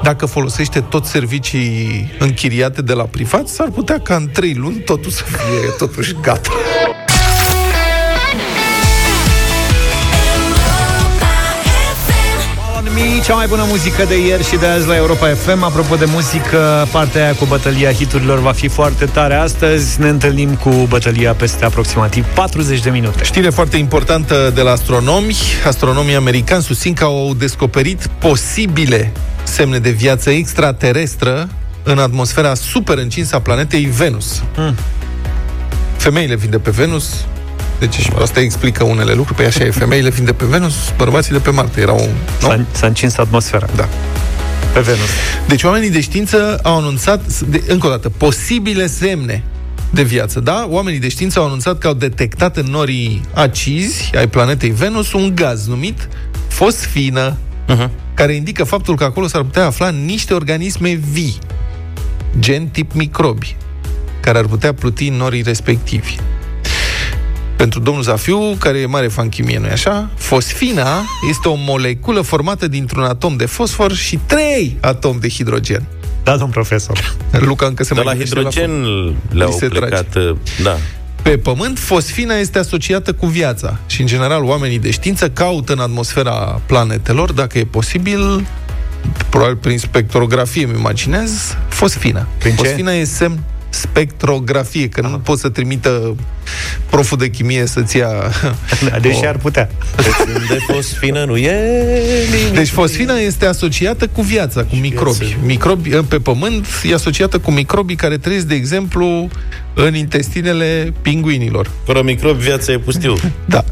dacă 0.04 0.26
folosește 0.26 0.80
tot 0.80 1.06
servicii 1.06 2.12
închiriate 2.20 2.82
de 2.82 2.94
la 2.94 3.04
privat, 3.04 3.48
s-ar 3.48 3.70
putea 3.70 4.00
ca 4.00 4.16
în 4.16 4.30
3 4.34 4.54
luni 4.54 4.76
totul 4.76 5.12
să 5.12 5.24
fie 5.24 5.70
totuși 5.78 6.16
gata. 6.22 6.50
On 12.78 12.84
Me, 12.94 13.22
cea 13.24 13.34
mai 13.34 13.48
bună 13.48 13.64
muzică 13.68 14.04
de 14.04 14.26
ieri 14.26 14.44
și 14.44 14.56
de 14.56 14.66
azi 14.66 14.88
la 14.88 14.96
Europa 14.96 15.28
FM. 15.28 15.64
Apropo 15.64 15.96
de 15.96 16.06
muzică, 16.06 16.88
partea 16.92 17.24
aia 17.24 17.34
cu 17.34 17.46
bătălia 17.46 17.92
hiturilor 17.92 18.40
va 18.40 18.52
fi 18.52 18.68
foarte 18.68 19.06
tare 19.06 19.34
astăzi. 19.34 20.00
Ne 20.00 20.10
întâlnim 20.10 20.56
cu 20.56 20.70
bătălia 20.70 21.34
peste 21.34 21.66
aproximativ 21.66 22.26
40 22.26 22.82
de 22.82 22.90
minute. 22.90 23.24
Știre 23.24 23.50
foarte 23.50 23.78
importantă 23.78 24.52
de 24.56 24.62
la 24.62 24.72
astronomi. 24.72 25.36
Astronomii 25.66 26.16
americani 26.16 26.64
susțin 26.64 26.94
că 26.94 27.04
au 27.04 27.34
descoperit 27.38 28.08
posibile 28.20 29.12
semne 29.48 29.80
de 29.80 29.90
viață 29.90 30.30
extraterestră 30.30 31.50
în 31.84 31.98
atmosfera 31.98 32.54
super 32.54 32.98
încinsă 32.98 33.36
a 33.36 33.40
planetei 33.40 33.86
Venus. 33.86 34.44
Mm. 34.58 34.76
Femeile 35.98 36.36
vin 36.36 36.50
de 36.50 36.58
pe 36.58 36.70
Venus, 36.70 37.26
deci 37.80 37.94
și 37.94 38.12
asta 38.22 38.40
explică 38.40 38.84
unele 38.84 39.14
lucruri. 39.14 39.38
Păi 39.38 39.46
așa 39.46 39.64
e, 39.64 39.72
femeile 39.72 40.10
vin 40.10 40.26
de 40.26 40.34
pe 40.34 40.46
Venus, 40.46 40.74
bărbații 40.98 41.32
de 41.32 41.40
pe 41.40 41.50
Marte. 41.50 41.82
Erau, 41.82 41.98
nu? 42.42 42.48
S-a, 42.48 42.66
s-a 42.72 42.88
încins 42.88 43.18
atmosfera. 43.18 43.68
Da. 43.76 43.88
Pe 44.74 44.80
Venus. 44.80 45.10
Deci 45.48 45.64
oamenii 45.64 45.90
de 45.90 46.02
știință 46.02 46.60
au 46.64 46.78
anunțat, 46.78 47.40
de, 47.40 47.64
încă 47.68 47.88
o 47.88 47.90
dată, 47.90 48.10
posibile 48.10 48.88
semne 48.88 49.44
de 49.90 50.04
viață, 50.04 50.40
da? 50.40 50.66
Oamenii 50.70 51.00
de 51.00 51.10
știință 51.10 51.40
au 51.40 51.46
anunțat 51.46 51.78
că 51.78 51.88
au 51.88 51.94
detectat 51.94 52.58
în 52.58 52.66
norii 52.66 53.22
acizi 53.34 54.12
ai 54.16 54.28
planetei 54.28 54.70
Venus 54.70 55.14
un 55.14 55.32
gaz 55.36 55.68
numit 55.68 56.10
fosfină, 56.48 57.38
Uh-huh. 57.70 57.90
Care 58.16 58.34
indică 58.34 58.64
faptul 58.64 58.96
că 58.96 59.04
acolo 59.04 59.28
s-ar 59.28 59.42
putea 59.42 59.66
afla 59.66 59.90
niște 59.90 60.34
organisme 60.34 61.00
vii, 61.12 61.38
gen 62.40 62.68
tip 62.68 62.94
microbi, 62.94 63.56
care 64.20 64.38
ar 64.38 64.46
putea 64.46 64.74
pluti 64.74 65.08
în 65.08 65.16
norii 65.16 65.42
respectivi. 65.42 66.16
Pentru 67.56 67.80
domnul 67.80 68.04
Zafiu, 68.04 68.56
care 68.60 68.78
e 68.78 68.86
mare 68.86 69.08
fan 69.08 69.30
chimie, 69.30 69.60
nu-i 69.60 69.70
așa? 69.70 70.10
Fosfina 70.16 71.04
este 71.30 71.48
o 71.48 71.56
moleculă 71.58 72.22
formată 72.22 72.68
dintr-un 72.68 73.04
atom 73.04 73.36
de 73.36 73.46
fosfor 73.46 73.94
și 73.94 74.20
trei 74.26 74.78
atomi 74.82 75.20
de 75.20 75.30
hidrogen. 75.30 75.84
Da, 76.24 76.38
domn 76.38 76.52
profesor. 76.52 77.16
Luca 77.32 77.66
încă 77.66 77.84
se 77.84 77.94
De 77.94 78.02
mai 78.02 78.06
la 78.06 78.12
gândește 78.12 78.36
hidrogen 78.36 78.72
fo- 78.72 79.34
le-au 79.34 79.50
Li 79.50 79.56
se 79.60 79.68
plecat, 79.68 80.16
uh, 80.16 80.36
da. 80.64 80.78
Pe 81.26 81.38
Pământ, 81.38 81.80
fosfina 81.80 82.36
este 82.36 82.60
asociată 82.60 83.14
cu 83.14 83.26
viața 83.26 83.80
și, 83.86 84.02
în 84.02 84.08
general, 84.08 84.44
oamenii 84.44 84.80
de 84.80 84.92
știință 84.92 85.30
caută 85.30 85.74
în 85.74 85.80
atmosfera 85.80 86.62
planetelor, 86.66 87.32
dacă 87.32 87.58
e 87.58 87.66
posibil, 87.66 88.48
probabil 89.30 89.56
prin 89.56 89.78
spectrografie, 89.78 90.64
îmi 90.66 90.78
imaginez, 90.78 91.58
fosfina. 91.68 92.28
Prin 92.38 92.56
ce? 92.56 92.64
fosfina 92.64 92.92
e 92.92 93.04
semn 93.04 93.40
spectrografie, 93.76 94.90
că 94.90 95.02
nu 95.02 95.20
poți 95.20 95.42
să 95.42 95.50
trimită 95.50 96.16
proful 96.90 97.18
de 97.18 97.30
chimie 97.30 97.66
să-ți 97.66 97.98
ia... 97.98 98.10
Deși 99.02 99.20
o- 99.24 99.28
ar 99.28 99.38
putea. 99.38 99.70
Deci 99.96 100.36
unde 100.36 100.58
fosfină 100.74 101.24
nu 101.26 101.38
e 101.38 101.54
nimic. 102.32 102.56
Deci 102.56 102.70
fosfina 102.70 103.14
este 103.14 103.46
asociată 103.46 104.08
cu 104.08 104.22
viața, 104.22 104.64
cu 104.64 104.76
microbi. 104.76 105.38
Microbi 105.46 105.90
pe 105.90 106.18
pământ 106.18 106.68
e 106.90 106.94
asociată 106.94 107.40
cu 107.40 107.52
microbii 107.52 107.96
care 107.96 108.18
trăiesc, 108.18 108.46
de 108.46 108.56
exemplu, 108.56 109.30
în 109.74 109.96
intestinele 109.96 110.94
pinguinilor. 111.02 111.72
Fără 111.86 112.02
microbi, 112.02 112.44
viața 112.44 112.72
e 112.72 112.78
pustiu. 112.78 113.16
Da. 113.46 113.64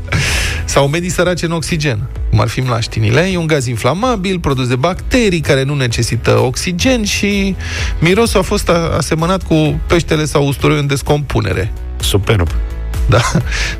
Sau 0.65 0.87
medii 0.87 1.09
săraci 1.09 1.41
în 1.41 1.51
oxigen, 1.51 2.09
cum 2.29 2.39
ar 2.39 2.47
fi 2.47 2.59
mlaștinile. 2.61 3.21
E 3.21 3.37
un 3.37 3.47
gaz 3.47 3.65
inflamabil 3.65 4.39
produs 4.39 4.67
de 4.67 4.75
bacterii 4.75 5.39
care 5.39 5.63
nu 5.63 5.75
necesită 5.75 6.39
oxigen 6.39 7.03
și 7.03 7.55
mirosul 7.99 8.39
a 8.39 8.43
fost 8.43 8.69
a- 8.69 8.93
asemănat 8.97 9.43
cu 9.43 9.79
peștele 9.87 10.25
sau 10.25 10.47
usturoiul 10.47 10.81
în 10.81 10.87
descompunere. 10.87 11.71
Superb. 11.99 12.47
Da. 13.09 13.21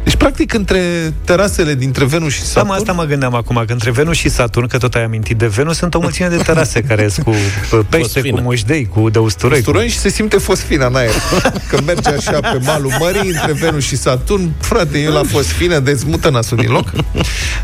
Deci, 0.04 0.16
practic, 0.16 0.54
între 0.54 1.14
terasele 1.26 1.76
dintre 1.76 2.06
Venus 2.06 2.34
și 2.34 2.40
Da, 2.40 2.46
Saturn... 2.46 2.68
mă, 2.68 2.74
asta 2.74 2.92
mă 2.92 3.04
gândeam 3.04 3.36
acum, 3.36 3.64
că 3.66 3.72
între 3.72 3.92
Venus 3.92 4.18
și 4.18 4.30
Saturn, 4.30 4.68
că 4.68 4.78
tot 4.78 4.94
ai 4.96 5.04
amintit 5.04 5.38
de 5.38 5.48
Venus, 5.48 5.78
sunt 5.78 5.94
o 5.94 6.00
mulțime 6.00 6.28
de 6.28 6.38
terase 6.38 6.82
care 6.90 7.08
sunt 7.08 7.26
cu 7.26 7.32
uh, 7.32 7.80
pește, 7.90 8.08
Fosfină. 8.08 8.36
cu 8.36 8.42
mușdei, 8.42 8.88
cu 8.88 9.10
de 9.10 9.20
usturoi. 9.20 9.58
Usturoi 9.58 9.88
și 9.88 9.98
se 9.98 10.10
simte 10.10 10.38
fosfina 10.38 10.86
în 10.86 10.96
aer. 10.96 11.12
Când 11.70 11.86
merge 11.86 12.10
așa 12.10 12.40
pe 12.40 12.60
malul 12.66 12.92
mării, 13.00 13.30
între 13.30 13.52
Venus 13.52 13.84
și 13.84 13.96
Saturn, 13.96 14.52
frate, 14.60 14.98
e 14.98 15.10
la 15.10 15.24
fosfină, 15.24 15.80
dezmută 15.80 16.30
nasul 16.30 16.58
din 16.58 16.72
loc. 16.72 16.92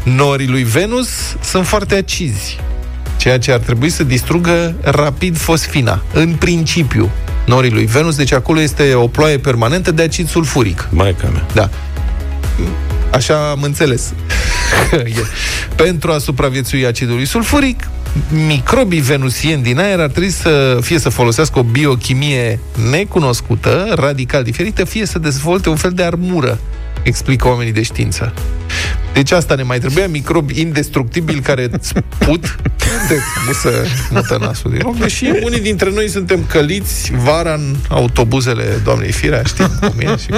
Norii 0.03 0.47
lui 0.47 0.63
Venus 0.63 1.09
sunt 1.43 1.65
foarte 1.67 1.95
acizi, 1.95 2.59
ceea 3.19 3.39
ce 3.39 3.51
ar 3.51 3.59
trebui 3.59 3.89
să 3.89 4.03
distrugă 4.03 4.75
rapid 4.81 5.37
fosfina, 5.37 6.01
în 6.13 6.33
principiu. 6.33 7.09
norii 7.45 7.71
lui 7.71 7.85
Venus, 7.85 8.15
deci 8.15 8.31
acolo 8.31 8.61
este 8.61 8.93
o 8.93 9.07
ploaie 9.07 9.37
permanentă 9.37 9.91
de 9.91 10.01
acid 10.01 10.29
sulfuric. 10.29 10.87
Maica 10.91 11.27
mea. 11.27 11.45
Da. 11.53 11.69
Așa 13.11 13.49
am 13.49 13.61
înțeles. 13.61 14.13
Pentru 15.75 16.11
a 16.11 16.17
supraviețui 16.17 16.85
acidului 16.85 17.25
sulfuric, 17.25 17.87
microbii 18.47 18.99
venusieni 18.99 19.63
din 19.63 19.79
aer 19.79 19.99
ar 19.99 20.09
trebui 20.09 20.29
să 20.29 20.77
fie 20.81 20.99
să 20.99 21.09
folosească 21.09 21.59
o 21.59 21.63
biochimie 21.63 22.59
necunoscută, 22.91 23.93
radical 23.95 24.43
diferită, 24.43 24.83
fie 24.83 25.05
să 25.05 25.19
dezvolte 25.19 25.69
un 25.69 25.75
fel 25.75 25.91
de 25.91 26.03
armură, 26.03 26.59
explică 27.03 27.47
oamenii 27.47 27.73
de 27.73 27.81
știință. 27.81 28.33
Deci 29.13 29.31
asta 29.31 29.55
ne 29.55 29.63
mai 29.63 29.79
trebuia, 29.79 30.07
microbi 30.07 30.59
indestructibili 30.61 31.39
care 31.39 31.67
îți 31.71 31.93
put 32.17 32.55
de 33.09 33.53
să 33.53 33.85
mută 34.09 34.37
nasul 34.41 34.71
din 34.71 34.81
loc. 34.83 35.07
Și 35.07 35.33
unii 35.43 35.59
dintre 35.59 35.89
noi 35.89 36.07
suntem 36.07 36.45
căliți 36.47 37.11
vara 37.23 37.53
în 37.53 37.75
autobuzele 37.89 38.63
doamnei 38.83 39.11
Firea, 39.11 39.43
știm 39.43 39.69
cum 39.81 39.99
e. 39.99 40.17
Și... 40.17 40.29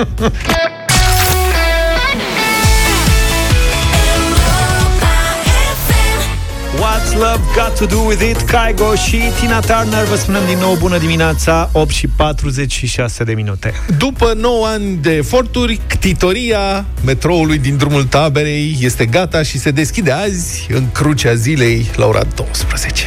What's 7.11 7.19
Love 7.19 7.43
Got 7.55 7.77
To 7.77 7.85
Do 7.85 8.01
With 8.07 8.21
It 8.29 8.41
Kaigo 8.41 8.95
și 8.95 9.21
Tina 9.39 9.59
Turner. 9.59 10.03
Vă 10.03 10.15
spunem 10.15 10.41
din 10.47 10.57
nou 10.57 10.75
bună 10.75 10.97
dimineața 10.97 11.69
8 11.71 11.89
și 11.89 12.07
46 12.07 13.23
de 13.23 13.33
minute. 13.33 13.73
După 13.97 14.33
9 14.37 14.67
ani 14.67 14.97
de 15.01 15.15
eforturi 15.15 15.79
Ctitoria 15.87 16.85
metroului 17.05 17.57
din 17.57 17.77
drumul 17.77 18.03
taberei 18.03 18.77
Este 18.81 19.05
gata 19.05 19.43
și 19.43 19.59
se 19.59 19.71
deschide 19.71 20.11
azi 20.11 20.67
În 20.69 20.91
crucea 20.91 21.33
zilei 21.33 21.91
la 21.95 22.05
ora 22.05 22.23
12 22.35 23.05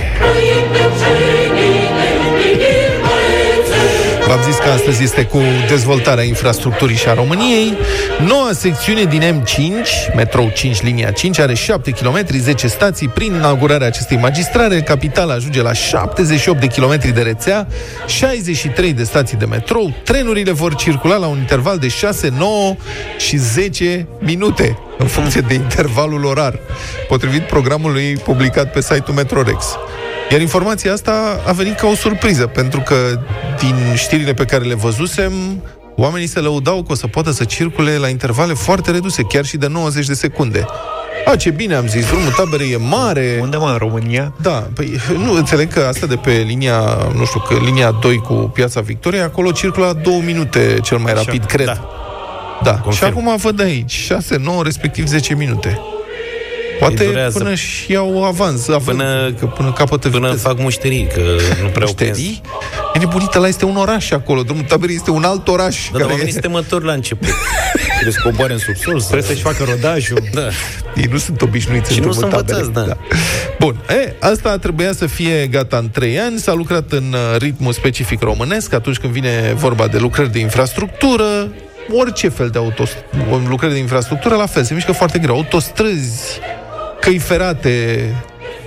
V-am 4.29 4.43
zis 4.43 4.57
că 4.57 4.69
astăzi 4.69 5.03
este 5.03 5.25
cu 5.25 5.39
dezvoltarea 5.69 6.25
infrastructurii 6.25 6.97
și 6.97 7.09
a 7.09 7.15
României. 7.15 7.73
Noua 8.27 8.51
secțiune 8.53 9.05
din 9.05 9.43
M5, 9.43 10.15
metrou 10.15 10.51
5, 10.55 10.83
linia 10.83 11.11
5, 11.11 11.39
are 11.39 11.55
7 11.55 11.91
km, 11.91 12.27
10 12.39 12.67
stații. 12.67 13.09
Prin 13.09 13.35
inaugurarea 13.35 13.87
acestei 13.87 14.17
magistrale, 14.17 14.81
capitala 14.81 15.35
ajunge 15.35 15.63
la 15.63 15.73
78 15.73 16.61
de 16.61 16.67
km 16.67 17.13
de 17.13 17.23
rețea, 17.23 17.67
63 18.07 18.93
de 18.93 19.05
stații 19.05 19.37
de 19.37 19.45
metrou. 19.45 19.93
Trenurile 20.05 20.53
vor 20.53 20.75
circula 20.75 21.17
la 21.17 21.27
un 21.27 21.39
interval 21.39 21.79
de 21.79 21.89
6, 21.89 22.33
9 22.39 22.77
și 23.19 23.37
10 23.37 24.07
minute 24.19 24.79
în 24.99 25.07
funcție 25.07 25.41
de 25.41 25.55
intervalul 25.55 26.25
orar, 26.25 26.59
potrivit 27.09 27.43
programului 27.43 28.17
publicat 28.17 28.73
pe 28.73 28.81
site-ul 28.81 29.17
Metrorex. 29.17 29.65
Iar 30.31 30.41
informația 30.41 30.93
asta 30.93 31.41
a 31.47 31.53
venit 31.53 31.79
ca 31.79 31.87
o 31.87 31.95
surpriză, 31.95 32.47
pentru 32.47 32.81
că 32.81 32.95
din 33.59 33.75
știrile 33.95 34.35
pe 34.35 34.45
care 34.45 34.65
le 34.65 34.75
văzusem, 34.75 35.33
oamenii 35.97 36.27
se 36.27 36.41
lăudau 36.41 36.83
că 36.83 36.93
o 36.93 36.95
să 36.95 37.07
poată 37.07 37.31
să 37.31 37.45
circule 37.45 37.97
la 37.97 38.09
intervale 38.09 38.53
foarte 38.53 38.91
reduse, 38.91 39.23
chiar 39.23 39.45
și 39.45 39.57
de 39.57 39.67
90 39.67 40.07
de 40.07 40.15
secunde. 40.15 40.67
A, 41.27 41.37
ce 41.37 41.51
bine 41.51 41.75
am 41.75 41.87
zis, 41.87 42.07
drumul 42.07 42.31
tabere 42.31 42.65
e 42.65 42.77
mare. 42.77 43.39
Unde 43.43 43.57
mă, 43.57 43.69
în 43.71 43.77
România? 43.77 44.33
Da, 44.43 44.69
păi 44.75 45.01
nu, 45.19 45.33
înțeleg 45.33 45.73
că 45.73 45.81
asta 45.81 46.07
de 46.07 46.17
pe 46.17 46.31
linia, 46.47 46.81
nu 47.17 47.25
știu, 47.25 47.41
că 47.41 47.55
linia 47.65 47.91
2 47.91 48.17
cu 48.17 48.33
Piața 48.35 48.81
Victoriei, 48.81 49.23
acolo 49.23 49.51
circulă 49.53 49.87
la 49.87 49.93
două 49.93 50.21
minute 50.21 50.77
cel 50.83 50.99
mai 50.99 51.13
rapid, 51.15 51.41
Așa, 51.45 51.55
cred. 51.55 51.67
da. 51.67 51.89
Da, 52.63 52.71
Confirm. 52.79 53.13
și 53.13 53.19
acum 53.19 53.37
văd 53.37 53.61
aici, 53.61 53.93
6, 53.93 54.37
9, 54.37 54.63
respectiv 54.63 55.07
10 55.07 55.35
minute. 55.35 55.81
Poate 56.79 57.05
durează. 57.05 57.39
până 57.39 57.55
și 57.55 57.93
iau 57.93 58.25
avans, 58.25 58.69
avans 58.69 58.85
Până- 58.85 59.35
că 59.39 59.47
până 59.47 59.73
capătă 59.73 60.09
Până 60.09 60.27
viteză. 60.27 60.49
fac 60.49 60.59
mușterii, 60.59 61.07
că 61.15 61.21
nu 61.63 61.69
prea 61.69 61.87
au 61.87 61.93
prins. 61.93 62.11
Mușterii? 62.11 62.41
E 62.95 62.99
nebunită, 62.99 63.39
ăla 63.39 63.49
este 63.49 63.65
un 63.65 63.77
oraș 63.77 64.11
acolo. 64.11 64.43
Drumul 64.43 64.63
taberei 64.63 64.95
este 64.95 65.11
un 65.11 65.25
alt 65.25 65.49
oraș. 65.49 65.89
Da, 65.93 65.99
dar 65.99 66.09
oamenii 66.09 66.31
sunt 66.31 66.43
temători 66.43 66.85
la 66.85 66.93
început. 66.93 67.29
Trebuie 68.01 68.13
să 68.13 68.21
coboare 68.23 68.53
în 68.53 68.59
subsol. 68.59 68.99
Să... 69.01 69.07
Trebuie 69.07 69.29
să-și 69.29 69.43
facă 69.43 69.65
rodajul 69.71 70.19
Da. 70.33 70.41
Ei 70.97 71.09
nu 71.11 71.17
sunt 71.19 71.43
obișnuiți 71.43 71.93
Și 71.93 71.99
în 71.99 72.05
nu 72.05 72.11
drumul 72.13 72.31
sunt 72.31 72.47
taberei. 72.47 72.67
învățați, 72.67 72.89
da. 72.89 73.17
Bun, 73.59 73.77
e, 73.89 74.15
asta 74.21 74.59
trebuia 74.59 74.93
să 74.93 75.07
fie 75.07 75.47
gata 75.47 75.77
în 75.77 75.91
3 75.91 76.19
ani. 76.19 76.39
S-a 76.39 76.53
lucrat 76.53 76.93
în 76.93 77.13
uh, 77.13 77.39
ritmul 77.39 77.73
specific 77.73 78.21
românesc, 78.23 78.73
atunci 78.73 78.97
când 78.97 79.13
vine 79.13 79.53
vorba 79.57 79.87
de 79.87 79.99
lucrări 79.99 80.33
de 80.33 80.39
infrastructură, 80.39 81.49
orice 81.93 82.29
fel 82.29 82.49
de 82.49 82.59
autos, 82.59 82.91
lucrări 83.49 83.73
de 83.73 83.79
infrastructură, 83.79 84.35
la 84.35 84.47
fel, 84.47 84.65
se 84.65 84.75
mișcă 84.75 84.93
foarte 84.93 85.19
greu. 85.19 85.35
Autostrăzi, 85.35 86.39
căi 87.05 87.19
ferate, 87.19 87.99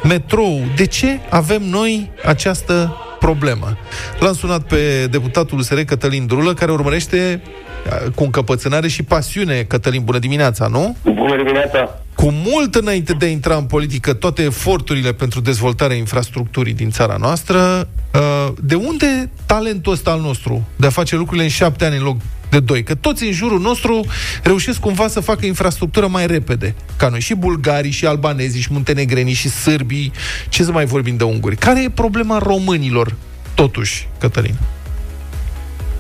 metrou. 0.04 0.62
De 0.76 0.86
ce 0.86 1.20
avem 1.30 1.64
noi 1.64 2.12
această 2.26 2.98
problemă? 3.20 3.78
L-am 4.20 4.34
sunat 4.34 4.62
pe 4.62 5.08
deputatul 5.12 5.58
USR 5.58 5.80
Cătălin 5.80 6.26
Drulă, 6.26 6.54
care 6.54 6.72
urmărește 6.72 7.42
uh, 7.86 8.12
cu 8.16 8.24
încăpățânare 8.24 8.88
și 8.88 9.04
pasiune, 9.04 9.64
Cătălin, 9.64 10.04
bună 10.04 10.20
dimineața, 10.20 10.68
nu? 10.68 10.96
Bună 11.04 11.36
dimineața! 11.36 12.02
Cu 12.18 12.32
mult 12.32 12.76
înainte 12.76 13.14
de 13.14 13.26
a 13.26 13.30
intra 13.30 13.56
în 13.56 13.64
politică 13.64 14.14
toate 14.14 14.44
eforturile 14.44 15.14
pentru 15.14 15.40
dezvoltarea 15.40 15.96
infrastructurii 15.96 16.74
din 16.74 16.92
țara 16.92 17.16
noastră, 17.20 17.88
uh, 18.14 18.54
de 18.62 18.76
unde 18.76 19.30
talentul 19.46 19.92
ăsta 19.92 20.12
al 20.12 20.22
nostru 20.22 20.68
de 20.76 20.88
a 20.88 20.90
face 20.90 21.16
lucrurile 21.16 21.44
în 21.44 21.50
șapte 21.50 21.86
ani 21.86 21.98
în 21.98 22.04
loc 22.04 22.18
de 22.50 22.60
doi? 22.60 22.84
Că 22.84 22.96
toți 22.96 23.24
în 23.24 23.32
jurul 23.32 23.60
nostru 23.60 24.06
reușesc 24.44 24.80
cumva 24.80 25.08
să 25.08 25.20
facă 25.20 25.46
infrastructură 25.46 26.08
mai 26.08 26.28
repede 26.28 26.76
ca 26.96 27.10
noi. 27.10 27.20
Și 27.20 27.34
bulgarii, 27.34 27.92
și 27.92 28.06
albanezii, 28.06 28.62
și 28.62 28.70
muntenegrenii, 28.72 29.34
și 29.34 29.50
sârbii. 29.50 30.12
Ce 30.50 30.64
să 30.64 30.72
mai 30.72 30.86
vorbim 30.86 31.18
de 31.18 31.24
unguri? 31.24 31.56
Care 31.56 31.84
e 31.84 31.90
problema 31.90 32.38
românilor, 32.38 33.16
totuși, 33.54 34.08
Cătălin? 34.20 34.56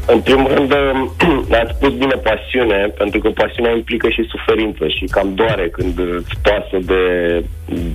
În 0.08 0.20
primul 0.20 0.54
rând, 0.54 0.74
ați 1.62 1.74
spus 1.76 1.94
bine 1.94 2.16
pasiune, 2.30 2.94
pentru 2.98 3.20
că 3.20 3.30
pasiunea 3.30 3.72
implică 3.72 4.10
și 4.10 4.30
suferință 4.34 4.88
și 4.88 5.06
cam 5.06 5.34
doare 5.36 5.70
când 5.70 6.00
îți 6.00 6.34
pasă 6.42 6.78
de, 6.82 7.04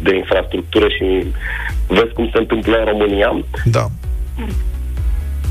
de 0.03 0.17
infrastructură 0.17 0.89
și 0.89 1.27
vezi 1.87 2.13
cum 2.13 2.29
se 2.33 2.39
întâmplă 2.39 2.77
în 2.79 2.85
România. 2.85 3.45
Da. 3.65 3.87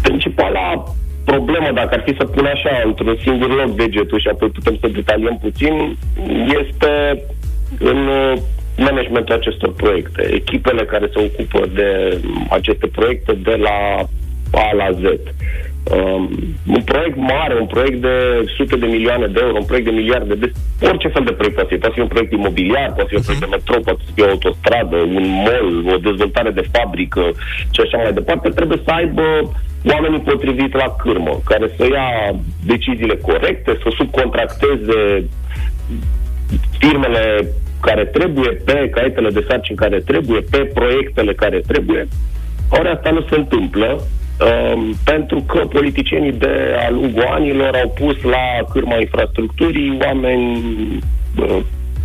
Principala 0.01 0.83
problemă, 1.25 1.69
dacă 1.73 1.93
ar 1.95 2.03
fi 2.05 2.15
să 2.17 2.25
pun 2.25 2.45
așa, 2.45 2.81
într-un 2.85 3.17
singur 3.21 3.49
loc 3.55 3.75
degetul 3.75 4.19
și 4.19 4.27
apoi 4.27 4.49
putem 4.49 4.77
să 4.81 4.87
detaliem 4.87 5.37
puțin, 5.41 5.97
este 6.61 7.23
în 7.79 8.07
uh, 8.07 8.33
managementul 8.77 9.35
acestor 9.35 9.73
proiecte. 9.73 10.21
Echipele 10.33 10.83
care 10.85 11.09
se 11.13 11.19
ocupă 11.29 11.67
de 11.73 12.19
aceste 12.49 12.87
proiecte 12.87 13.33
de 13.33 13.55
la 13.55 14.07
A 14.51 14.75
la 14.75 14.91
Z. 14.91 15.03
Um, 15.89 16.29
un 16.67 16.81
proiect 16.83 17.17
mare, 17.17 17.59
un 17.59 17.65
proiect 17.65 18.01
de 18.01 18.45
sute 18.55 18.75
de 18.75 18.85
milioane 18.85 19.27
de 19.27 19.39
euro, 19.43 19.57
un 19.57 19.65
proiect 19.65 19.87
de 19.89 19.95
miliarde 19.95 20.35
de... 20.35 20.51
Orice 20.81 21.07
fel 21.07 21.23
de 21.23 21.31
proiect 21.31 21.55
poate 21.55 21.73
fi. 21.73 21.79
Poate 21.79 21.95
fi 21.95 22.01
un 22.01 22.07
proiect 22.07 22.31
imobiliar, 22.31 22.93
poate 22.93 23.09
fi 23.09 23.15
un 23.15 23.21
proiect 23.21 23.43
de 23.45 23.55
metrou, 23.55 23.81
poate 23.81 24.01
fi 24.13 24.21
o 24.21 24.29
autostradă, 24.29 24.95
un 24.95 25.25
mall, 25.45 25.93
o 25.93 25.97
dezvoltare 25.97 26.49
de 26.49 26.69
fabrică 26.71 27.23
și 27.71 27.81
așa 27.81 27.97
mai 27.97 28.13
departe. 28.13 28.49
Trebuie 28.49 28.79
să 28.85 28.91
aibă 28.91 29.23
oamenii 29.93 30.19
potriviți 30.19 30.75
la 30.75 30.95
cârmă, 31.01 31.41
care 31.45 31.71
să 31.77 31.85
ia 31.91 32.35
deciziile 32.65 33.15
corecte, 33.15 33.79
să 33.83 33.89
subcontracteze 33.97 35.25
firmele 36.79 37.47
care 37.81 38.05
trebuie, 38.05 38.49
pe 38.49 38.89
caietele 38.89 39.29
de 39.29 39.45
sarcini 39.47 39.77
care 39.77 39.99
trebuie, 39.99 40.41
pe 40.51 40.57
proiectele 40.57 41.33
care 41.33 41.59
trebuie. 41.67 42.07
Ori 42.69 42.87
asta 42.87 43.09
nu 43.09 43.21
se 43.29 43.35
întâmplă, 43.35 44.01
um, 44.41 44.95
pentru 45.03 45.41
că 45.41 45.57
politicienii 45.57 46.31
de-a 46.31 46.89
lungul 46.89 47.25
anilor 47.29 47.75
au 47.75 47.89
pus 47.89 48.21
la 48.21 48.65
cârma 48.71 48.95
infrastructurii 48.99 49.97
oameni 50.01 50.63
uh, 51.37 51.57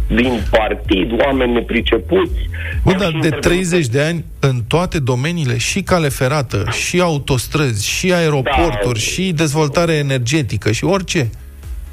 din 0.08 0.40
partid, 0.50 1.20
oameni 1.24 1.52
nepricepuți. 1.52 2.48
Bă, 2.84 2.90
Au 2.90 2.98
dar 2.98 3.10
și 3.10 3.18
de 3.18 3.26
intervenit 3.26 3.68
30 3.68 3.86
de 3.86 4.00
ani, 4.00 4.24
în 4.40 4.60
toate 4.68 4.98
domeniile, 4.98 5.56
și 5.58 5.82
cale 5.82 6.08
ferată, 6.08 6.64
și 6.70 7.00
autostrăzi, 7.00 7.88
și 7.88 8.12
aeroporturi, 8.12 8.94
Da. 8.94 9.00
și 9.00 9.32
dezvoltare 9.32 9.92
energetică, 9.92 10.72
și 10.72 10.84
orice. 10.84 11.30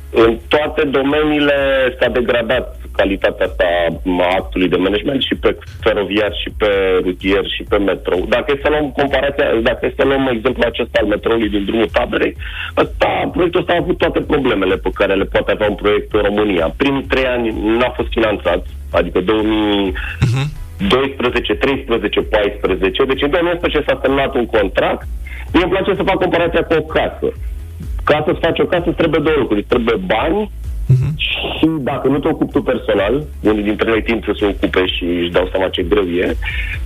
În 0.10 0.38
toate 0.48 0.84
domeniile 0.92 1.54
s-a 2.00 2.10
degradat 2.10 2.83
calitatea 2.96 3.46
asta 3.46 3.66
a 4.20 4.36
actului 4.42 4.70
de 4.74 4.76
management 4.76 5.22
și 5.22 5.36
pe 5.36 5.58
feroviar, 5.84 6.32
și 6.42 6.50
pe 6.58 6.70
rutier, 7.06 7.46
și 7.56 7.64
pe 7.70 7.78
metrou. 7.78 8.26
Dacă 8.36 8.48
e 8.52 8.64
să 8.64 8.70
luăm 8.70 8.88
comparația, 9.00 9.46
dacă 9.70 9.86
e 9.86 9.94
să 9.98 10.04
luăm 10.06 10.28
exemplul 10.28 10.72
acesta 10.72 11.00
al 11.02 11.08
metroului 11.08 11.50
din 11.50 11.64
drumul 11.66 11.94
taberei, 11.98 12.36
ăsta, 12.84 13.30
proiectul 13.34 13.60
ăsta 13.60 13.74
a 13.74 13.82
avut 13.84 13.98
toate 13.98 14.20
problemele 14.22 14.76
pe 14.76 14.92
care 14.94 15.14
le 15.14 15.24
poate 15.34 15.52
avea 15.52 15.70
un 15.70 15.76
proiect 15.76 16.14
în 16.14 16.22
România. 16.30 16.74
Primii 16.78 17.10
trei 17.12 17.26
ani 17.26 17.48
n-a 17.80 17.92
fost 17.98 18.10
finanțat, 18.18 18.62
adică 18.92 19.20
2000, 19.20 19.94
12, 20.88 21.54
13, 21.54 22.22
14. 22.22 23.06
Deci 23.06 23.22
în 23.22 23.30
2011 23.30 23.84
s-a 23.88 24.00
semnat 24.02 24.36
un 24.36 24.46
contract. 24.46 25.08
Mie 25.54 25.64
îmi 25.64 25.72
place 25.72 25.96
să 25.96 26.04
fac 26.04 26.18
comparația 26.18 26.64
cu 26.64 26.74
o 26.74 26.82
casă. 26.82 27.28
Ca 28.04 28.24
să-ți 28.26 28.40
faci 28.40 28.60
o 28.60 28.66
casă 28.66 28.88
îți 28.88 28.98
trebuie 29.02 29.22
două 29.24 29.38
lucruri. 29.40 29.60
Îți 29.60 29.70
trebuie 29.74 29.98
bani 30.16 30.52
Uh-huh. 30.92 31.12
Și 31.18 31.68
dacă 31.80 32.08
nu 32.08 32.20
te 32.20 32.28
ocupi 32.28 32.52
tu 32.52 32.62
personal, 32.62 33.24
unii 33.42 33.64
dintre 33.64 33.90
noi 33.90 34.04
timp 34.04 34.24
să 34.24 34.34
se 34.40 34.46
ocupe 34.46 34.86
și 34.86 35.04
își 35.04 35.32
dau 35.32 35.48
seama 35.52 35.70
ce 35.70 35.82
greu 35.82 36.04
e, 36.04 36.36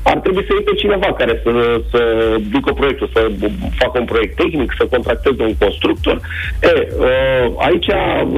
ar 0.03 0.17
trebui 0.17 0.45
să 0.47 0.53
iei 0.53 0.63
pe 0.63 0.75
cineva 0.75 1.13
care 1.13 1.41
să, 1.43 1.81
să 1.91 2.01
ducă 2.51 2.73
proiectul, 2.73 3.09
să 3.13 3.31
facă 3.75 3.99
un 3.99 4.05
proiect 4.05 4.35
tehnic, 4.35 4.73
să 4.77 4.85
contracteze 4.85 5.43
un 5.43 5.55
constructor. 5.59 6.21
E, 6.61 6.87
uh, 6.99 7.53
aici, 7.57 7.87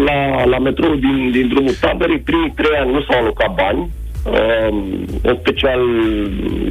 la, 0.07 0.45
la 0.45 0.59
metrou 0.59 0.95
din, 0.95 1.31
din 1.31 1.47
drumul 1.47 1.73
taberei, 1.81 2.19
primii 2.19 2.53
trei 2.55 2.77
ani 2.77 2.91
nu 2.91 3.01
s-au 3.01 3.19
alocat 3.19 3.53
bani, 3.53 3.81
Uh, 3.81 4.08
în 5.21 5.37
special 5.41 5.79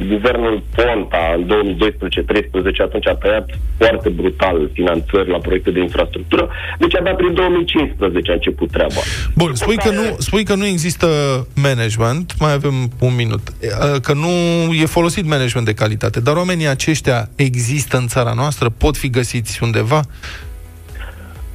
guvernul 0.07 0.63
Ponta 0.75 1.35
în 1.37 1.43
2012-2013 1.45 2.81
atunci 2.81 3.07
a 3.07 3.13
tăiat 3.13 3.49
foarte 3.77 4.09
brutal 4.09 4.69
finanțări 4.73 5.29
la 5.29 5.37
proiecte 5.37 5.71
de 5.71 5.79
infrastructură, 5.79 6.49
deci 6.79 6.95
abia 6.95 7.13
prin 7.15 7.33
2015 7.33 8.31
a 8.31 8.33
început 8.33 8.71
treaba. 8.71 9.01
Bun, 9.35 9.55
spui 9.55 9.77
că, 9.77 9.89
nu, 9.89 10.15
spui 10.17 10.43
că 10.43 10.55
nu 10.55 10.65
există 10.65 11.07
management, 11.55 12.33
mai 12.39 12.53
avem 12.53 12.73
un 12.99 13.15
minut, 13.15 13.41
că 14.01 14.13
nu 14.13 14.29
e 14.73 14.85
folosit 14.85 15.25
management 15.25 15.67
de 15.67 15.73
calitate, 15.73 16.19
dar 16.19 16.35
oamenii 16.35 16.67
aceștia 16.67 17.29
există 17.35 17.97
în 17.97 18.07
țara 18.07 18.33
noastră, 18.35 18.69
pot 18.77 18.97
fi 18.97 19.09
găsiți 19.09 19.63
undeva? 19.63 20.01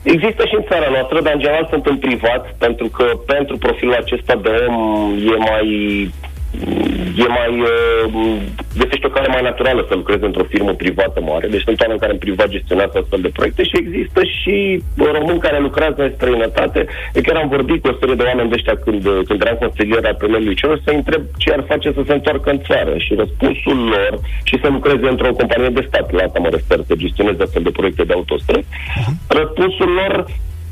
Există 0.05 0.47
și 0.47 0.55
în 0.55 0.65
țara 0.69 0.89
noastră, 0.91 1.21
dar 1.21 1.33
în 1.35 1.41
general 1.41 1.67
sunt 1.71 1.87
în 1.87 1.99
privat, 1.99 2.55
pentru 2.59 2.87
că 2.87 3.05
pentru 3.27 3.57
profilul 3.59 3.95
acesta 3.95 4.35
de 4.35 4.67
om 4.69 5.13
e 5.33 5.37
mai 5.51 5.69
e 7.25 7.27
mai 7.39 7.51
uh, 7.61 8.41
găsești 8.81 9.07
o 9.07 9.15
cale 9.15 9.29
mai 9.29 9.43
naturală 9.43 9.85
să 9.89 9.95
lucrezi 9.95 10.25
într-o 10.25 10.51
firmă 10.53 10.73
privată 10.73 11.21
mare. 11.21 11.47
Deci 11.49 11.67
sunt 11.67 11.81
oameni 11.81 12.01
care 12.01 12.13
în 12.13 12.19
privat 12.19 12.49
gestionează 12.49 12.99
astfel 12.99 13.21
de 13.21 13.37
proiecte 13.37 13.63
și 13.63 13.77
există 13.77 14.21
și 14.39 14.83
români 14.97 15.45
care 15.47 15.59
lucrează 15.61 16.03
în 16.03 16.13
străinătate. 16.17 16.81
Eu 17.15 17.23
chiar 17.23 17.37
am 17.37 17.49
vorbit 17.49 17.83
cu 17.83 17.89
o 17.89 17.97
serie 17.99 18.15
de 18.15 18.23
oameni 18.23 18.49
de 18.49 18.55
ăștia 18.59 18.77
când, 18.85 19.03
când 19.29 19.39
eram 19.43 19.57
consilier 19.65 20.05
al 20.05 20.21
premierului 20.21 20.61
celor 20.61 20.81
să 20.85 20.91
întreb 20.91 21.23
ce 21.37 21.53
ar 21.53 21.65
face 21.71 21.93
să 21.97 22.03
se 22.07 22.13
întoarcă 22.13 22.51
în 22.51 22.61
țară 22.69 22.95
și 23.05 23.15
răspunsul 23.23 23.79
lor 23.93 24.13
și 24.49 24.59
să 24.63 24.69
lucreze 24.69 25.07
într-o 25.09 25.33
companie 25.41 25.69
de 25.79 25.85
stat, 25.89 26.13
la 26.13 26.23
asta 26.23 26.39
mă 26.39 26.49
refer, 26.49 26.79
să 26.87 26.95
gestioneze 27.03 27.43
astfel 27.43 27.63
de 27.63 27.77
proiecte 27.79 28.05
de 28.05 28.13
autostrăzi. 28.13 28.69
Răspunsul 29.29 29.91
lor 30.01 30.15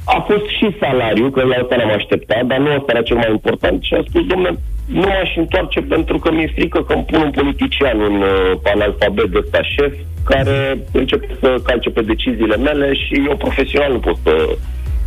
a 0.04 0.18
fost 0.28 0.46
și 0.58 0.76
salariu, 0.80 1.30
că 1.30 1.42
la 1.42 1.56
asta 1.62 1.76
n-am 1.76 1.90
așteptat, 1.90 2.42
dar 2.44 2.58
nu 2.58 2.70
asta 2.70 2.92
era 2.92 3.02
cel 3.02 3.16
mai 3.16 3.30
important 3.30 3.82
și 3.82 3.94
a 3.94 4.02
spus, 4.08 4.26
domnule, 4.26 4.58
nu 4.86 5.00
m-aș 5.00 5.36
întoarce 5.36 5.80
pentru 5.80 6.18
că 6.18 6.32
mi-e 6.32 6.52
frică 6.54 6.82
că 6.82 6.92
îmi 6.92 7.04
pun 7.04 7.20
un 7.20 7.30
politician, 7.30 8.00
un 8.00 8.22
uh, 8.22 8.58
analfabet 8.74 9.26
de 9.30 9.38
ăsta 9.38 9.62
șef, 9.62 9.92
care 10.24 10.78
începe 10.92 11.28
să 11.40 11.60
calce 11.64 11.90
pe 11.90 12.02
deciziile 12.02 12.56
mele 12.56 12.94
și 12.94 13.22
eu 13.28 13.36
profesional 13.36 13.92
nu 13.92 13.98
pot 13.98 14.16
să 14.22 14.56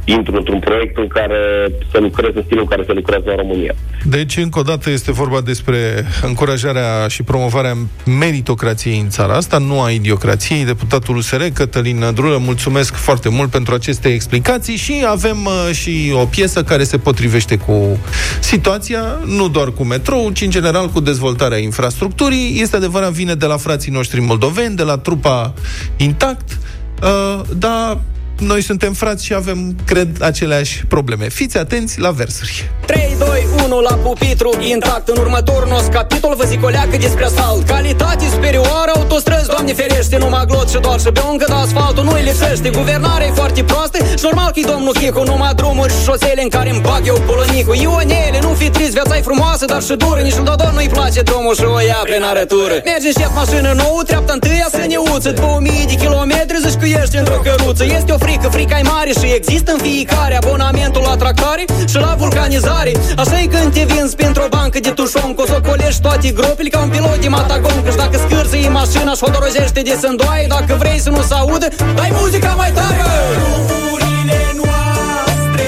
intru 0.05 0.35
într-un 0.35 0.59
proiect 0.59 0.97
în 0.97 1.07
care 1.07 1.71
să 1.91 1.99
lucrez 1.99 2.29
în 2.35 2.43
stilul 2.45 2.61
în 2.61 2.69
care 2.69 2.83
se 2.85 2.93
lucrează 2.93 3.29
în 3.29 3.35
România. 3.35 3.75
Deci, 4.03 4.37
încă 4.37 4.59
o 4.59 4.61
dată, 4.61 4.89
este 4.89 5.11
vorba 5.11 5.41
despre 5.41 6.05
încurajarea 6.23 7.07
și 7.07 7.23
promovarea 7.23 7.77
meritocrației 8.19 8.99
în 8.99 9.09
țara 9.09 9.33
asta, 9.33 9.57
nu 9.57 9.81
a 9.81 9.89
idiocrației. 9.89 10.65
Deputatul 10.65 11.15
USR, 11.15 11.41
Cătălin 11.53 12.11
Drulă, 12.13 12.37
mulțumesc 12.37 12.95
foarte 12.95 13.29
mult 13.29 13.49
pentru 13.49 13.73
aceste 13.73 14.07
explicații 14.07 14.75
și 14.75 15.05
avem 15.07 15.45
uh, 15.45 15.73
și 15.73 16.13
o 16.13 16.25
piesă 16.25 16.63
care 16.63 16.83
se 16.83 16.97
potrivește 16.97 17.57
cu 17.57 17.97
situația, 18.39 19.01
nu 19.25 19.47
doar 19.47 19.71
cu 19.71 19.83
metrou, 19.83 20.29
ci 20.31 20.41
în 20.41 20.49
general 20.49 20.87
cu 20.87 20.99
dezvoltarea 20.99 21.57
infrastructurii. 21.57 22.61
Este 22.61 22.75
adevărat, 22.75 23.11
vine 23.11 23.33
de 23.33 23.45
la 23.45 23.57
frații 23.57 23.91
noștri 23.91 24.19
moldoveni, 24.19 24.75
de 24.75 24.83
la 24.83 24.97
trupa 24.97 25.53
intact, 25.97 26.59
uh, 27.03 27.41
dar 27.57 27.97
noi 28.39 28.61
suntem 28.61 28.93
frați 28.93 29.25
și 29.25 29.33
avem, 29.33 29.75
cred, 29.85 30.21
aceleași 30.21 30.85
probleme. 30.85 31.29
Fiți 31.29 31.57
atenți 31.57 31.99
la 31.99 32.11
versuri. 32.11 32.71
3, 32.85 33.15
2, 33.19 33.47
1 33.65 33.79
la 33.79 33.93
pupitru 33.93 34.49
Intact 34.59 35.07
în 35.07 35.17
următorul 35.17 35.69
nostru 35.69 35.91
capitol 35.91 36.35
Vă 36.37 36.43
zic 36.43 36.63
o 36.63 36.67
leacă 36.67 36.97
despre 36.97 37.25
asfalt. 37.25 37.67
Calitate 37.67 38.25
superioară, 38.31 38.91
autostrăzi, 38.95 39.47
doamne 39.47 39.73
ferește 39.73 40.17
Numai 40.17 40.45
glot 40.45 40.69
și 40.69 40.79
doar 40.79 40.99
și 40.99 41.09
beuncă, 41.11 41.45
dar 41.47 41.61
asfaltul 41.61 42.03
nu-i 42.03 42.23
lipsește. 42.23 42.69
Guvernarea 42.69 43.27
e 43.27 43.31
foarte 43.31 43.63
proastă 43.63 43.97
și 43.97 44.23
normal 44.23 44.51
că-i 44.51 44.63
domnul 44.63 44.93
Chicu 44.93 45.23
Numai 45.23 45.53
drumuri 45.55 45.93
și 45.93 46.03
șosele 46.03 46.41
în 46.41 46.49
care 46.49 46.69
îmi 46.69 46.81
bag 46.81 47.01
eu 47.07 47.17
polonicul 47.29 47.75
Ionele, 47.75 48.39
nu 48.41 48.49
fi 48.61 48.69
trist, 48.69 48.91
viața 48.91 49.17
e 49.17 49.21
frumoasă 49.21 49.65
Dar 49.65 49.81
și 49.81 49.95
dură, 50.03 50.19
nici 50.19 50.35
lui 50.35 50.45
Dodon 50.45 50.73
nu-i 50.73 50.89
place 50.89 51.21
drumul 51.21 51.55
și 51.55 51.63
o 51.63 51.79
ia 51.79 52.01
prin 52.03 52.23
arătură. 52.31 52.75
Merge 52.91 53.11
șef 53.19 53.31
mașină 53.35 53.71
nouă, 53.81 54.01
treapta 54.09 54.33
întâia 54.33 54.67
să 54.71 54.83
ne 54.87 54.97
uță 55.13 55.31
2000 55.31 55.85
de 55.87 55.95
kilometri, 56.03 56.57
zici 56.65 56.79
că 56.81 56.85
ești 57.01 57.15
într-o 57.21 57.39
căruță. 57.43 57.83
Este 57.97 58.11
o 58.11 58.17
frică, 58.25 58.47
frica 58.49 58.77
e 58.79 58.81
mare 58.81 59.11
și 59.19 59.27
există 59.39 59.71
în 59.71 59.79
fiecare 59.87 60.35
Abonamentul 60.35 61.01
la 61.09 61.15
tractare 61.15 61.65
și 61.91 61.97
la 62.05 62.15
vulcanizare 62.17 62.91
Așa 63.17 63.39
e 63.41 63.45
când 63.45 63.73
te 63.73 63.83
vinzi 63.93 64.15
pentru 64.15 64.41
o 64.45 64.47
bancă 64.47 64.79
de 64.79 64.89
tușon 64.89 65.33
Că 65.35 65.41
o 65.41 65.45
să 65.45 65.61
colești 65.67 66.01
toate 66.01 66.29
gropile 66.29 66.69
ca 66.69 66.79
un 66.85 66.89
pilot 66.89 67.17
de 67.21 67.27
matagon 67.27 67.83
Că 67.85 67.91
dacă 67.97 68.17
scârță 68.25 68.55
e 68.57 68.69
mașina 68.69 69.11
și 69.17 69.23
hodorojește 69.25 69.81
de 69.81 69.95
sândoaie 70.01 70.45
Dacă 70.47 70.75
vrei 70.81 70.99
să 70.99 71.09
nu 71.09 71.21
se 71.21 71.33
audă, 71.33 71.67
dai 71.95 72.11
muzica 72.19 72.53
mai 72.61 72.71
tare! 72.77 72.97
Drumurile 73.35 74.41
noastre 74.59 75.65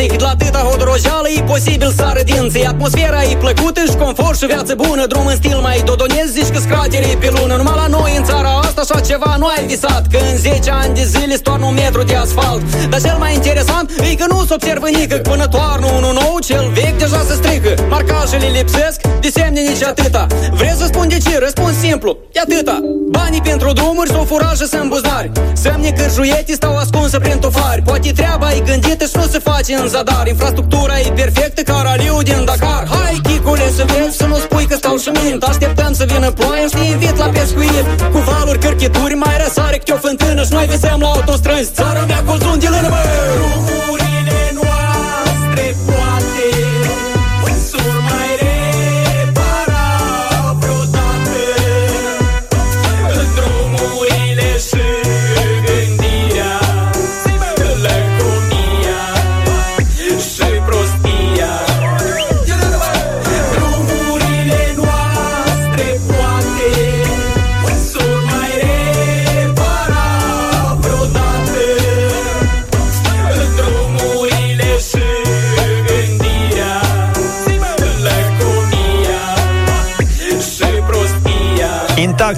sudui 0.00 0.08
sfinții 0.08 0.08
Cât 0.08 0.20
la 0.20 0.28
atâta 0.28 0.58
hodorojeală 0.58 1.28
e 1.36 1.42
posibil 1.42 1.90
să 1.96 2.02
ară 2.02 2.22
dinții. 2.24 2.66
Atmosfera 2.66 3.22
e 3.22 3.36
plăcută 3.36 3.80
și 3.90 3.96
confort 3.96 4.38
și 4.38 4.46
viață 4.46 4.74
bună. 4.74 5.06
Drum 5.06 5.26
în 5.26 5.34
stil 5.34 5.58
mai 5.58 5.82
dodonez, 5.84 6.28
zici 6.32 6.52
că 6.54 6.58
scratere 6.58 7.16
pe 7.20 7.28
lună. 7.36 7.54
Numai 7.56 7.74
la 7.76 7.86
noi 8.20 8.28
în 8.28 8.34
țara 8.34 8.58
asta 8.58 8.80
așa 8.80 9.00
ceva 9.00 9.36
nu 9.38 9.46
ai 9.46 9.64
visat 9.66 10.04
Că 10.10 10.18
în 10.30 10.36
10 10.36 10.70
ani 10.70 10.94
de 10.94 11.04
zile 11.04 11.34
stoarnă 11.34 11.66
un 11.66 11.74
metru 11.74 12.02
de 12.02 12.14
asfalt. 12.14 12.62
Dar 12.90 13.00
cel 13.00 13.16
mai 13.18 13.34
interesant 13.34 13.90
e 14.10 14.14
că 14.14 14.26
nu 14.28 14.44
se 14.46 14.54
observă 14.54 14.88
nică. 14.88 15.16
Până 15.16 15.46
toarnă 15.46 15.86
unul 15.86 16.12
nou, 16.20 16.38
cel 16.48 16.70
vechi 16.74 16.98
deja 16.98 17.20
se 17.28 17.34
strică. 17.34 17.72
Marcajele 17.88 18.48
lipsesc, 18.56 19.00
de 19.20 19.28
semne 19.28 19.60
nici 19.60 19.82
atâta. 19.82 20.26
Vrei 20.52 20.74
să 20.80 20.84
spun 20.86 21.08
de 21.08 21.18
ce? 21.18 21.38
Răspuns 21.38 21.74
simplu, 21.86 22.16
e 22.32 22.40
atâta. 22.40 22.76
Banii 23.10 23.40
pentru 23.40 23.72
drumuri 23.72 24.10
sau 24.10 24.24
furaje 24.24 24.64
sunt 24.64 24.88
buzari. 24.88 25.30
Semne 25.52 25.90
că 25.90 26.04
juietii 26.14 26.54
stau 26.54 26.76
ascunsă 26.76 27.18
prin 27.18 27.38
tufari. 27.38 27.82
Poate 27.82 28.12
treaba 28.12 28.52
e 28.52 28.60
gândită 28.60 29.04
și 29.04 29.16
nu 29.20 29.26
se 29.34 29.38
face 29.38 29.74
în 29.74 29.88
zadar. 29.88 30.26
Infrastructura 30.26 30.98
e 30.98 31.10
perfectă 31.22 31.60
ca 31.62 31.80
raliu 31.84 32.22
din 32.22 32.44
Dakar. 32.44 32.84
Hai, 32.90 33.20
chicule, 33.22 33.70
să 33.76 33.84
vezi 33.90 34.16
să 34.16 34.26
nu 34.26 34.36
spui 34.36 34.64
că 34.66 34.76
stau 34.76 34.96
și 34.96 35.08
mint. 35.08 35.42
Așteptăm 35.42 35.79
să 36.00 36.06
vină 36.14 36.30
ploaia 36.30 36.66
și 36.66 36.74
te 36.76 36.84
invit 36.84 37.16
la 37.16 37.26
pescuit. 37.26 37.84
Cu 38.12 38.18
valuri, 38.18 38.58
cărchituri, 38.58 39.14
mai 39.14 39.36
răsare 39.44 39.76
câte 39.76 39.92
o 39.92 39.96
fântână 39.96 40.42
Și 40.42 40.52
noi 40.52 40.66
visăm 40.66 41.00
la 41.00 41.08
autostrăzi. 41.08 41.72
Țara 41.72 42.04
mea 42.04 42.22
cu 42.22 42.36
de 42.58 42.68
lână, 42.68 42.88
bă! 42.88 43.79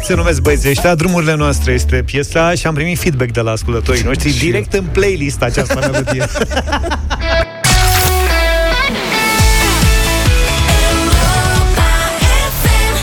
Se 0.03 0.14
numesc 0.14 0.42
băieții 0.42 0.70
ăștia, 0.70 0.94
drumurile 0.94 1.34
noastre 1.34 1.72
este 1.72 2.03
piesa 2.07 2.50
și 2.55 2.66
am 2.66 2.74
primit 2.74 2.98
feedback 2.98 3.30
de 3.30 3.40
la 3.40 3.50
ascultătorii 3.50 4.03
noștri 4.03 4.30
direct 4.30 4.72
în 4.72 4.84
playlist 4.92 5.42
această 5.42 5.78
melodie. 5.90 6.24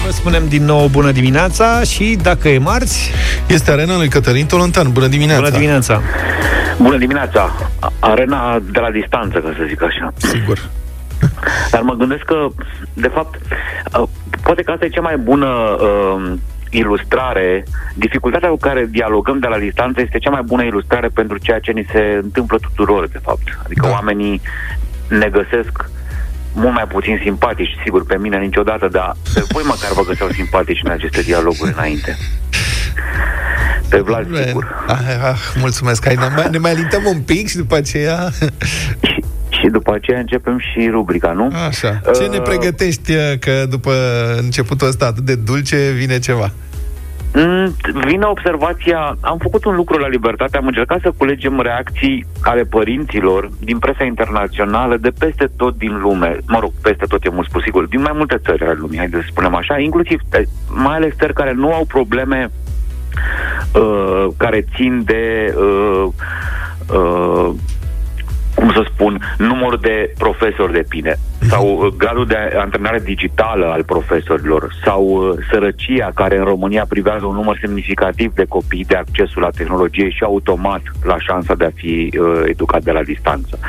Vă 0.06 0.12
spunem 0.12 0.48
din 0.48 0.66
nou 0.66 0.88
bună 0.88 1.12
dimineața 1.12 1.82
și 1.84 2.18
dacă 2.22 2.50
e 2.50 2.58
marți... 2.58 3.12
Este 3.48 3.72
arena 3.72 3.98
lui 3.98 4.08
Cătălin 4.08 4.46
Tolontan. 4.46 4.92
Bună 4.92 5.08
dimineața! 5.08 5.42
Bună 5.42 5.58
dimineața! 5.58 6.02
Bună 6.78 6.98
dimineața! 6.98 7.52
Arena 8.00 8.60
de 8.72 8.80
la 8.80 8.92
distanță, 8.92 9.38
ca 9.38 9.54
să 9.58 9.66
zic 9.68 9.84
așa. 9.84 10.14
Sigur. 10.18 10.70
Dar 11.72 11.82
mă 11.82 11.94
gândesc 11.94 12.22
că, 12.22 12.48
de 12.94 13.08
fapt, 13.08 13.40
uh, 14.00 14.08
poate 14.44 14.62
că 14.62 14.72
asta 14.72 14.86
e 14.86 14.90
cea 14.90 15.02
mai 15.02 15.18
bună 15.18 15.48
uh, 15.48 16.34
ilustrare, 16.70 17.64
dificultatea 17.94 18.50
cu 18.50 18.58
care 18.58 18.88
dialogăm 18.90 19.40
de 19.40 19.48
la 19.48 19.58
distanță 19.58 20.02
este 20.02 20.18
cea 20.18 20.30
mai 20.30 20.42
bună 20.46 20.64
ilustrare 20.64 21.08
pentru 21.08 21.38
ceea 21.38 21.60
ce 21.60 21.72
ni 21.72 21.86
se 21.92 22.20
întâmplă 22.22 22.58
tuturor, 22.58 23.08
de 23.08 23.20
fapt. 23.24 23.60
Adică 23.64 23.86
da. 23.86 23.92
oamenii 23.92 24.42
ne 25.08 25.30
găsesc 25.30 25.90
mult 26.54 26.74
mai 26.74 26.88
puțin 26.88 27.20
simpatici, 27.24 27.78
sigur, 27.84 28.06
pe 28.06 28.18
mine 28.18 28.38
niciodată, 28.38 28.88
dar 28.88 29.16
pe 29.34 29.44
voi 29.52 29.64
măcar 29.66 29.92
vă 29.94 30.04
găseau 30.08 30.30
simpatici 30.30 30.82
în 30.84 30.92
aceste 30.92 31.22
dialoguri 31.22 31.74
înainte. 31.76 32.18
Pe 33.90 34.00
Vlad, 34.00 34.30
Man. 34.30 34.44
sigur. 34.46 34.86
Ah, 34.88 35.00
ah, 35.24 35.40
mulțumesc. 35.60 36.06
Hai, 36.06 36.16
ne 36.16 36.28
mai, 36.36 36.48
ne 36.52 36.58
mai 36.58 36.72
alintăm 36.72 37.02
un 37.06 37.22
pic 37.22 37.48
și 37.48 37.58
după 37.58 37.76
aceea... 37.76 38.30
și, 39.60 39.66
și 39.66 39.72
după 39.72 39.94
aceea 39.94 40.20
începem 40.20 40.60
și 40.60 40.90
rubrica, 40.92 41.32
nu? 41.32 41.50
Așa. 41.68 42.02
Ce 42.16 42.24
uh, 42.24 42.30
ne 42.30 42.40
pregătești 42.40 43.14
că 43.40 43.66
după 43.70 43.92
începutul 44.42 44.88
ăsta 44.88 45.06
atât 45.06 45.24
de 45.24 45.36
dulce 45.36 45.92
vine 45.92 46.20
ceva? 46.20 46.52
Mm, 47.34 47.76
vine 48.06 48.26
observația, 48.26 49.18
am 49.22 49.38
făcut 49.38 49.66
un 49.66 49.76
lucru 49.76 49.98
la 49.98 50.08
Libertate, 50.08 50.58
am 50.58 50.66
încercat 50.66 51.00
să 51.02 51.14
culegem 51.18 51.62
reacții 51.62 52.26
ale 52.42 52.64
părinților 52.64 53.50
din 53.60 53.80
presa 53.80 54.04
internațională 54.04 54.98
de 54.98 55.12
peste 55.20 55.50
tot 55.58 55.78
din 55.78 56.00
lume, 56.00 56.38
mă 56.48 56.60
rog, 56.60 56.72
peste 56.82 57.06
tot 57.06 57.26
e 57.26 57.30
mult 57.30 57.48
spus, 57.48 57.64
sigur, 57.64 57.86
din 57.86 58.02
mai 58.02 58.12
multe 58.16 58.38
țări 58.46 58.64
ale 58.64 58.78
lumii, 58.80 58.98
haideți 58.98 59.24
să 59.24 59.30
spunem 59.32 59.56
așa, 59.56 59.80
inclusiv, 59.80 60.20
eh, 60.32 60.42
mai 60.68 60.96
ales 60.96 61.14
țări 61.16 61.34
care 61.34 61.54
nu 61.54 61.74
au 61.74 61.86
probleme 61.86 62.52
uh, 63.74 64.28
care 64.38 64.66
țin 64.76 65.04
de 65.06 65.54
uh, 65.58 66.08
uh, 66.94 67.50
cum 68.60 68.72
să 68.72 68.84
spun, 68.94 69.36
numărul 69.38 69.80
de 69.82 70.14
profesori 70.18 70.74
de 70.74 70.86
pine 70.90 71.16
sau 71.40 71.66
uh, 71.68 71.94
gradul 71.98 72.26
de 72.26 72.38
antrenare 72.58 73.00
digitală 73.00 73.66
al 73.66 73.84
profesorilor 73.84 74.76
sau 74.84 75.04
uh, 75.06 75.38
sărăcia 75.52 76.12
care 76.16 76.38
în 76.38 76.44
România 76.44 76.86
privează 76.90 77.26
un 77.26 77.36
număr 77.36 77.58
semnificativ 77.62 78.34
de 78.34 78.46
copii 78.46 78.86
de 78.86 78.96
accesul 78.96 79.42
la 79.42 79.50
tehnologie 79.50 80.10
și 80.10 80.24
automat 80.24 80.82
la 81.04 81.16
șansa 81.20 81.56
de 81.56 81.66
a 81.66 81.70
fi 81.76 82.14
uh, 82.20 82.42
educat 82.46 82.84
de 82.84 82.92
la 82.92 83.04
distanță. 83.04 83.60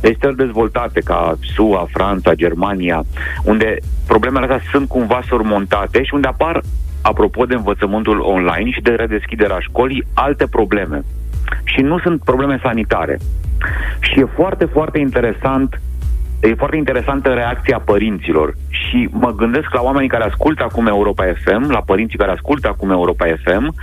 Deci 0.00 0.18
țări 0.18 0.36
dezvoltate 0.36 1.00
ca 1.00 1.34
SUA, 1.54 1.86
Franța, 1.92 2.34
Germania, 2.34 3.04
unde 3.44 3.76
problemele 4.06 4.44
astea 4.44 4.70
sunt 4.70 4.88
cumva 4.88 5.20
surmontate 5.26 6.02
și 6.02 6.14
unde 6.14 6.28
apar 6.28 6.60
apropo 7.02 7.44
de 7.44 7.54
învățământul 7.54 8.20
online 8.20 8.70
și 8.70 8.80
de 8.80 8.90
redeschiderea 8.90 9.58
școlii, 9.58 10.06
alte 10.14 10.46
probleme. 10.46 11.04
Și 11.64 11.80
nu 11.80 11.98
sunt 11.98 12.24
probleme 12.24 12.58
sanitare. 12.62 13.18
Și 14.00 14.20
e 14.20 14.24
foarte, 14.24 14.64
foarte 14.64 14.98
interesant 14.98 15.80
e 16.48 16.54
foarte 16.54 16.76
interesantă 16.76 17.28
reacția 17.28 17.82
părinților 17.84 18.54
și 18.68 19.08
mă 19.10 19.32
gândesc 19.32 19.74
la 19.74 19.82
oamenii 19.82 20.08
care 20.08 20.24
ascultă 20.24 20.62
acum 20.62 20.86
Europa 20.86 21.24
FM, 21.44 21.70
la 21.70 21.80
părinții 21.80 22.18
care 22.18 22.30
ascultă 22.30 22.68
acum 22.68 22.90
Europa 22.90 23.24
FM, 23.44 23.74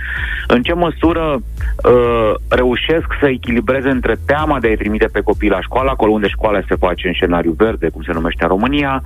în 0.46 0.62
ce 0.62 0.72
măsură 0.72 1.34
uh, 1.34 2.32
reușesc 2.48 3.06
să 3.20 3.26
echilibreze 3.28 3.88
între 3.88 4.16
teama 4.26 4.60
de 4.60 4.66
a-i 4.66 4.76
trimite 4.76 5.06
pe 5.12 5.20
copii 5.20 5.48
la 5.48 5.60
școală, 5.60 5.90
acolo 5.90 6.12
unde 6.12 6.28
școala 6.28 6.60
se 6.68 6.74
face 6.74 7.06
în 7.06 7.14
scenariu 7.14 7.54
verde, 7.56 7.88
cum 7.88 8.02
se 8.02 8.12
numește 8.12 8.42
în 8.42 8.48
România, 8.48 9.02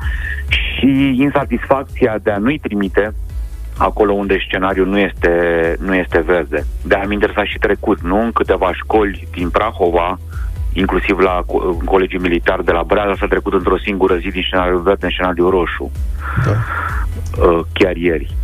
și 0.48 1.16
insatisfacția 1.18 2.18
de 2.22 2.30
a 2.30 2.38
nu-i 2.38 2.58
trimite 2.58 3.14
acolo 3.78 4.12
unde 4.12 4.38
scenariul 4.46 4.86
nu 4.86 4.98
este, 4.98 5.30
nu 5.80 5.94
este 5.94 6.20
verde. 6.26 6.64
De 6.84 6.94
aminte 6.94 7.30
s-a 7.34 7.44
și 7.44 7.58
trecut, 7.58 8.00
nu? 8.00 8.20
În 8.22 8.32
câteva 8.32 8.72
școli 8.72 9.28
din 9.30 9.50
Prahova, 9.50 10.18
inclusiv 10.78 11.18
la 11.18 11.44
colegii 11.84 12.18
militari 12.18 12.64
de 12.64 12.72
la 12.72 12.82
Breaza, 12.82 13.14
s-a 13.18 13.26
trecut 13.26 13.52
într-o 13.52 13.78
singură 13.78 14.16
zi 14.16 14.28
din 14.28 14.42
scenariul 14.46 14.80
verde 14.80 15.04
în 15.04 15.12
scenariul 15.12 15.50
roșu. 15.50 15.90
Da. 16.46 16.54
Uh, 17.42 17.60
chiar 17.72 17.96
ieri. 17.96 18.34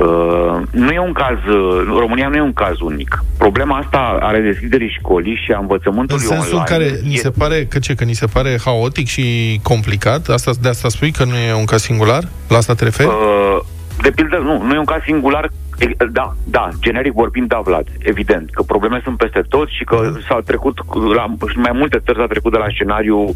Uh, 0.00 0.60
nu 0.70 0.90
e 0.90 0.98
un 0.98 1.12
caz, 1.12 1.38
uh, 1.54 1.82
România 1.98 2.28
nu 2.28 2.36
e 2.36 2.40
un 2.40 2.52
caz 2.52 2.80
unic. 2.80 3.24
Problema 3.38 3.76
asta 3.76 4.18
are 4.20 4.40
deschiderii 4.40 4.96
școlii 4.98 5.40
și 5.44 5.52
a 5.52 5.58
învățământului 5.58 6.22
În 6.22 6.28
sensul 6.28 6.56
online. 6.56 6.74
în 6.74 6.88
care 6.88 7.00
ni 7.08 7.14
se 7.14 7.30
pare, 7.30 7.64
că 7.64 7.78
ce, 7.78 7.94
că 7.94 8.04
ni 8.04 8.12
se 8.12 8.26
pare 8.26 8.58
haotic 8.64 9.06
și 9.06 9.60
complicat? 9.62 10.28
Asta, 10.28 10.50
de 10.60 10.68
asta 10.68 10.88
spui 10.88 11.10
că 11.10 11.24
nu 11.24 11.36
e 11.36 11.54
un 11.54 11.64
caz 11.64 11.82
singular? 11.82 12.22
La 12.48 12.56
asta 12.56 12.74
te 12.74 12.84
referi? 12.84 13.08
Uh, 13.08 13.60
de 14.02 14.10
pildă, 14.10 14.36
nu, 14.36 14.62
nu 14.62 14.74
e 14.74 14.78
un 14.78 14.84
caz 14.84 15.02
singular 15.02 15.50
da, 16.12 16.34
da, 16.44 16.68
generic 16.80 17.12
vorbind, 17.12 17.48
da, 17.48 17.60
Vlad, 17.64 17.86
evident, 17.98 18.50
că 18.50 18.62
probleme 18.62 19.00
sunt 19.04 19.16
peste 19.16 19.42
tot 19.48 19.68
și 19.68 19.84
că 19.84 19.96
uh-huh. 19.96 20.26
s-a 20.28 20.40
trecut, 20.44 20.78
la 21.14 21.34
mai 21.54 21.70
multe 21.74 22.00
țări 22.04 22.18
s-a 22.18 22.26
trecut 22.26 22.52
de 22.52 22.58
la 22.58 22.66
scenariu 22.68 23.18
uh, 23.18 23.34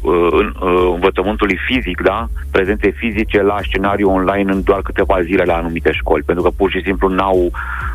uh, 0.00 0.28
în, 0.30 0.54
uh, 0.60 0.90
învățământului 0.94 1.58
fizic, 1.66 2.00
da, 2.00 2.28
prezențe 2.50 2.90
fizice, 2.90 3.42
la 3.42 3.58
scenariu 3.62 4.10
online 4.10 4.52
în 4.52 4.62
doar 4.62 4.82
câteva 4.82 5.22
zile 5.22 5.42
la 5.42 5.54
anumite 5.54 5.92
școli, 5.92 6.22
pentru 6.22 6.44
că 6.44 6.50
pur 6.56 6.70
și 6.70 6.80
simplu 6.84 7.08
n-au, 7.08 7.50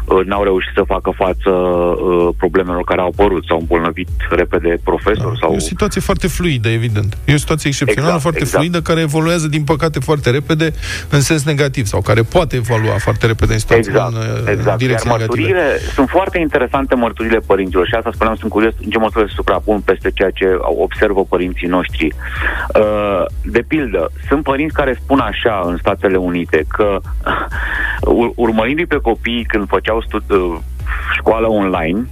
uh, 0.06 0.26
n-au 0.26 0.44
reușit 0.44 0.72
să 0.76 0.84
facă 0.86 1.12
față 1.16 1.50
uh, 1.50 2.30
problemelor 2.38 2.84
care 2.84 3.02
au 3.02 3.08
apărut, 3.08 3.46
s-au 3.46 3.60
îmbolnăvit 3.60 4.10
repede 4.30 4.80
profesori. 4.84 5.34
Da. 5.34 5.40
Sau... 5.40 5.54
E 5.54 5.56
o 5.56 5.60
situație 5.60 6.02
foarte 6.02 6.28
fluidă, 6.28 6.70
evident. 6.70 7.18
E 7.26 7.34
o 7.34 7.38
situație 7.38 7.70
excepțională, 7.70 8.16
exact, 8.16 8.22
foarte 8.22 8.40
exact. 8.40 8.64
fluidă, 8.64 8.82
care 8.82 9.02
evoluează, 9.02 9.48
din 9.48 9.64
păcate, 9.64 10.00
foarte 10.00 10.30
repede 10.30 10.74
în 11.10 11.22
sens 11.22 11.44
negativ 11.44 11.86
sau 11.86 12.02
care 12.02 12.22
poate 12.22 12.56
evolua 12.56 12.96
foarte 12.98 13.28
repede 13.32 13.54
în 13.54 13.60
situații 13.60 13.92
exact, 13.92 14.14
în, 14.14 14.48
exact. 14.48 14.82
în 14.82 14.90
Iar 14.90 15.02
mărturile, 15.06 15.78
sunt 15.94 16.10
foarte 16.10 16.38
interesante 16.40 16.96
mărturile 16.96 17.40
părinților 17.40 17.88
și 17.88 17.96
asta 17.96 18.12
spuneam, 18.14 18.36
sunt 18.36 18.52
curios 18.52 18.74
în 18.84 18.90
ce 18.90 18.98
măsură 18.98 19.26
se 19.26 19.34
suprapun 19.36 19.80
peste 19.80 20.12
ceea 20.12 20.30
ce 20.30 20.46
observă 20.60 21.24
părinții 21.24 21.68
noștri. 21.68 22.08
Uh, 22.08 23.26
de 23.44 23.62
pildă, 23.68 24.12
sunt 24.28 24.44
părinți 24.44 24.74
care 24.74 25.00
spun 25.04 25.20
așa 25.20 25.64
în 25.66 25.78
Statele 25.78 26.18
Unite 26.18 26.66
că 26.68 27.00
urmărindu-i 28.46 28.86
pe 28.86 29.00
copii 29.02 29.46
când 29.48 29.68
făceau 29.68 30.04
studi- 30.04 30.30
uh, 30.30 30.58
școală 31.16 31.48
online, 31.48 32.06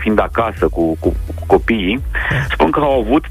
fiind 0.00 0.18
acasă 0.18 0.68
cu, 0.68 0.96
cu, 1.00 1.16
cu 1.34 1.44
copiii, 1.46 2.00
spun 2.50 2.70
că 2.70 2.80
au 2.80 3.00
avut 3.00 3.24
3-5 3.26 3.28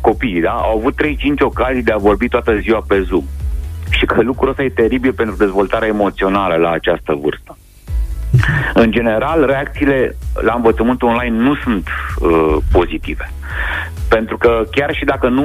copii, 0.00 0.40
da? 0.40 0.50
Au 0.50 0.76
avut 0.78 0.94
3-5 1.02 1.06
ocazii 1.38 1.82
de 1.82 1.92
a 1.92 1.96
vorbi 1.96 2.28
toată 2.28 2.56
ziua 2.56 2.84
pe 2.86 3.00
Zoom 3.08 3.24
și 3.90 4.04
că 4.04 4.22
lucrul 4.22 4.48
ăsta 4.48 4.62
e 4.62 4.68
teribil 4.68 5.12
pentru 5.12 5.36
dezvoltarea 5.36 5.88
emoțională 5.88 6.54
la 6.54 6.70
această 6.70 7.14
vârstă. 7.14 7.56
În 8.74 8.90
general, 8.90 9.44
reacțiile 9.46 10.16
la 10.34 10.52
învățământul 10.54 11.08
online 11.08 11.36
nu 11.38 11.54
sunt 11.54 11.88
uh, 12.18 12.56
pozitive. 12.72 13.32
Pentru 14.08 14.36
că 14.36 14.62
chiar 14.70 14.94
și 14.94 15.04
dacă 15.04 15.28
nu 15.28 15.42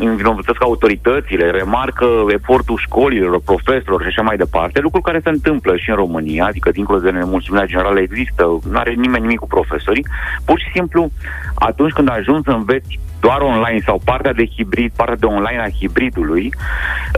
învinovățesc 0.00 0.62
autoritățile, 0.62 1.50
remarcă 1.50 2.06
efortul 2.28 2.78
școlilor, 2.78 3.40
profesorilor 3.44 4.00
și 4.02 4.06
așa 4.06 4.22
mai 4.22 4.36
departe, 4.36 4.80
lucruri 4.80 5.04
care 5.04 5.20
se 5.22 5.28
întâmplă 5.28 5.76
și 5.76 5.90
în 5.90 5.96
România, 5.96 6.44
adică 6.44 6.70
dincolo 6.70 6.98
de 6.98 7.10
nemulțumirea 7.10 7.66
generală 7.66 8.00
există, 8.00 8.42
nu 8.70 8.78
are 8.78 8.92
nimeni 8.92 9.22
nimic 9.22 9.38
cu 9.38 9.46
profesorii, 9.46 10.06
pur 10.44 10.58
și 10.58 10.70
simplu 10.72 11.10
atunci 11.54 11.92
când 11.92 12.10
ajungi 12.10 12.44
să 12.44 12.50
înveți 12.50 12.98
doar 13.20 13.40
online 13.40 13.80
sau 13.84 14.00
partea 14.04 14.32
de 14.32 14.46
hibrid, 14.46 14.92
partea 14.96 15.16
de 15.16 15.26
online 15.26 15.62
a 15.62 15.76
hibridului, 15.78 16.54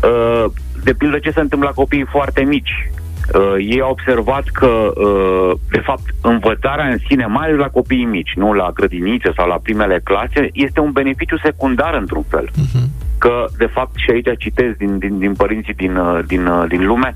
uh, 0.02 0.44
de 0.84 0.94
pildă 0.94 1.18
ce 1.18 1.30
se 1.30 1.40
întâmplă 1.40 1.68
la 1.68 1.74
copiii 1.74 2.06
foarte 2.10 2.42
mici. 2.42 2.90
Uh, 3.34 3.54
ei 3.58 3.80
au 3.80 3.90
observat 3.90 4.44
că, 4.52 4.66
uh, 4.66 5.52
de 5.70 5.78
fapt, 5.84 6.02
învățarea 6.20 6.86
în 6.86 6.98
sine, 7.08 7.26
mai 7.26 7.46
ales 7.46 7.58
la 7.58 7.68
copiii 7.68 8.04
mici, 8.04 8.32
nu 8.34 8.52
la 8.52 8.70
grădinițe 8.74 9.32
sau 9.36 9.48
la 9.48 9.58
primele 9.62 10.00
clase, 10.04 10.48
este 10.52 10.80
un 10.80 10.92
beneficiu 10.92 11.38
secundar 11.38 11.94
într-un 11.94 12.24
fel. 12.28 12.48
Uh-huh. 12.48 12.86
Că, 13.18 13.44
de 13.58 13.66
fapt, 13.66 13.90
și 13.96 14.10
aici 14.10 14.38
citez 14.38 14.72
din, 14.78 14.98
din, 14.98 15.18
din 15.18 15.34
părinții 15.34 15.74
din, 15.74 15.96
uh, 15.96 16.18
din, 16.26 16.46
uh, 16.46 16.64
din 16.68 16.86
lume, 16.86 17.12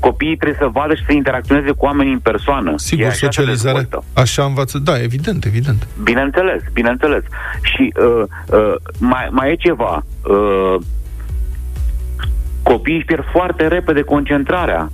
copiii 0.00 0.36
trebuie 0.36 0.58
să 0.60 0.68
vadă 0.72 0.94
și 0.94 1.04
să 1.04 1.12
interacționeze 1.12 1.70
cu 1.70 1.84
oamenii 1.84 2.12
în 2.12 2.18
persoană. 2.18 2.72
Sigur, 2.76 3.10
socializare. 3.10 3.88
Așa 4.12 4.44
învață, 4.44 4.78
da, 4.78 5.02
evident, 5.02 5.44
evident. 5.44 5.86
Bineînțeles, 6.02 6.62
bineînțeles. 6.72 7.22
Și 7.62 7.92
uh, 7.96 8.22
uh, 8.46 8.74
mai, 8.98 9.28
mai 9.30 9.50
e 9.50 9.54
ceva. 9.54 10.04
Uh, 10.28 10.74
copiii 12.62 12.96
își 12.96 13.06
pierd 13.06 13.24
foarte 13.32 13.66
repede 13.66 14.02
concentrarea. 14.02 14.90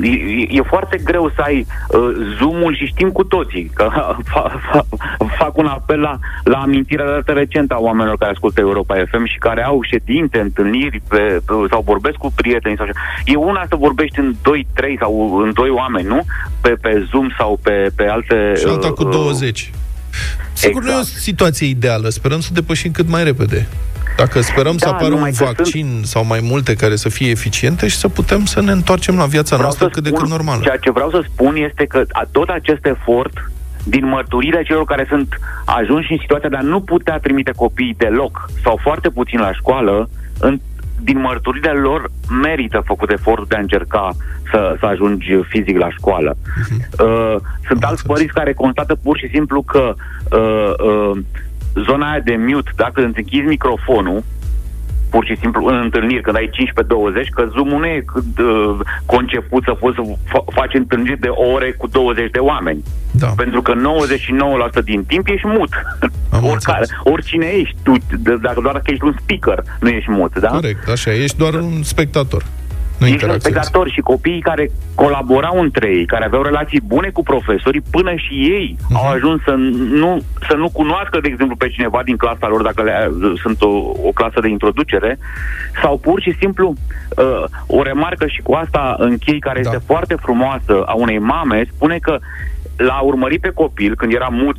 E, 0.00 0.08
e 0.48 0.62
foarte 0.62 1.00
greu 1.04 1.32
să 1.34 1.40
ai 1.40 1.66
uh, 1.88 1.98
zoom-ul 2.38 2.76
și 2.76 2.86
știm 2.86 3.10
cu 3.10 3.24
toții 3.24 3.70
că 3.74 3.88
fa, 4.32 4.60
fa, 4.70 4.86
fac 5.38 5.56
un 5.56 5.66
apel 5.66 6.00
la, 6.00 6.18
la 6.44 6.58
amintirea 6.58 7.06
dată 7.06 7.32
recentă 7.32 7.74
a 7.74 7.80
oamenilor 7.80 8.16
care 8.18 8.30
ascultă 8.30 8.60
Europa 8.60 8.94
FM 9.10 9.24
și 9.24 9.38
care 9.38 9.64
au 9.64 9.80
ședințe, 9.82 10.38
întâlniri 10.38 11.02
pe, 11.08 11.16
pe, 11.16 11.52
sau 11.70 11.82
vorbesc 11.84 12.16
cu 12.16 12.32
prieteni 12.34 12.76
sau 12.76 12.84
așa. 12.84 13.00
E 13.24 13.36
una 13.36 13.64
să 13.68 13.76
vorbești 13.76 14.18
în 14.18 14.34
2-3 14.34 14.98
sau 15.00 15.40
în 15.42 15.52
2 15.54 15.68
oameni, 15.68 16.06
nu? 16.06 16.24
Pe, 16.60 16.68
pe 16.68 17.06
Zoom 17.10 17.28
sau 17.38 17.58
pe, 17.62 17.90
pe 17.96 18.06
alte... 18.06 18.54
Și 18.56 18.64
alta 18.66 18.92
cu 18.92 19.04
20. 19.04 19.60
Uh, 19.60 19.80
Sigur, 20.52 20.82
exact. 20.82 20.84
nu 20.84 20.90
e 20.90 20.94
o 20.94 20.98
exact. 20.98 21.20
situație 21.20 21.66
ideală. 21.66 22.08
Sperăm 22.08 22.40
să 22.40 22.50
depășim 22.52 22.90
cât 22.90 23.08
mai 23.08 23.24
repede. 23.24 23.68
Dacă 24.16 24.40
sperăm 24.40 24.76
da, 24.76 24.86
să 24.86 24.92
apară 24.92 25.14
un 25.14 25.30
vaccin 25.30 25.86
sunt... 25.86 26.06
sau 26.06 26.24
mai 26.24 26.40
multe 26.42 26.74
care 26.74 26.96
să 26.96 27.08
fie 27.08 27.30
eficiente 27.30 27.88
și 27.88 27.96
să 27.96 28.08
putem 28.08 28.44
să 28.44 28.60
ne 28.60 28.70
întoarcem 28.70 29.16
la 29.16 29.26
viața 29.26 29.56
vreau 29.56 29.62
noastră 29.62 29.88
cât 29.88 30.02
de 30.02 30.10
cât 30.10 30.28
normală. 30.28 30.60
Ceea 30.62 30.76
ce 30.76 30.90
vreau 30.90 31.10
să 31.10 31.24
spun 31.32 31.56
este 31.56 31.84
că 31.84 32.04
tot 32.30 32.48
acest 32.48 32.86
efort 32.86 33.50
din 33.84 34.08
mărturile 34.08 34.62
celor 34.62 34.84
care 34.84 35.06
sunt 35.08 35.38
ajunși 35.64 36.12
în 36.12 36.18
situația 36.20 36.48
de 36.48 36.56
a 36.56 36.60
nu 36.60 36.80
putea 36.80 37.18
trimite 37.18 37.52
copiii 37.56 37.94
deloc 37.98 38.50
sau 38.62 38.78
foarte 38.82 39.08
puțin 39.08 39.40
la 39.40 39.52
școală, 39.52 40.08
în, 40.38 40.60
din 41.00 41.20
mărturile 41.20 41.70
lor 41.70 42.10
merită 42.42 42.82
făcut 42.84 43.10
efortul 43.10 43.46
de 43.48 43.56
a 43.56 43.60
încerca 43.60 44.10
să, 44.50 44.76
să 44.78 44.86
ajungi 44.86 45.42
fizic 45.48 45.78
la 45.78 45.90
școală. 45.90 46.36
Uh, 47.00 47.36
sunt 47.68 47.84
alți 47.84 48.06
părinți 48.06 48.32
care 48.32 48.52
constată 48.52 48.94
pur 49.02 49.18
și 49.18 49.28
simplu 49.28 49.62
că 49.62 49.94
uh, 50.32 50.72
uh, 50.86 51.18
zona 51.86 52.10
aia 52.10 52.20
de 52.20 52.36
mute, 52.48 52.70
dacă 52.76 53.00
îți 53.06 53.18
închizi 53.18 53.46
microfonul, 53.46 54.22
pur 55.10 55.24
și 55.24 55.36
simplu 55.40 55.66
în 55.66 55.74
întâlniri, 55.82 56.22
când 56.22 56.36
ai 56.36 56.50
15-20, 56.50 57.28
că 57.34 57.48
Zoom-ul 57.52 57.78
nu 57.78 57.86
e 57.86 58.04
uh, 58.14 58.78
conceput 59.06 59.62
să 59.64 59.70
poți 59.72 59.96
să 59.96 60.02
fa- 60.02 60.54
faci 60.54 60.74
întâlniri 60.74 61.20
de 61.20 61.28
ore 61.28 61.72
cu 61.72 61.86
20 61.86 62.30
de 62.30 62.38
oameni. 62.38 62.82
Da. 63.10 63.26
Pentru 63.36 63.62
că 63.62 63.72
99% 64.80 64.84
din 64.84 65.04
timp 65.04 65.26
ești 65.28 65.46
mut. 65.46 65.68
Oricare, 66.42 66.84
oricine 67.04 67.46
ești, 67.46 67.76
tu, 67.82 67.98
d- 67.98 68.40
dacă 68.40 68.60
doar 68.62 68.74
că 68.74 68.90
ești 68.90 69.04
un 69.04 69.14
speaker, 69.22 69.62
nu 69.80 69.88
ești 69.88 70.10
mut, 70.10 70.38
da? 70.38 70.48
Corect, 70.48 70.88
așa, 70.88 71.12
ești 71.12 71.36
doar 71.36 71.54
un 71.54 71.82
spectator. 71.82 72.42
Nu 73.02 73.08
Ești 73.08 73.24
un 73.24 73.30
interacționezi. 73.30 73.66
spectator 73.68 73.90
și 73.94 74.00
copiii 74.00 74.40
care 74.40 74.70
colaborau 74.94 75.60
între 75.60 75.88
ei, 75.88 76.06
care 76.06 76.24
aveau 76.24 76.42
relații 76.42 76.80
bune 76.80 77.08
cu 77.08 77.22
profesorii, 77.22 77.82
până 77.90 78.12
și 78.14 78.34
ei 78.34 78.76
Mhm. 78.88 78.96
au 78.96 79.08
ajuns 79.08 79.42
să 79.42 79.54
nu, 80.02 80.20
să 80.48 80.54
nu 80.56 80.68
cunoască, 80.70 81.20
de 81.20 81.28
exemplu, 81.28 81.56
pe 81.56 81.68
cineva 81.68 82.00
din 82.04 82.16
clasa 82.16 82.46
lor, 82.48 82.62
dacă 82.62 82.82
le, 82.82 83.10
sunt 83.42 83.62
o, 83.62 83.68
o 84.08 84.10
clasă 84.14 84.40
de 84.40 84.48
introducere, 84.48 85.18
sau 85.82 85.98
pur 85.98 86.20
și 86.20 86.32
simplu 86.40 86.74
uh, 87.16 87.44
o 87.66 87.82
remarcă 87.82 88.26
și 88.26 88.40
cu 88.42 88.52
asta 88.52 88.94
închei, 88.98 89.38
care 89.38 89.60
da. 89.62 89.70
este 89.70 89.82
foarte 89.86 90.14
frumoasă 90.14 90.82
a 90.86 90.92
unei 90.94 91.18
mame, 91.18 91.64
spune 91.74 91.98
că 91.98 92.18
l-a 92.76 93.00
urmărit 93.00 93.40
pe 93.40 93.48
copil 93.54 93.94
când 93.94 94.12
era 94.12 94.28
mut 94.30 94.56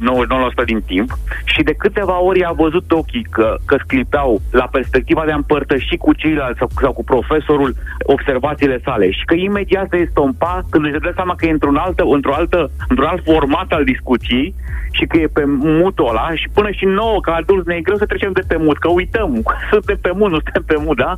99% 0.64 0.66
din 0.66 0.82
timp 0.82 1.10
și 1.44 1.64
de 1.64 1.74
câteva 1.74 2.22
ori 2.22 2.44
a 2.44 2.52
văzut 2.52 2.92
ochii 2.92 3.28
că, 3.32 3.58
că 3.66 3.78
sclipeau 3.84 4.42
la 4.52 4.68
perspectiva 4.72 5.26
de 5.26 5.32
a 5.32 5.36
împărtăși 5.36 5.98
cu 5.98 6.14
ceilalți 6.14 6.60
sau, 6.60 6.70
sau 6.82 6.94
cu 6.94 7.04
profesorul 7.04 7.76
observațiile 8.00 8.80
sale 8.84 9.12
și 9.12 9.26
că 9.26 9.34
imediat 9.34 9.88
se 9.90 9.98
estompa 9.98 10.62
când 10.70 10.86
își 10.86 11.00
dă 11.00 11.12
seama 11.16 11.36
că 11.36 11.46
e 11.46 11.52
într-un 11.52 11.76
altă, 11.76 12.04
într-o 12.06 12.34
altă, 12.34 12.72
într-un 12.90 13.08
alt 13.08 13.24
format 13.24 13.72
al 13.72 13.84
discuției 13.84 14.54
și 14.92 15.06
că 15.06 15.18
e 15.18 15.28
pe 15.34 15.44
mutul 15.46 16.08
ăla 16.10 16.30
și 16.36 16.48
până 16.54 16.72
și 16.72 16.86
nouă 16.86 17.20
ca 17.20 17.34
adulți 17.34 17.68
ne 17.68 17.76
e 17.76 17.82
greu 17.82 17.98
să 17.98 18.06
trecem 18.06 18.32
de 18.32 18.44
pe 18.48 18.58
mut, 18.58 18.78
că 18.78 18.90
uităm, 18.90 19.44
suntem 19.72 19.98
pe 20.02 20.12
mut, 20.14 20.32
nu 20.32 20.40
suntem 20.44 20.64
pe 20.66 20.76
mut, 20.86 20.98
da? 20.98 21.18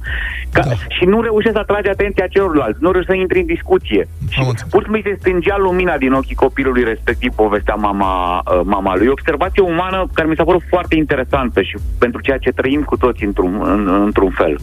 Ca, 0.52 0.62
da. 0.66 0.74
Și 0.90 1.06
nu 1.06 1.22
reușesc 1.22 1.54
să 1.54 1.60
atrage 1.60 1.90
atenția 1.90 2.28
celorlalți, 2.28 2.78
nu 2.82 2.92
reușesc 2.92 3.12
să 3.12 3.22
intri 3.22 3.40
în 3.40 3.46
discuție. 3.46 4.08
Și 4.30 4.40
pur 4.70 4.82
și 4.82 4.90
simplu 4.90 4.94
îi 4.94 5.06
se 5.08 5.18
stângea 5.20 5.58
lumina 5.58 5.98
din 5.98 6.12
ochii 6.14 6.36
copilului 6.36 6.84
respectiv, 6.86 7.32
povestea 7.36 7.74
mama, 7.74 8.38
uh, 8.46 8.62
mama 8.64 8.96
lui. 8.96 9.06
E 9.06 9.10
o 9.10 9.12
observație 9.12 9.62
umană 9.62 10.08
care 10.14 10.28
mi 10.28 10.36
s-a 10.36 10.44
părut 10.44 10.64
foarte 10.70 10.96
interesantă 10.96 11.62
și 11.62 11.76
pentru 11.98 12.22
ceea 12.22 12.38
ce 12.38 12.50
trăim 12.50 12.82
cu 12.82 12.98
toți 12.98 13.24
într-un, 13.24 13.54
în, 13.64 14.04
într-un 14.06 14.32
fel. 14.38 14.60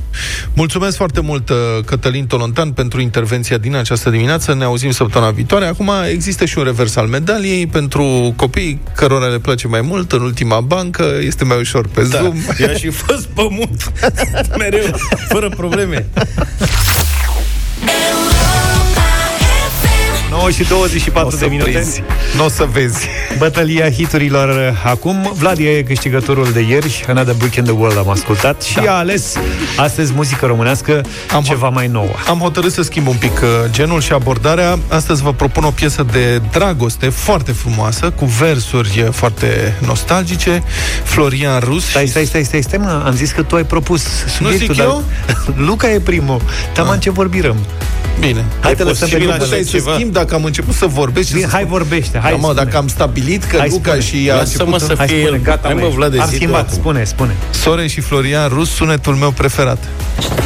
Mulțumesc 0.55 0.97
foarte 0.97 1.21
mult, 1.21 1.49
uh, 1.49 1.57
Cătălin 1.87 2.27
Tolontan, 2.27 2.71
pentru 2.73 3.01
intervenția 3.01 3.59
din 3.59 3.77
această 3.77 4.11
dimineață. 4.11 4.55
Ne 4.55 4.65
auzim 4.65 4.91
săptămâna 4.91 5.31
viitoare. 5.31 5.65
Acum 5.67 5.91
există 6.11 6.45
și 6.45 6.59
un 6.59 6.65
revers 6.65 6.97
al 6.97 7.07
medaliei 7.07 7.67
pentru 7.67 8.33
copii 8.37 8.81
cărora 8.95 9.27
le 9.27 9.39
place 9.39 9.69
mai 9.69 9.81
mult 9.81 10.13
în 10.13 10.23
ultima 10.23 10.61
bancă. 10.61 11.05
Este 11.21 11.45
mai 11.45 11.59
ușor 11.59 11.89
pe 11.95 12.01
Da, 12.11 12.19
Zoom. 12.19 12.35
eu 12.59 12.69
aș 12.69 12.81
fi 12.81 12.91
fost 12.91 13.27
pământ 13.27 13.93
mereu, 14.59 14.87
fără 15.29 15.49
probleme. 15.49 16.07
9 20.43 20.55
și 20.55 20.65
24 20.65 21.37
de 21.37 21.47
minute. 21.47 21.87
Nu 22.37 22.45
o 22.45 22.49
să 22.49 22.69
vezi. 22.73 23.09
Bătălia 23.39 23.91
hiturilor 23.91 24.81
acum. 24.85 25.33
Vlad 25.35 25.59
e 25.59 25.83
câștigătorul 25.83 26.53
de 26.53 26.61
ieri. 26.61 27.05
Another 27.09 27.35
Brick 27.35 27.55
in 27.57 27.65
the 27.65 27.73
World 27.73 27.99
am 27.99 28.09
ascultat 28.09 28.63
și 28.63 28.79
a 28.79 28.93
ales 28.93 29.35
astăzi 29.77 30.13
muzică 30.13 30.47
românească 30.47 31.01
am 31.35 31.43
ceva 31.43 31.69
mai 31.69 31.87
nouă. 31.87 32.11
Am 32.29 32.39
hotărât 32.39 32.73
să 32.73 32.83
schimb 32.83 33.07
un 33.07 33.17
pic 33.17 33.41
uh, 33.43 33.49
genul 33.71 34.01
și 34.01 34.13
abordarea. 34.13 34.79
Astăzi 34.89 35.23
vă 35.23 35.33
propun 35.33 35.65
o 35.65 35.71
piesă 35.71 36.07
de 36.13 36.41
dragoste 36.53 37.09
foarte 37.09 37.53
frumoasă, 37.53 38.11
cu 38.11 38.25
versuri 38.25 39.03
uh, 39.07 39.13
foarte 39.13 39.77
nostalgice. 39.87 40.63
Florian 41.05 41.61
Rus. 41.61 41.89
Stai, 41.89 42.07
stai, 42.07 42.25
stai, 42.25 42.45
stai, 42.45 42.63
stai, 42.63 42.79
mă. 42.79 43.03
Am 43.07 43.15
zis 43.15 43.31
că 43.31 43.43
tu 43.43 43.57
ai 43.57 43.65
propus 43.65 44.03
subiectul. 44.37 44.75
zic 44.75 44.83
eu? 44.85 45.03
dar- 45.27 45.37
Luca 45.67 45.91
e 45.91 45.99
primul. 45.99 46.41
Taman 46.73 47.01
ce 47.01 47.11
vorbim. 47.11 47.55
Bine. 48.21 48.45
Hai 48.61 48.75
te 48.75 48.83
lăsăm 48.83 49.09
pe 49.09 49.15
posibil 49.15 49.27
Luca. 49.27 49.45
puteai 49.45 49.63
să 49.65 49.79
schimb 49.95 50.13
dacă 50.13 50.32
am 50.35 50.45
început 50.45 50.75
să 50.75 50.87
vorbesc 50.87 51.27
și 51.29 51.33
Bine, 51.35 51.45
să 51.47 51.51
hai 51.53 51.63
spun- 51.63 51.73
vorbește, 51.79 52.19
hai 52.19 52.31
da, 52.31 52.37
mă, 52.37 52.43
spune. 52.43 52.65
dacă 52.65 52.77
am 52.77 52.89
stabilit 52.89 53.45
că 53.45 53.57
Hai, 53.59 53.69
Luca 53.69 53.91
spune. 53.91 54.05
și 54.23 54.31
a 54.31 54.37
Lasă-mă 54.37 54.73
început... 54.73 54.97
să 54.99 55.05
fie 55.07 55.17
el. 55.21 55.41
Gata, 55.43 55.61
Hai, 55.63 55.75
mă. 55.75 55.81
spune, 55.81 55.95
Vlad, 55.95 56.19
Am 56.21 56.25
zi 56.27 56.31
tu 56.31 56.37
schimbat, 56.37 56.61
acum. 56.61 56.75
spune, 56.75 57.05
spune. 57.05 57.37
Soren 57.51 57.87
și 57.89 58.01
Florian 58.01 58.49
Rus, 58.49 58.71
sunetul 58.71 59.15
meu 59.15 59.31
preferat. 59.31 59.79
Sunetul 60.21 60.45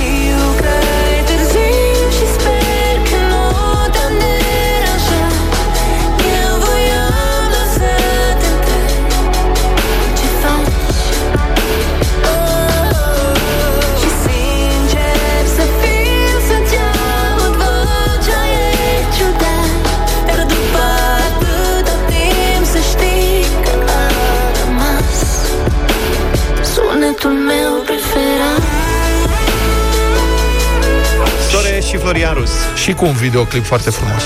Florian 32.16 32.34
Rus. 32.40 32.50
Și 32.82 32.92
cu 32.92 33.04
un 33.04 33.12
videoclip 33.12 33.64
foarte 33.64 33.90
frumos. 33.90 34.22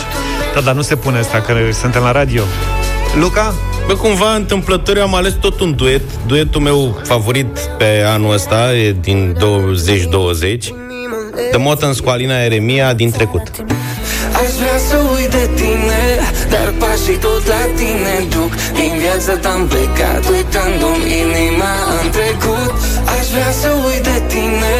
Da, 0.54 0.60
dar 0.60 0.74
nu 0.74 0.82
se 0.82 0.96
pune 0.96 1.18
asta, 1.18 1.40
că 1.40 1.54
suntem 1.72 2.02
la 2.02 2.12
radio. 2.12 2.42
Luca? 3.20 3.54
Bă, 3.86 3.94
cumva, 3.94 4.34
întâmplător, 4.34 4.96
eu 4.96 5.02
am 5.02 5.14
ales 5.14 5.32
tot 5.40 5.60
un 5.60 5.74
duet. 5.74 6.02
Duetul 6.26 6.60
meu 6.60 7.00
favorit 7.04 7.58
pe 7.78 8.04
anul 8.06 8.32
ăsta 8.32 8.74
e 8.74 8.96
din 9.00 9.36
2020. 9.38 10.72
The 11.50 11.58
Motans 11.58 12.00
cu 12.00 12.08
Alina 12.08 12.42
Eremia 12.42 12.92
din 12.92 13.10
trecut. 13.10 13.50
Aș 14.42 14.50
vrea 14.60 14.78
să 14.88 14.96
uit 15.14 15.30
de 15.30 15.50
tine 15.60 16.02
Dar 16.52 16.68
pașii 16.78 17.18
tot 17.26 17.44
la 17.46 17.62
tine 17.78 18.14
duc 18.34 18.52
Din 18.78 18.92
viața 19.02 19.32
ta-am 19.44 19.62
plecat 19.72 20.22
Uitându-mi 20.34 21.08
inima 21.22 21.74
în 22.00 22.06
trecut 22.16 22.72
Aș 23.16 23.26
vrea 23.34 23.52
să 23.62 23.68
uit 23.86 24.02
de 24.10 24.18
tine 24.32 24.74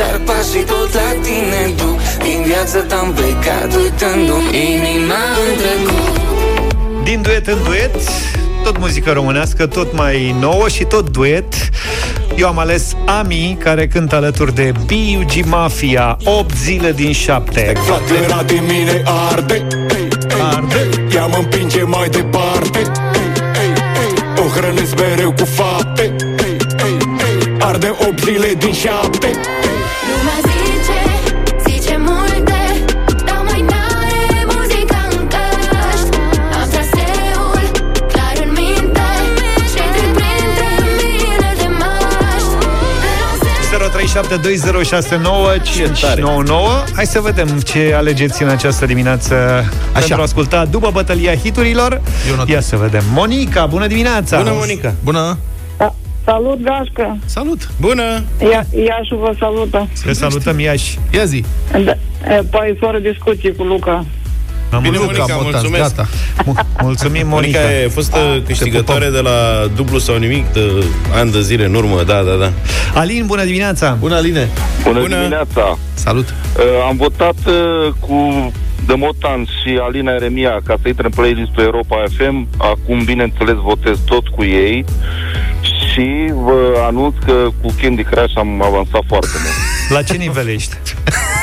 Dar 0.00 0.14
pașii 0.28 0.66
tot 0.72 0.90
la 1.00 1.10
tine 1.26 1.60
duc 1.80 1.98
Din 2.24 2.42
viața 2.46 2.78
ta-am 2.78 3.12
plecat 3.12 3.74
Uitându-mi 3.76 4.48
inima 4.74 5.22
în 5.46 5.56
trecut 5.56 7.04
Din 7.04 7.22
duet 7.22 7.46
în 7.46 7.58
duet, 7.64 7.96
tot 8.62 8.78
muzică 8.78 9.12
românească, 9.12 9.66
tot 9.66 9.96
mai 9.96 10.36
nouă 10.40 10.68
și 10.68 10.84
tot 10.84 11.10
duet. 11.10 11.54
Eu 12.36 12.46
am 12.46 12.58
ales 12.58 12.96
Ami, 13.06 13.56
care 13.60 13.86
cântă 13.86 14.16
alături 14.16 14.54
de 14.54 14.72
B.U.G. 14.86 15.44
Mafia, 15.46 16.16
8 16.24 16.56
zile 16.56 16.92
din 16.92 17.12
7. 17.12 17.72
Flacăra 17.84 18.42
de 18.42 18.62
mine 18.66 19.02
arde 19.30 19.66
Arde 20.54 20.88
Ea 21.14 21.26
mă 21.26 21.36
împinge 21.36 21.82
mai 21.82 22.08
departe 22.08 22.78
O 24.36 24.48
hrănesc 24.56 24.98
mereu 25.00 25.32
cu 25.32 25.44
fapte 25.44 26.14
Arde 27.58 27.94
8 28.08 28.20
zile 28.24 28.54
din 28.58 28.72
7 28.72 29.30
0372069599 44.14 44.18
Hai 46.94 47.06
să 47.06 47.20
vedem 47.20 47.48
ce 47.48 47.92
alegeți 47.96 48.42
în 48.42 48.48
această 48.48 48.86
dimineață 48.86 49.34
Așa. 49.34 49.98
pentru 49.98 50.16
a 50.18 50.22
asculta 50.22 50.64
după 50.64 50.90
bătălia 50.92 51.34
hiturilor. 51.34 52.00
Ia 52.46 52.60
să 52.60 52.76
vedem. 52.76 53.02
Monica, 53.12 53.66
bună 53.66 53.86
dimineața! 53.86 54.38
Bună, 54.38 54.52
Monica! 54.58 54.94
Bună! 55.04 55.38
Salut, 56.24 56.60
Gașcă! 56.62 57.18
Salut! 57.24 57.68
Bună! 57.80 58.22
Ia, 58.50 58.66
Iașu 58.84 59.16
vă 59.16 59.34
salută. 59.38 59.88
Te 60.04 60.12
salutăm, 60.12 60.60
Iași. 60.60 60.98
Ia 61.12 61.24
zi! 61.24 61.44
Da, 61.70 61.92
e, 62.34 62.42
păi, 62.50 62.76
fără 62.80 62.98
discuție 62.98 63.52
cu 63.52 63.62
Luca. 63.62 64.04
Am 64.74 64.82
Bine, 64.82 64.96
văzut 64.98 65.06
Monica, 65.06 65.24
că 65.24 65.32
am 65.32 65.42
votat, 65.42 65.60
mulțumesc. 65.60 65.96
Gata. 65.96 66.08
Mulțumim, 66.82 67.26
Monica. 67.26 67.58
Monica 67.58 67.80
e 67.82 67.88
fostă 67.88 68.42
câștigătoare 68.46 69.08
de 69.10 69.20
la 69.20 69.66
dublu 69.76 69.98
sau 69.98 70.16
nimic 70.16 70.52
de 70.52 70.84
ani 71.14 71.32
de 71.32 71.40
zile 71.40 71.64
în 71.64 71.74
urmă, 71.74 72.02
da, 72.02 72.22
da, 72.22 72.34
da. 72.34 72.52
Alin, 72.94 73.26
bună 73.26 73.44
dimineața! 73.44 73.96
Bună, 74.00 74.14
Aline! 74.16 74.48
Bună, 74.82 75.00
Bună. 75.00 75.16
dimineața! 75.16 75.78
Salut! 75.94 76.28
Uh, 76.28 76.62
am 76.88 76.96
votat 76.96 77.36
uh, 77.46 77.92
cu 78.00 78.52
The 78.86 78.96
Motan 78.96 79.44
și 79.44 79.78
Alina 79.82 80.12
Eremia 80.12 80.60
ca 80.64 80.74
să 80.82 80.88
intre 80.88 81.04
în 81.04 81.10
playlistul 81.10 81.62
Europa 81.62 82.04
FM. 82.16 82.48
Acum, 82.56 83.04
bineînțeles, 83.04 83.54
votez 83.54 83.98
tot 84.04 84.28
cu 84.28 84.44
ei 84.44 84.84
și 85.92 86.32
vă 86.32 86.84
anunț 86.86 87.14
că 87.24 87.48
cu 87.62 87.74
Candy 87.82 88.02
Crush 88.02 88.36
am 88.36 88.62
avansat 88.62 89.02
foarte 89.06 89.36
mult. 89.42 89.54
La 89.88 90.02
ce 90.02 90.16
nivel 90.16 90.48
ești? 90.48 90.76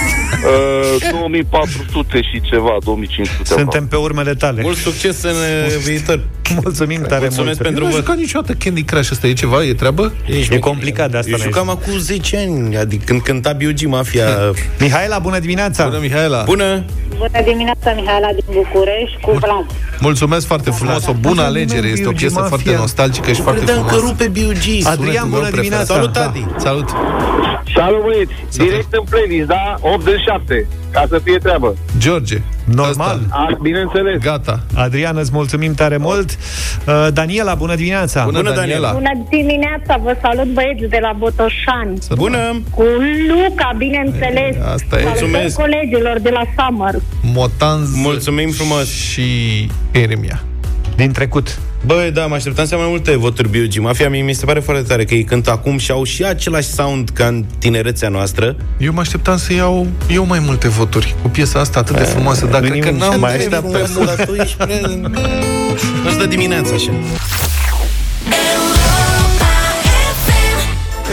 Uh, 0.45 1.09
2400 1.11 2.21
și 2.21 2.41
ceva, 2.41 2.77
2500. 2.83 3.43
Suntem 3.43 3.87
pe 3.87 3.95
urmele 3.95 4.33
tale. 4.33 4.61
Mult 4.61 4.77
succes 4.77 5.23
în 5.23 5.29
uh, 5.29 5.75
viitor. 5.83 6.19
Mulțumim 6.63 7.01
tare 7.01 7.19
Mulțumesc 7.21 7.45
mult. 7.45 7.61
pentru 7.61 7.83
Nu 7.83 7.89
vot. 7.89 7.99
jucat 7.99 8.17
niciodată 8.17 8.53
Candy 8.53 8.83
Crush 8.83 9.09
ăsta, 9.11 9.27
e 9.27 9.33
ceva, 9.33 9.63
e 9.63 9.73
treabă? 9.73 10.13
E 10.49 10.59
complicat 10.59 11.11
de 11.11 11.17
asta. 11.17 11.29
Eu 11.31 11.37
n-ai 11.37 11.47
jucam 11.51 11.69
acum 11.69 11.97
10 11.97 12.37
ani, 12.37 12.77
adică 12.77 13.03
când 13.05 13.21
cânta 13.21 13.53
B.U.G. 13.53 13.81
Mafia. 13.85 14.25
Mihaela, 14.79 15.19
bună 15.19 15.39
dimineața! 15.39 15.83
Bună, 15.85 15.99
Mihaela! 16.01 16.43
Bună! 16.43 16.83
Bună 17.17 17.43
dimineața, 17.45 17.91
Mihaela 17.95 18.27
din 18.27 18.43
București, 18.53 19.17
cu 19.21 19.31
Vlad. 19.31 19.65
Mulțumesc 19.99 20.45
foarte 20.47 20.69
frumos, 20.69 21.05
o 21.07 21.13
bună 21.13 21.41
alegere, 21.41 21.87
este 21.87 22.07
o 22.07 22.11
piesă 22.11 22.33
Mafia. 22.39 22.49
foarte 22.49 22.75
nostalgică 22.75 23.31
și 23.31 23.41
foarte 23.41 23.63
Credeam 23.63 23.85
că 23.85 23.93
frumoasă. 23.93 24.15
rupe 24.23 24.39
B.U.G. 24.39 24.85
Adrian, 24.87 25.29
bună 25.29 25.49
dimineața! 25.49 25.93
Salut, 25.93 26.15
Adi! 26.15 26.45
Salut! 26.57 26.89
Salut 27.75 28.01
băieți, 28.03 28.31
direct 28.57 28.93
în 28.93 29.03
playlist, 29.09 29.47
da? 29.47 29.63
87, 29.81 30.30
ca 30.91 31.05
să 31.09 31.19
fie 31.23 31.37
treabă. 31.37 31.75
George, 31.97 32.37
Normal. 32.65 33.19
A, 33.29 33.57
bineînțeles. 33.61 34.21
gata. 34.21 34.59
Adrian, 34.75 35.17
îți 35.17 35.29
mulțumim 35.33 35.73
tare 35.73 35.97
mult. 35.97 36.29
Uh, 36.87 37.07
Daniela, 37.13 37.53
bună 37.55 37.75
dimineața! 37.75 38.23
Bună, 38.23 38.37
Bună, 38.41 38.53
Daniela! 38.55 38.91
Bună 38.91 39.25
dimineața, 39.29 39.97
vă 40.03 40.15
salut 40.21 40.45
băieți 40.53 40.85
de 40.89 40.97
la 41.01 41.11
Botoșani. 41.17 41.97
Bună! 42.15 42.61
Cu 42.75 42.83
Luca, 43.29 43.71
bineînțeles. 43.77 44.55
Asta 44.73 44.95
e. 44.99 45.01
Salutări 45.01 45.05
Mulțumesc. 45.05 45.59
colegilor 45.59 46.19
de 46.21 46.29
la 46.29 46.41
Summer. 46.57 46.93
Motanz 47.21 47.95
Mulțumim 47.95 48.49
frumos. 48.49 48.89
și 48.93 49.27
Eremia. 49.91 50.43
Din 50.95 51.11
trecut. 51.11 51.59
Băi, 51.85 52.11
da, 52.11 52.25
mă 52.25 52.35
așteptam 52.35 52.65
să 52.65 52.73
am 52.73 52.79
mai 52.79 52.89
multe 52.89 53.15
voturi 53.15 53.49
B.U.G. 53.49 53.77
Mafia 53.77 54.09
mie 54.09 54.21
mi 54.21 54.33
se 54.33 54.45
pare 54.45 54.59
foarte 54.59 54.83
tare 54.83 55.05
că 55.05 55.13
ei 55.13 55.23
cântă 55.23 55.51
acum 55.51 55.77
și 55.77 55.91
au 55.91 56.03
și 56.03 56.23
același 56.23 56.67
sound 56.67 57.09
ca 57.09 57.25
în 57.25 57.45
tinerețea 57.59 58.09
noastră. 58.09 58.55
Eu 58.77 58.93
mă 58.93 58.99
așteptam 58.99 59.37
să 59.37 59.53
iau 59.53 59.87
eu 60.09 60.25
mai 60.25 60.39
multe 60.39 60.67
voturi 60.67 61.15
cu 61.21 61.29
piesa 61.29 61.59
asta 61.59 61.79
atât 61.79 61.97
de 61.97 62.03
frumoasă, 62.03 62.45
dar 62.45 62.61
cred 62.61 62.79
că 62.79 62.85
nimic, 62.89 63.01
n-am 63.01 63.09
mai 63.09 63.17
mai 63.19 63.35
așteaptă. 63.35 63.89
mult. 63.95 64.15
Dar 64.15 64.25
tu 64.25 64.33
ești 64.33 64.55
prea... 64.55 64.79
Nu-ți 66.03 66.17
dă 66.17 66.25
dimineața 66.25 66.73
așa. 66.73 66.91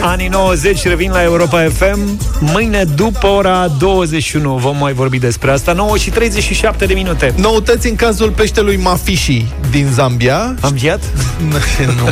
Anii 0.01 0.27
90 0.27 0.83
revin 0.83 1.11
la 1.11 1.23
Europa 1.23 1.67
FM 1.73 2.19
Mâine 2.39 2.83
după 2.83 3.27
ora 3.27 3.67
21 3.79 4.55
Vom 4.55 4.77
mai 4.77 4.93
vorbi 4.93 5.19
despre 5.19 5.51
asta 5.51 5.73
9 5.73 5.97
și 5.97 6.09
37 6.09 6.85
de 6.85 6.93
minute 6.93 7.33
Noutăți 7.37 7.89
în 7.89 7.95
cazul 7.95 8.31
peștelui 8.31 8.77
Mafishi 8.77 9.45
din 9.71 9.87
Zambia. 9.93 10.55
Am 10.61 10.71
giat? 10.75 11.01
nu. 11.97 12.09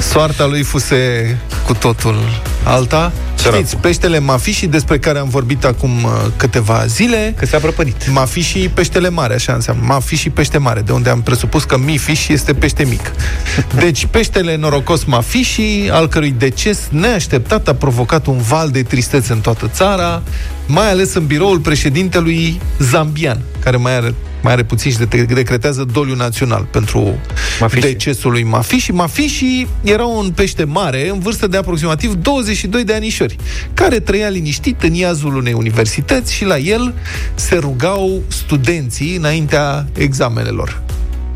Soarta 0.00 0.46
lui 0.46 0.62
fuse 0.62 1.36
cu 1.66 1.74
totul 1.74 2.16
alta. 2.64 3.12
Știți, 3.56 3.76
peștele 3.76 4.18
Mafishi 4.18 4.66
despre 4.66 4.98
care 4.98 5.18
am 5.18 5.28
vorbit 5.28 5.64
acum 5.64 5.90
uh, 6.04 6.10
câteva 6.36 6.84
zile. 6.86 7.34
Că 7.36 7.46
s-a 7.46 7.58
prăpădit 7.58 8.10
Mafishi 8.10 8.68
peștele 8.68 9.08
mare, 9.08 9.34
așa 9.34 9.52
înseamnă. 9.52 9.84
Mafishi 9.86 10.30
pește 10.30 10.58
mare, 10.58 10.80
de 10.80 10.92
unde 10.92 11.10
am 11.10 11.22
presupus 11.22 11.64
că 11.64 11.78
Mifish 11.78 12.28
este 12.28 12.54
pește 12.54 12.84
mic. 12.84 13.12
Deci, 13.80 14.06
peștele 14.06 14.56
norocos 14.56 15.04
Mafishi, 15.04 15.88
al 15.90 16.08
cărui 16.08 16.34
deces 16.38 16.78
neașteptat 16.90 17.68
a 17.68 17.74
provocat 17.74 18.26
un 18.26 18.38
val 18.38 18.70
de 18.70 18.82
tristețe 18.82 19.32
în 19.32 19.40
toată 19.40 19.70
țara, 19.72 20.22
mai 20.66 20.90
ales 20.90 21.14
în 21.14 21.26
biroul 21.26 21.58
președintelui 21.58 22.60
zambian, 22.78 23.40
care 23.60 23.76
mai 23.76 23.96
are 23.96 24.14
mai 24.42 24.52
are 24.52 24.64
puțin 24.64 24.90
și 24.90 24.98
de- 24.98 25.22
decretează 25.22 25.84
doliu 25.92 26.14
național 26.14 26.66
pentru 26.70 27.14
Mafishi. 27.60 27.86
decesul 27.86 28.30
lui 28.30 28.42
Mafishi. 28.42 28.92
Mafishi 28.92 29.66
era 29.82 30.04
un 30.04 30.30
pește 30.30 30.64
mare 30.64 31.08
în 31.08 31.18
vârstă 31.18 31.46
de 31.46 31.56
aproximativ 31.56 32.14
22 32.14 32.84
de 32.84 32.94
anișori, 32.94 33.36
care 33.74 34.00
trăia 34.00 34.28
liniștit 34.28 34.82
în 34.82 34.94
iazul 34.94 35.36
unei 35.36 35.52
universități 35.52 36.34
și 36.34 36.44
la 36.44 36.58
el 36.58 36.94
se 37.34 37.56
rugau 37.56 38.22
studenții 38.28 39.16
înaintea 39.16 39.86
examenelor. 39.96 40.82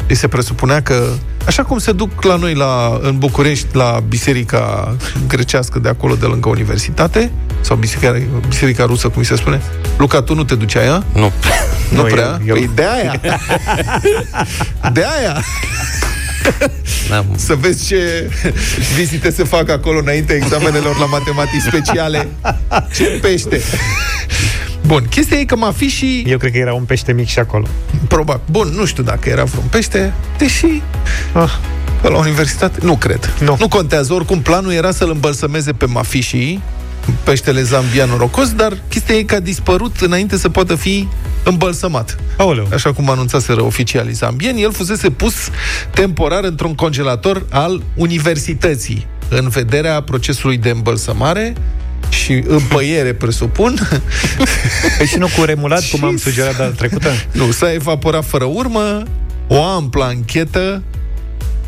Îi 0.09 0.15
se 0.15 0.29
presupunea 0.29 0.83
că, 0.83 1.09
așa 1.47 1.63
cum 1.63 1.79
se 1.79 1.93
duc 1.93 2.23
la 2.25 2.37
noi 2.37 2.55
la, 2.55 2.99
în 3.03 3.19
București, 3.19 3.67
la 3.73 4.01
biserica 4.09 4.97
grecească 5.29 5.79
de 5.79 5.89
acolo, 5.89 6.15
de 6.15 6.27
lângă 6.27 6.49
universitate, 6.49 7.31
sau 7.61 7.77
biserica, 7.77 8.19
biserica 8.49 8.85
rusă, 8.85 9.09
cum 9.09 9.19
îi 9.19 9.25
se 9.25 9.37
spune, 9.37 9.61
Luca, 9.99 10.23
tu 10.23 10.35
nu 10.35 10.45
te 10.45 10.55
duceai, 10.55 10.87
a? 10.89 11.05
Nu. 11.15 11.33
Nu, 11.91 11.97
Nu, 11.97 12.03
prea? 12.03 12.41
eu- 12.47 12.47
eu- 12.47 12.55
Păi 12.55 12.71
de 12.75 12.85
aia. 12.85 13.21
de 14.93 15.05
aia. 15.19 15.43
N-am. 17.11 17.27
Să 17.37 17.55
vezi 17.55 17.87
ce 17.87 18.31
vizite 18.97 19.31
se 19.31 19.45
fac 19.45 19.69
acolo 19.71 19.99
înainte 19.99 20.33
examenelor 20.33 20.99
la 20.99 21.07
matematici 21.07 21.61
speciale. 21.67 22.29
Ce 22.95 23.05
pește. 23.23 23.61
Bun, 24.87 25.07
chestia 25.11 25.39
e 25.39 25.45
că 25.45 25.57
Mafishi 25.57 26.23
Eu 26.27 26.39
cred 26.39 26.53
că 26.53 26.59
era 26.59 26.75
un 26.75 26.85
pește 26.85 27.13
mic 27.13 27.27
și 27.27 27.39
acolo 27.39 27.67
Probabil. 28.09 28.43
Bun, 28.51 28.69
nu 28.69 28.85
știu 28.85 29.03
dacă 29.03 29.29
era 29.29 29.45
vreun 29.45 29.67
pește, 29.71 30.15
deși 30.39 30.83
ah. 31.33 31.51
pe 32.01 32.09
la 32.09 32.19
universitate, 32.19 32.79
nu 32.83 32.97
cred. 32.97 33.35
Nu. 33.41 33.57
nu 33.59 33.69
contează, 33.69 34.13
oricum 34.13 34.41
planul 34.41 34.73
era 34.73 34.91
să-l 34.91 35.11
îmbălsămeze 35.11 35.73
pe 35.73 35.87
Mafishi, 35.87 36.61
peștele 37.25 37.63
zambian 37.63 38.09
norocos, 38.09 38.53
dar 38.53 38.79
chestia 38.89 39.15
e 39.15 39.23
că 39.23 39.35
a 39.35 39.41
dispărut 39.41 40.01
înainte 40.01 40.37
să 40.37 40.49
poată 40.49 40.75
fi 40.75 41.09
îmbălsămat. 41.45 42.19
Aoleu. 42.37 42.69
Așa 42.73 42.93
cum 42.93 43.11
anunțaseră 43.11 43.63
oficialii 43.63 44.13
zambieni, 44.13 44.63
el 44.63 44.73
fusese 44.73 45.11
pus 45.11 45.35
temporar 45.91 46.45
într-un 46.45 46.75
congelator 46.75 47.47
al 47.51 47.83
universității, 47.95 49.07
în 49.29 49.49
vederea 49.49 50.01
procesului 50.03 50.57
de 50.57 50.71
îmbălsămare 50.71 51.55
și 52.13 52.43
împăiere, 52.47 53.13
presupun. 53.13 53.89
Păi 54.97 55.07
și 55.07 55.19
nu 55.19 55.29
cu 55.37 55.45
remulat, 55.45 55.89
cum 55.91 55.99
Și 55.99 56.05
am 56.05 56.17
sugerat 56.17 56.57
data 56.57 56.75
trecută? 56.77 57.11
Nu, 57.33 57.51
s-a 57.51 57.73
evaporat 57.73 58.25
fără 58.25 58.45
urmă, 58.45 59.03
o 59.47 59.65
amplă 59.65 60.05
anchetă 60.05 60.83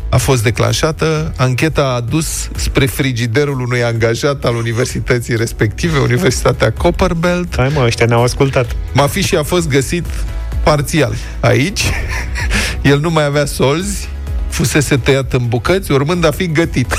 a 0.09 0.17
fost 0.17 0.43
declanșată. 0.43 1.33
Ancheta 1.37 1.81
a 1.81 1.95
adus 1.95 2.49
spre 2.55 2.85
frigiderul 2.85 3.59
unui 3.59 3.83
angajat 3.83 4.45
al 4.45 4.55
universității 4.55 5.35
respective, 5.35 5.97
Universitatea 5.97 6.71
Copperbelt. 6.71 7.55
Hai 7.55 7.71
mă, 7.73 7.83
ăștia 7.85 8.05
ne-au 8.05 8.23
ascultat. 8.23 8.75
Mafișii 8.93 9.37
a 9.37 9.43
fost 9.43 9.69
găsit 9.69 10.05
parțial. 10.63 11.15
Aici, 11.39 11.81
el 12.81 12.99
nu 12.99 13.09
mai 13.09 13.25
avea 13.25 13.45
solzi, 13.45 14.09
fusese 14.49 14.97
tăiat 14.97 15.33
în 15.33 15.47
bucăți, 15.47 15.91
urmând 15.91 16.25
a 16.25 16.31
fi 16.31 16.47
gătit. 16.47 16.95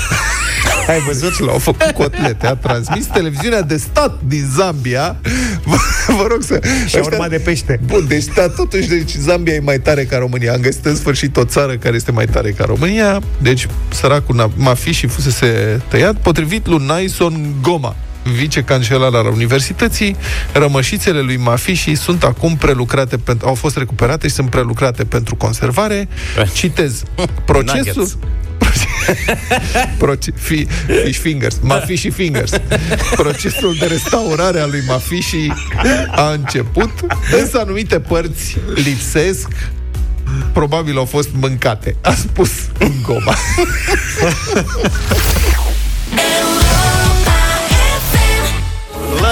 Ai 0.87 0.99
văzut? 0.99 1.39
L-au 1.39 1.57
făcut 1.57 1.91
cotlete, 1.91 2.47
a 2.47 2.55
transmis 2.55 3.05
televiziunea 3.05 3.61
de 3.61 3.77
stat 3.77 4.19
din 4.27 4.45
Zambia. 4.55 5.15
Vă, 5.65 5.75
vă 6.07 6.25
rog 6.29 6.41
să... 6.41 6.59
Și 6.87 6.97
urma 7.03 7.27
de 7.27 7.37
pește. 7.37 7.79
Bun, 7.85 8.05
deci 8.07 8.25
da, 8.25 8.47
totuși, 8.49 8.87
deci 8.87 9.11
Zambia 9.11 9.53
e 9.53 9.59
mai 9.59 9.79
tare 9.79 10.03
ca 10.03 10.17
România. 10.17 10.53
Am 10.53 10.61
găsit 10.61 10.85
în 10.85 10.95
sfârșit 10.95 11.37
o 11.37 11.43
țară 11.43 11.77
care 11.77 11.95
este 11.95 12.11
mai 12.11 12.25
tare 12.25 12.51
ca 12.51 12.63
România. 12.67 13.21
Deci, 13.41 13.67
săracul 13.89 14.35
na- 14.35 14.55
Mafi 14.55 14.91
și 14.91 15.07
fusese 15.07 15.81
tăiat, 15.87 16.15
potrivit 16.15 16.67
lui 16.67 16.85
Naison 16.85 17.55
Goma 17.61 17.95
vicecancelar 18.35 19.13
al 19.13 19.25
universității, 19.25 20.15
rămășițele 20.53 21.19
lui 21.19 21.37
Mafiși 21.37 21.95
sunt 21.95 22.23
acum 22.23 22.55
prelucrate, 22.55 23.17
pentru, 23.17 23.47
au 23.47 23.53
fost 23.53 23.77
recuperate 23.77 24.27
și 24.27 24.33
sunt 24.33 24.49
prelucrate 24.49 25.03
pentru 25.03 25.35
conservare. 25.35 26.07
Citez, 26.53 27.03
procesul... 27.45 28.07
Nuggets. 28.67 28.85
Proce- 29.97 30.31
fi, 30.35 30.67
fish 31.03 31.19
fingers, 31.19 31.59
Mafishi 31.61 32.09
fingers. 32.09 32.51
Procesul 33.15 33.75
de 33.79 33.85
restaurare 33.85 34.59
a 34.59 34.65
lui 34.65 34.83
Mafishi 34.87 35.53
a 36.15 36.31
început, 36.31 36.91
însă 37.41 37.59
anumite 37.59 37.99
părți 37.99 38.57
lipsesc 38.75 39.47
probabil 40.53 40.97
au 40.97 41.05
fost 41.05 41.29
mâncate. 41.33 41.95
A 42.01 42.13
spus 42.13 42.49
Goma. 43.01 43.33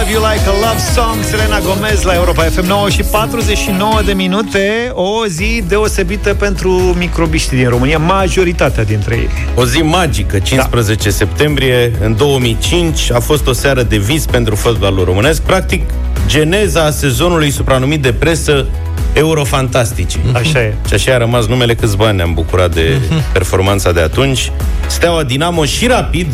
Love 0.05 0.17
You 0.17 0.31
Like 0.33 0.49
a 0.49 0.51
Love 0.51 0.79
Song 0.93 1.23
Selena 1.23 1.59
Gomez 1.59 2.01
la 2.01 2.13
Europa 2.13 2.43
FM 2.43 2.65
9 2.65 2.89
și 2.89 3.03
49 3.03 4.01
de 4.05 4.13
minute 4.13 4.91
O 4.93 5.25
zi 5.25 5.63
deosebită 5.67 6.33
pentru 6.33 6.69
microbiștii 6.97 7.57
din 7.57 7.69
România 7.69 7.97
Majoritatea 7.97 8.83
dintre 8.83 9.15
ei 9.15 9.29
O 9.55 9.65
zi 9.65 9.81
magică, 9.81 10.39
15 10.39 11.09
da. 11.09 11.15
septembrie, 11.15 11.91
în 12.01 12.15
2005, 12.15 13.11
a 13.11 13.19
fost 13.19 13.47
o 13.47 13.53
seară 13.53 13.83
de 13.83 13.97
vis 13.97 14.25
pentru 14.25 14.55
fotbalul 14.55 15.03
românesc. 15.03 15.41
Practic, 15.41 15.89
geneza 16.27 16.91
sezonului 16.91 17.51
supranumit 17.51 18.01
de 18.01 18.13
presă 18.13 18.65
Eurofantastici. 19.13 20.17
Așa 20.33 20.59
e 20.59 20.73
Și 20.87 20.93
așa 20.93 21.13
a 21.13 21.17
rămas 21.17 21.45
numele 21.45 21.75
câți 21.75 21.97
bani 21.97 22.17
ne-am 22.17 22.33
bucurat 22.33 22.73
de 22.73 22.99
performanța 23.33 23.91
de 23.91 24.01
atunci. 24.01 24.51
Steaua 24.87 25.23
Dinamo 25.23 25.65
și 25.65 25.87
Rapid 25.87 26.27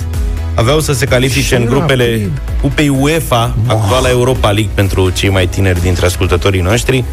aveau 0.62 0.80
să 0.80 0.94
se 0.94 1.06
califice 1.06 1.42
Și 1.46 1.54
în 1.54 1.66
grupele 1.66 2.10
Rapid. 2.10 2.32
Cupei 2.62 2.90
UEFA, 2.90 3.56
actuala 3.68 4.10
Europa 4.10 4.50
League 4.50 4.72
pentru 4.74 5.10
cei 5.10 5.30
mai 5.30 5.48
tineri 5.48 5.82
dintre 5.82 6.06
ascultătorii 6.06 6.62
noștri, 6.62 7.04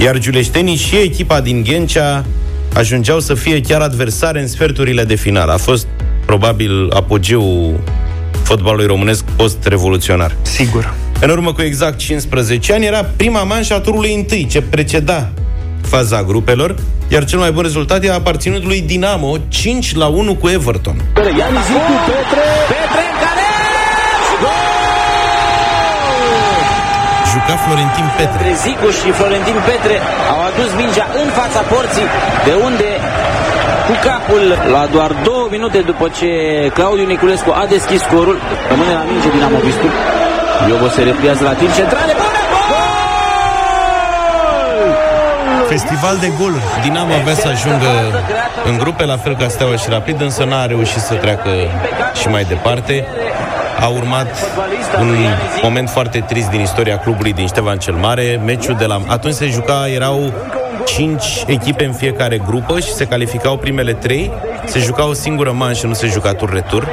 iar 0.00 0.18
giuleștenii 0.18 0.76
și 0.76 0.96
echipa 0.96 1.40
din 1.40 1.62
Ghencea 1.62 2.24
ajungeau 2.74 3.20
să 3.20 3.34
fie 3.34 3.60
chiar 3.60 3.80
adversare 3.80 4.40
în 4.40 4.48
sferturile 4.48 5.04
de 5.04 5.14
final. 5.14 5.48
A 5.48 5.56
fost 5.56 5.86
probabil 6.26 6.90
apogeul 6.90 7.80
fotbalului 8.42 8.86
românesc 8.86 9.24
post-revoluționar. 9.36 10.36
Sigur. 10.42 10.94
În 11.20 11.30
urmă 11.30 11.52
cu 11.52 11.62
exact 11.62 11.98
15 11.98 12.72
ani 12.72 12.86
era 12.86 13.04
prima 13.16 13.42
manșă 13.42 13.74
a 13.74 13.80
turului 13.80 14.14
întâi, 14.14 14.46
ce 14.50 14.60
preceda 14.62 15.32
faza 15.80 16.22
grupelor, 16.22 16.74
iar 17.08 17.24
cel 17.24 17.38
mai 17.38 17.50
bun 17.50 17.62
rezultat 17.62 18.04
i-a 18.04 18.14
aparținut 18.14 18.64
lui 18.64 18.80
Dinamo, 18.80 19.36
5 19.48 19.94
la 19.94 20.06
1 20.06 20.34
cu 20.34 20.48
Everton. 20.48 20.96
Iani 21.38 21.58
Zicu, 21.68 21.94
Petre, 22.08 22.46
Petre 22.72 23.02
în 23.12 23.16
care 23.24 23.46
Juca 27.32 27.56
Florentin 27.64 28.06
Petre. 28.18 28.46
Zicu 28.64 28.88
și 28.98 29.08
Florentin 29.18 29.58
Petre 29.68 29.96
au 30.32 30.40
adus 30.50 30.70
mingea 30.80 31.06
în 31.22 31.28
fața 31.38 31.60
porții, 31.72 32.08
de 32.46 32.54
unde 32.66 32.88
cu 33.86 33.94
capul 34.08 34.44
la 34.74 34.82
doar 34.94 35.10
două 35.28 35.44
minute 35.54 35.78
după 35.90 36.06
ce 36.18 36.28
Claudiu 36.76 37.06
Niculescu 37.14 37.50
a 37.62 37.64
deschis 37.74 38.00
scorul, 38.06 38.38
rămâne 38.70 38.92
la 38.98 39.04
minge 39.10 39.28
Dinamovistul. 39.36 39.92
Iobo 40.68 40.88
se 40.96 41.02
repliază 41.10 41.42
la 41.50 41.54
timp 41.60 41.72
centrale, 41.80 42.12
bună, 42.20 42.27
Festival 45.68 46.16
de 46.20 46.32
goluri. 46.38 46.62
Dinamo 46.82 47.14
avea 47.14 47.34
să 47.34 47.48
ajungă 47.48 47.86
în 48.64 48.78
grupe, 48.78 49.04
la 49.04 49.16
fel 49.16 49.36
ca 49.36 49.48
Steaua 49.48 49.76
și 49.76 49.88
Rapid, 49.88 50.20
însă 50.20 50.44
n-a 50.44 50.66
reușit 50.66 51.00
să 51.00 51.14
treacă 51.14 51.50
și 52.20 52.28
mai 52.28 52.44
departe. 52.44 53.06
A 53.80 53.86
urmat 53.86 54.26
un 55.00 55.16
moment 55.62 55.90
foarte 55.90 56.20
trist 56.20 56.48
din 56.48 56.60
istoria 56.60 56.98
clubului 56.98 57.32
din 57.32 57.46
Ștefan 57.46 57.78
cel 57.78 57.94
Mare. 57.94 58.40
Meciul 58.44 58.74
de 58.74 58.84
la... 58.84 59.00
Atunci 59.06 59.34
se 59.34 59.46
juca, 59.46 59.88
erau 59.88 60.32
cinci 60.86 61.44
echipe 61.46 61.84
în 61.84 61.92
fiecare 61.92 62.38
grupă 62.38 62.80
și 62.80 62.92
se 62.92 63.06
calificau 63.06 63.56
primele 63.56 63.92
trei. 63.92 64.32
Se 64.64 64.78
juca 64.78 65.06
o 65.06 65.12
singură 65.12 65.52
manșă, 65.52 65.86
nu 65.86 65.94
se 65.94 66.06
juca 66.06 66.34
tur-retur. 66.34 66.88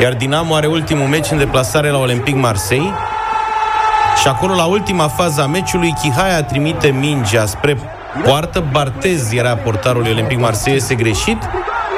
Iar 0.00 0.12
Dinamo 0.12 0.54
are 0.54 0.66
ultimul 0.66 1.06
meci 1.06 1.30
în 1.30 1.38
deplasare 1.38 1.90
la 1.90 1.98
Olympic 1.98 2.34
Marseille. 2.34 2.92
Și 4.20 4.28
acolo, 4.28 4.54
la 4.54 4.64
ultima 4.64 5.08
fază 5.08 5.42
a 5.42 5.46
meciului, 5.46 5.94
Chihaia 6.02 6.42
trimite 6.42 6.88
mingea 6.88 7.46
spre 7.46 7.76
poartă. 8.24 8.64
Bartez 8.72 9.32
era 9.32 9.56
portarul 9.56 10.06
Olympic 10.06 10.38
Marseille, 10.38 10.80
este 10.80 10.94
greșit. 10.94 11.38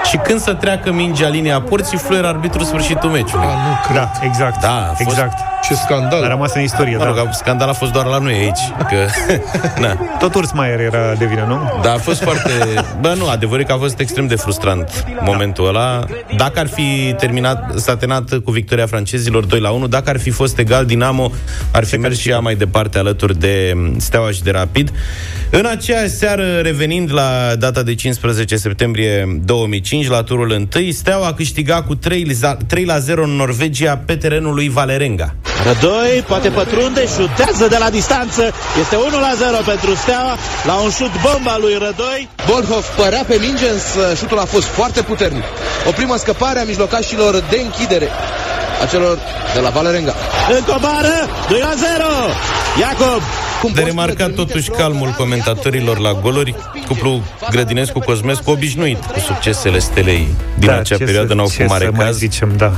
Și 0.04 0.16
când 0.16 0.40
să 0.40 0.54
treacă 0.54 0.92
mingea 0.92 1.28
linia 1.28 1.60
porții, 1.60 1.98
fluier 1.98 2.24
arbitru 2.24 2.64
sfârșitul 2.64 3.10
meciului. 3.10 3.46
nu 3.46 3.94
Da, 3.94 4.10
exact. 4.22 4.60
Da, 4.60 4.76
a 4.76 4.94
fost... 4.94 5.00
exact. 5.00 5.38
Ce 5.62 5.74
scandal. 5.74 6.22
A 6.24 6.28
rămas 6.28 6.54
în 6.54 6.62
istorie, 6.62 6.96
Mă 6.96 7.04
rog, 7.04 7.14
da. 7.14 7.30
scandal 7.32 7.68
a 7.68 7.72
fost 7.72 7.92
doar 7.92 8.06
la 8.06 8.18
noi 8.18 8.32
aici. 8.32 8.58
Că, 8.88 9.06
na. 9.86 10.16
Tot 10.18 10.34
Ursmaier 10.34 10.80
era 10.80 11.14
de 11.18 11.24
vină, 11.24 11.44
nu? 11.48 11.80
Da, 11.82 11.92
a 11.92 11.96
fost 11.96 12.22
foarte... 12.22 12.50
Bă, 13.00 13.14
nu, 13.18 13.28
adevărul 13.28 13.60
e 13.60 13.64
că 13.64 13.72
a 13.72 13.76
fost 13.76 13.98
extrem 13.98 14.26
de 14.26 14.34
frustrant 14.34 15.04
momentul 15.20 15.66
ăla. 15.66 16.04
Dacă 16.36 16.60
ar 16.60 16.68
fi 16.68 17.14
terminat, 17.18 17.72
s-a 17.78 17.96
terminat 17.96 18.38
cu 18.44 18.50
victoria 18.50 18.86
francezilor 18.86 19.44
2 19.44 19.60
la 19.60 19.70
1, 19.70 19.86
dacă 19.86 20.10
ar 20.10 20.18
fi 20.18 20.30
fost 20.30 20.58
egal, 20.58 20.84
Dinamo 20.84 21.30
ar 21.72 21.84
fi 21.84 21.96
mers 21.96 22.18
și 22.18 22.30
ea 22.30 22.38
mai 22.38 22.54
departe 22.54 22.98
alături 22.98 23.38
de 23.38 23.74
Steaua 23.96 24.30
și 24.30 24.42
de 24.42 24.50
Rapid. 24.50 24.92
În 25.50 25.66
aceeași 25.66 26.08
seară, 26.08 26.58
revenind 26.62 27.12
la 27.12 27.54
data 27.58 27.82
de 27.82 27.94
15 27.94 28.56
septembrie 28.56 29.40
2005, 29.44 29.93
la 30.02 30.22
turul 30.22 30.50
1, 30.50 30.90
Steaua 30.90 31.26
a 31.26 31.34
câștigat 31.34 31.86
cu 31.86 31.94
3 31.94 32.26
la- 32.40 32.56
3 32.66 32.84
la 32.84 32.98
0 32.98 33.22
în 33.24 33.30
Norvegia 33.30 34.02
pe 34.06 34.16
terenul 34.16 34.54
lui 34.54 34.68
Valerenga. 34.68 35.34
Rădoi 35.66 36.24
poate 36.28 36.48
pătrunde, 36.48 37.06
șutează 37.16 37.66
de 37.68 37.76
la 37.78 37.90
distanță. 37.90 38.52
Este 38.80 38.96
1 38.96 39.20
la 39.20 39.32
0 39.36 39.56
pentru 39.66 39.94
Steaua. 39.94 40.36
La 40.66 40.74
un 40.74 40.90
șut 40.90 41.10
bomba 41.22 41.56
lui 41.60 41.72
Rădoi. 41.72 42.28
Bolhov 42.48 42.84
părea 42.96 43.24
pe 43.26 43.36
minge, 43.40 43.68
însă 43.68 44.14
șutul 44.16 44.38
a 44.38 44.44
fost 44.44 44.66
foarte 44.66 45.02
puternic. 45.02 45.44
O 45.88 45.90
primă 45.90 46.16
scăpare 46.16 46.58
a 46.60 46.64
mijlocașilor 46.64 47.32
de 47.50 47.60
închidere 47.64 48.08
a 48.82 48.86
celor 48.86 49.18
de 49.54 49.60
la 49.60 49.68
Valerenga. 49.68 50.14
Încobară, 50.58 51.16
2 51.48 51.58
la 51.60 51.72
0. 51.76 52.04
Iacob. 52.80 53.22
De 53.74 53.82
remarcat 53.82 54.30
totuși 54.34 54.70
calmul 54.70 55.14
comentatorilor 55.18 55.98
la 55.98 56.12
goluri, 56.22 56.54
cuplu 56.86 57.22
Grădinescu-Cosmescu 57.50 58.50
obișnuit 58.50 59.04
cu 59.04 59.18
succesele 59.18 59.78
stelei 59.78 60.26
din 60.58 60.68
Da, 60.68 60.74
acea 60.78 60.96
ce 60.96 61.04
perioadă, 61.04 61.28
să- 61.28 61.34
n-au 61.34 61.46
ce 61.46 61.52
făcut 61.52 61.70
mare 61.70 61.84
să 61.84 61.90
mai 61.96 62.04
caz. 62.06 62.16
zicem, 62.16 62.52
da. 62.56 62.72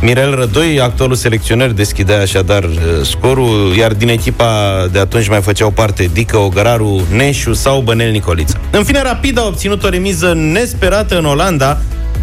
Mirel 0.00 0.34
Rădoi, 0.34 0.80
actualul 0.80 1.14
selecționer, 1.16 1.70
deschidea 1.72 2.20
așadar 2.20 2.64
uh, 2.64 2.70
scorul, 3.02 3.74
iar 3.76 3.92
din 3.92 4.08
echipa 4.08 4.86
de 4.92 4.98
atunci 4.98 5.28
mai 5.28 5.40
făceau 5.42 5.70
parte 5.70 6.10
Dică 6.12 6.36
Ogăraru, 6.36 7.00
Neșu 7.10 7.52
sau 7.52 7.80
Bănel 7.80 8.10
Nicoliță. 8.10 8.60
În 8.70 8.84
fine, 8.84 9.02
Rapid 9.02 9.38
a 9.38 9.44
obținut 9.46 9.82
o 9.84 9.88
remiză 9.88 10.32
nesperată 10.34 11.18
în 11.18 11.24
Olanda, 11.24 11.78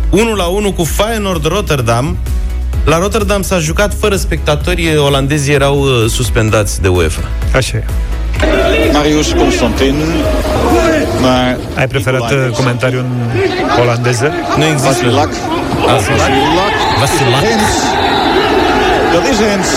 1 0.10 0.34
la 0.36 0.44
1 0.46 0.72
cu 0.72 0.84
Feyenoord 0.84 1.46
Rotterdam. 1.46 2.18
La 2.84 2.98
Rotterdam 2.98 3.42
s-a 3.42 3.60
jucat 3.60 3.94
fără 4.00 4.16
spectatori, 4.16 4.98
olandezii 4.98 5.54
erau 5.54 5.80
uh, 5.80 6.10
suspendați 6.10 6.82
de 6.82 6.88
UEFA. 6.88 7.22
Așa 7.56 7.78
e. 7.78 7.84
Marius 8.92 9.32
Constantin. 9.32 9.96
Maar 11.22 11.58
Ai 11.76 11.88
preferat 11.88 12.32
uh, 12.32 12.50
comentariul 12.56 13.00
în 13.00 13.80
olandeză? 13.82 14.32
Nu 14.58 14.64
există. 14.64 14.88
Vasilac. 14.88 15.30
Vasilac. 15.86 16.30
Vasilac. 17.00 17.42
Hens. 17.42 17.72
Dat 19.14 19.28
is 19.32 19.38
Hens. 19.38 19.68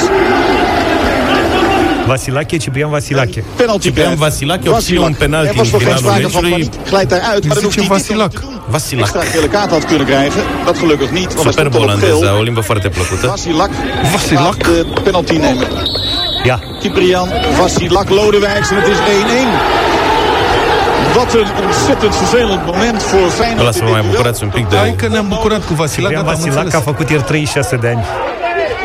Vasilache, 2.07 2.59
Ciprian 2.59 2.90
Vasilache. 2.90 3.44
Penalty 3.57 3.82
Ciprian. 3.82 4.16
Vasilac 4.16 4.61
obține 4.66 4.98
un 4.98 5.14
penalti 5.18 5.48
Er 5.48 5.54
was 5.57 5.68
geen 5.68 5.78
finalul 5.78 6.22
meciului. 6.22 6.68
Glijdt 6.86 7.09
daaruit, 7.09 7.44
maar 7.46 7.54
dat 7.54 7.62
hoeft 7.62 7.76
hij 7.76 8.16
doen. 8.16 8.61
Vasilac. 8.68 9.07
Extra 9.07 9.20
gele 9.20 9.48
kaart 9.48 9.70
had 9.70 9.84
kunnen 9.84 10.07
krijgen. 10.07 10.42
Dat 10.64 10.78
gelukkig 10.78 11.11
niet. 11.11 11.34
Want 11.34 11.42
hij 11.44 11.52
Superb 11.52 11.74
op 11.74 11.90
geel. 11.98 12.36
o 12.38 12.42
limbă 12.42 12.61
foarte 12.61 12.88
plăcută. 12.88 13.26
Vasilac. 13.26 13.70
Vasilac. 14.12 14.57
De 14.57 14.86
penalty 15.02 15.36
nemen. 15.36 15.68
Ja. 16.44 16.61
Ciprian 16.80 17.28
Vasilac 17.59 18.09
Lodewijks 18.09 18.70
en 18.70 18.76
het 18.76 18.86
is 18.86 18.96
1-1. 18.96 19.00
Wat 21.16 21.34
een 21.34 21.46
ontzettend 21.64 22.14
vervelend 22.14 22.61
moment 22.66 23.02
voor 23.02 23.28
Feyenoord. 23.30 23.74
Să 23.74 23.80
vă 23.84 23.90
mai 23.90 24.02
bucurați 24.11 24.42
un 24.42 24.48
pic 24.48 24.68
de... 24.68 24.76
Hai 24.76 24.94
că 24.96 25.09
ne-am 25.09 25.28
bucurat 25.28 25.66
cu 25.66 25.74
Vasilac, 25.74 26.11
Ciprian 26.11 26.36
Vasilac 26.36 26.74
a 26.74 26.80
făcut 26.80 27.11
ieri 27.11 27.22
36 27.22 27.76
de 27.76 27.88
ani. 27.88 28.04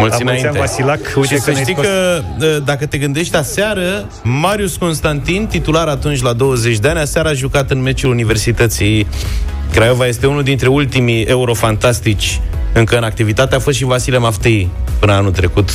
Mulți 0.01 0.23
La 0.23 0.31
mulți 0.31 0.45
ani, 0.45 0.55
înainte. 0.57 0.59
Vasilac, 0.59 0.99
uite 1.15 1.27
și 1.27 1.33
că 1.33 1.39
să 1.41 1.51
ne-ai 1.51 1.61
știi 1.63 1.73
scos. 1.75 1.85
că, 1.85 2.21
uh, 2.39 2.57
dacă 2.65 2.85
te 2.85 2.97
gândești, 2.97 3.35
aseară, 3.35 4.07
Marius 4.23 4.75
Constantin, 4.75 5.45
titular 5.49 5.87
atunci 5.87 6.21
la 6.21 6.33
20 6.33 6.77
de 6.77 6.87
ani, 6.87 6.99
aseară 6.99 7.27
a 7.29 7.33
jucat 7.33 7.71
în 7.71 7.81
meciul 7.81 8.09
Universității 8.11 9.07
Craiova. 9.71 10.07
Este 10.07 10.25
unul 10.27 10.43
dintre 10.43 10.67
ultimii 10.67 11.21
eurofantastici 11.23 12.39
încă 12.73 12.97
în 12.97 13.03
activitate. 13.03 13.55
A 13.55 13.59
fost 13.59 13.77
și 13.77 13.83
Vasile 13.83 14.17
Maftei 14.17 14.69
până 14.99 15.13
anul 15.13 15.31
trecut, 15.31 15.69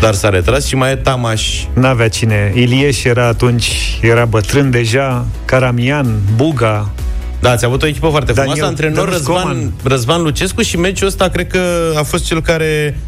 dar 0.00 0.14
s-a 0.14 0.28
retras 0.28 0.66
și 0.66 0.74
mai 0.76 0.90
e 0.90 0.96
Tamaș. 0.96 1.64
N-avea 1.74 2.08
cine. 2.08 2.52
Ilieș 2.54 3.04
era 3.04 3.26
atunci, 3.26 3.98
era 4.02 4.24
bătrân 4.24 4.70
deja, 4.70 5.26
Caramian, 5.44 6.18
Buga. 6.36 6.90
Da, 7.40 7.50
ați 7.50 7.64
avut 7.64 7.82
o 7.82 7.86
echipă 7.86 8.08
foarte 8.08 8.32
Daniel- 8.32 8.54
frumoasă. 8.54 8.70
Antrenor 8.82 8.96
Darius 9.04 9.16
Răzvan, 9.16 9.42
Coman. 9.42 9.72
Răzvan 9.84 10.22
Lucescu 10.22 10.62
și 10.62 10.76
meciul 10.76 11.06
ăsta 11.06 11.28
cred 11.28 11.46
că 11.46 11.60
a 11.96 12.02
fost 12.02 12.24
cel 12.24 12.42
care 12.42 12.98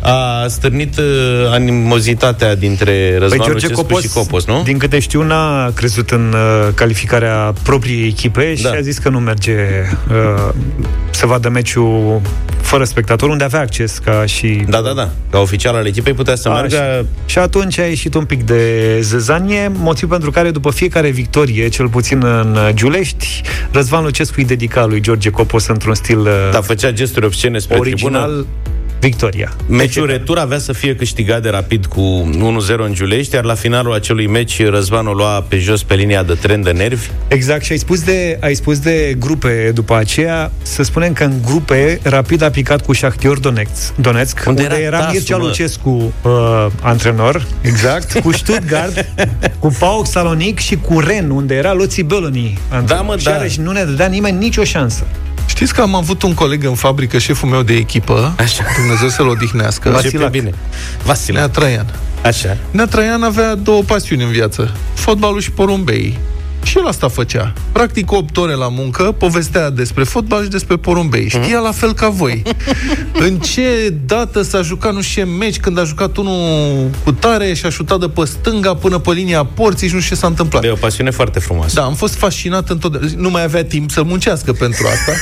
a 0.00 0.46
stârnit 0.48 0.98
uh, 0.98 1.04
animozitatea 1.50 2.54
dintre 2.54 3.18
Răzvan 3.18 3.28
Păi 3.28 3.46
George 3.46 3.52
Lucescu 3.52 3.82
Copos, 3.82 4.02
și 4.02 4.08
Copos, 4.08 4.44
nu? 4.46 4.62
din 4.64 4.78
câte 4.78 4.98
știu, 4.98 5.22
n-a 5.22 5.70
crezut 5.74 6.10
în 6.10 6.34
uh, 6.34 6.68
calificarea 6.74 7.52
propriei 7.62 8.06
echipe 8.06 8.54
și 8.54 8.62
Da. 8.62 8.70
a 8.70 8.80
zis 8.80 8.98
că 8.98 9.08
nu 9.08 9.18
merge 9.18 9.56
uh, 10.08 10.52
să 11.10 11.26
vadă 11.26 11.48
meciul 11.48 12.20
fără 12.60 12.84
spectator, 12.84 13.28
unde 13.28 13.44
avea 13.44 13.60
acces 13.60 13.98
ca 13.98 14.26
și... 14.26 14.64
Da, 14.68 14.80
da, 14.80 14.92
da. 14.92 15.08
Ca 15.30 15.38
oficial 15.38 15.74
al 15.74 15.86
echipei 15.86 16.12
putea 16.12 16.34
să 16.34 16.48
Așa. 16.48 16.58
meargă... 16.58 17.06
Și 17.26 17.38
atunci 17.38 17.78
a 17.78 17.86
ieșit 17.86 18.14
un 18.14 18.24
pic 18.24 18.42
de 18.42 18.98
zăzanie, 19.00 19.72
motiv 19.74 20.08
pentru 20.08 20.30
care 20.30 20.50
după 20.50 20.70
fiecare 20.70 21.10
victorie, 21.10 21.68
cel 21.68 21.88
puțin 21.88 22.24
în 22.24 22.54
uh, 22.54 22.68
Giulești, 22.74 23.42
Răzvan 23.72 24.04
Lucescu 24.04 24.34
îi 24.36 24.44
dedica 24.44 24.86
lui 24.86 25.00
George 25.00 25.30
Copos 25.30 25.66
într-un 25.66 25.94
stil 25.94 26.18
uh, 26.18 26.48
Da, 26.52 26.60
făcea 26.60 26.90
gesturi 26.90 27.26
obscene 27.26 27.58
spre 27.58 27.78
original 27.78 28.22
tribună. 28.22 28.46
Victoria. 29.00 29.52
Meciul 29.68 30.06
retur 30.06 30.38
avea 30.38 30.58
să 30.58 30.72
fie 30.72 30.94
câștigat 30.94 31.42
de 31.42 31.48
rapid 31.48 31.86
cu 31.86 32.30
1-0 32.70 32.76
în 32.76 32.94
Giulești, 32.94 33.34
iar 33.34 33.44
la 33.44 33.54
finalul 33.54 33.92
acelui 33.92 34.26
meci 34.26 34.66
Răzvan 34.66 35.06
o 35.06 35.12
lua 35.12 35.44
pe 35.48 35.58
jos 35.58 35.82
pe 35.82 35.94
linia 35.94 36.22
de 36.22 36.34
tren 36.34 36.62
de 36.62 36.70
nervi. 36.70 37.08
Exact, 37.28 37.64
și 37.64 37.72
ai 37.72 37.78
spus, 37.78 38.02
de, 38.02 38.38
ai 38.40 38.54
spus 38.54 38.78
de 38.78 39.16
grupe 39.18 39.70
după 39.74 39.96
aceea, 39.96 40.50
să 40.62 40.82
spunem 40.82 41.12
că 41.12 41.24
în 41.24 41.32
grupe 41.44 42.00
Rapid 42.02 42.42
a 42.42 42.50
picat 42.50 42.84
cu 42.84 42.92
Shakhtyor 42.92 43.38
Donetsk, 43.38 43.94
Donetsk 43.96 44.44
Unde 44.46 44.62
unde, 44.62 44.74
era 44.74 44.84
era, 44.84 44.98
Tasu, 44.98 45.12
Mircea 45.12 45.36
mă? 45.36 45.44
Lucescu 45.44 46.12
uh, 46.22 46.66
antrenor, 46.82 47.46
exact, 47.60 48.20
cu 48.20 48.32
Stuttgart, 48.32 49.06
cu 49.58 49.76
PAOK 49.78 50.06
Salonic 50.06 50.58
și 50.58 50.76
cu 50.76 51.00
Ren, 51.00 51.30
unde 51.30 51.54
era 51.54 51.72
Loții 51.72 52.02
Beloni 52.02 52.58
antrenor. 52.68 53.04
Da, 53.04 53.10
mă, 53.10 53.16
și 53.16 53.24
da. 53.24 53.30
iarăși 53.30 53.60
nu 53.60 53.72
ne 53.72 53.84
dădea 53.84 54.06
nimeni 54.06 54.38
nicio 54.38 54.64
șansă. 54.64 55.06
Știți 55.46 55.74
că 55.74 55.80
am 55.80 55.94
avut 55.94 56.22
un 56.22 56.34
coleg 56.34 56.64
în 56.64 56.74
fabrică, 56.74 57.18
șeful 57.18 57.48
meu 57.48 57.62
de 57.62 57.74
echipă, 57.74 58.34
Așa. 58.38 58.64
Dumnezeu 58.76 59.08
să-l 59.08 59.28
odihnească, 59.28 59.90
Vasilac. 59.90 60.30
bine. 60.30 60.54
Vasile. 61.04 61.38
Nea 61.38 61.48
Traian. 61.48 61.94
Așa. 62.24 62.56
Nea 62.70 62.86
Traian 62.86 63.22
avea 63.22 63.54
două 63.54 63.82
pasiuni 63.82 64.22
în 64.22 64.30
viață, 64.30 64.72
fotbalul 64.94 65.40
și 65.40 65.50
porumbei. 65.50 66.18
Și 66.62 66.78
el 66.78 66.86
asta 66.86 67.08
făcea. 67.08 67.52
Practic 67.72 68.12
8 68.12 68.36
ore 68.36 68.54
la 68.54 68.68
muncă, 68.68 69.02
povestea 69.02 69.70
despre 69.70 70.04
fotbal 70.04 70.42
și 70.42 70.48
despre 70.48 70.76
porumbei. 70.76 71.28
Știa 71.28 71.58
la 71.58 71.72
fel 71.72 71.94
ca 71.94 72.08
voi. 72.08 72.42
în 73.26 73.38
ce 73.38 73.94
dată 74.06 74.42
s-a 74.42 74.62
jucat 74.62 74.94
nu 74.94 75.00
știu 75.00 75.22
ce 75.22 75.28
meci, 75.28 75.58
când 75.58 75.78
a 75.78 75.84
jucat 75.84 76.16
unul 76.16 76.90
cu 77.04 77.12
tare 77.12 77.52
și 77.54 77.66
a 77.66 77.70
șutat 77.70 77.98
de 78.00 78.08
pe 78.08 78.24
stânga 78.24 78.74
până 78.74 78.98
pe 78.98 79.10
linia 79.12 79.44
porții 79.44 79.88
și 79.88 79.94
nu 79.94 80.00
știu 80.00 80.14
ce 80.14 80.20
s-a 80.20 80.26
întâmplat. 80.26 80.64
E 80.64 80.70
o 80.70 80.74
pasiune 80.74 81.10
foarte 81.10 81.38
frumoasă. 81.38 81.74
Da, 81.74 81.84
am 81.84 81.94
fost 81.94 82.14
fascinat 82.14 82.68
întotdeauna. 82.68 83.10
Nu 83.16 83.30
mai 83.30 83.42
avea 83.42 83.64
timp 83.64 83.90
să 83.90 84.02
muncească 84.02 84.52
pentru 84.52 84.86
asta. 84.86 85.12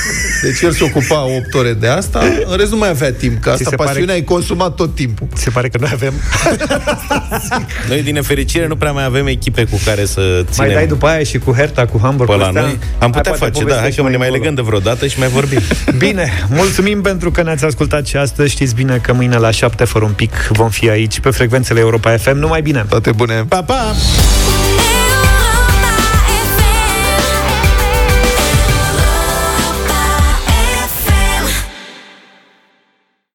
Deci 0.41 0.61
el 0.61 0.71
se 0.71 0.83
ocupa 0.83 1.23
8 1.23 1.53
ore 1.53 1.73
de 1.73 1.87
asta. 1.87 2.19
În 2.45 2.57
rest 2.57 2.71
nu 2.71 2.77
mai 2.77 2.89
avea 2.89 3.13
timp, 3.13 3.41
că 3.41 3.49
Ți 3.49 3.55
asta 3.55 3.69
se 3.69 3.75
pare- 3.75 3.89
pasiunea 3.89 4.13
ai 4.13 4.23
consumat 4.23 4.75
tot 4.75 4.95
timpul. 4.95 5.27
Se 5.35 5.49
pare 5.49 5.69
că 5.69 5.77
noi 5.79 5.89
avem... 5.93 6.13
Noi, 7.89 8.01
din 8.01 8.13
nefericire, 8.13 8.67
nu 8.67 8.75
prea 8.75 8.91
mai 8.91 9.03
avem 9.05 9.27
echipe 9.27 9.63
cu 9.63 9.79
care 9.85 10.05
să 10.05 10.21
ținem 10.21 10.67
Mai 10.67 10.73
dai 10.75 10.87
după 10.87 11.07
aia 11.07 11.23
și 11.29 11.37
cu 11.37 11.51
Herta, 11.51 11.85
cu 11.85 11.99
Hamburg, 12.01 12.29
pe 12.29 12.35
cu 12.35 12.41
la 12.41 12.47
astea? 12.47 12.61
noi. 12.61 12.77
Am 12.99 13.11
putea 13.11 13.31
Hai, 13.31 13.37
poate 13.37 13.37
face, 13.37 13.51
da, 13.51 13.59
hai 13.59 13.67
povestești 13.67 14.01
că 14.01 14.09
ne 14.09 14.17
mai 14.17 14.27
încolo. 14.27 14.43
legăm 14.43 14.55
de 14.55 14.61
vreodată 14.61 15.07
și 15.07 15.19
mai 15.19 15.27
vorbim. 15.27 15.59
Bine, 16.05 16.31
mulțumim 16.49 17.01
pentru 17.01 17.31
că 17.31 17.43
ne-ați 17.43 17.65
ascultat 17.65 18.05
și 18.05 18.17
astăzi. 18.17 18.51
Știți 18.51 18.75
bine 18.75 18.97
că 18.97 19.13
mâine 19.13 19.37
la 19.37 19.51
7 19.51 19.83
fără 19.83 20.05
un 20.05 20.11
pic 20.11 20.33
vom 20.49 20.69
fi 20.69 20.89
aici 20.89 21.19
pe 21.19 21.29
frecvențele 21.29 21.79
Europa 21.79 22.17
FM. 22.17 22.37
Numai 22.37 22.61
bine! 22.61 22.85
Toate 22.89 23.11
bune! 23.11 23.45
Pa, 23.47 23.63
pa! 23.63 23.93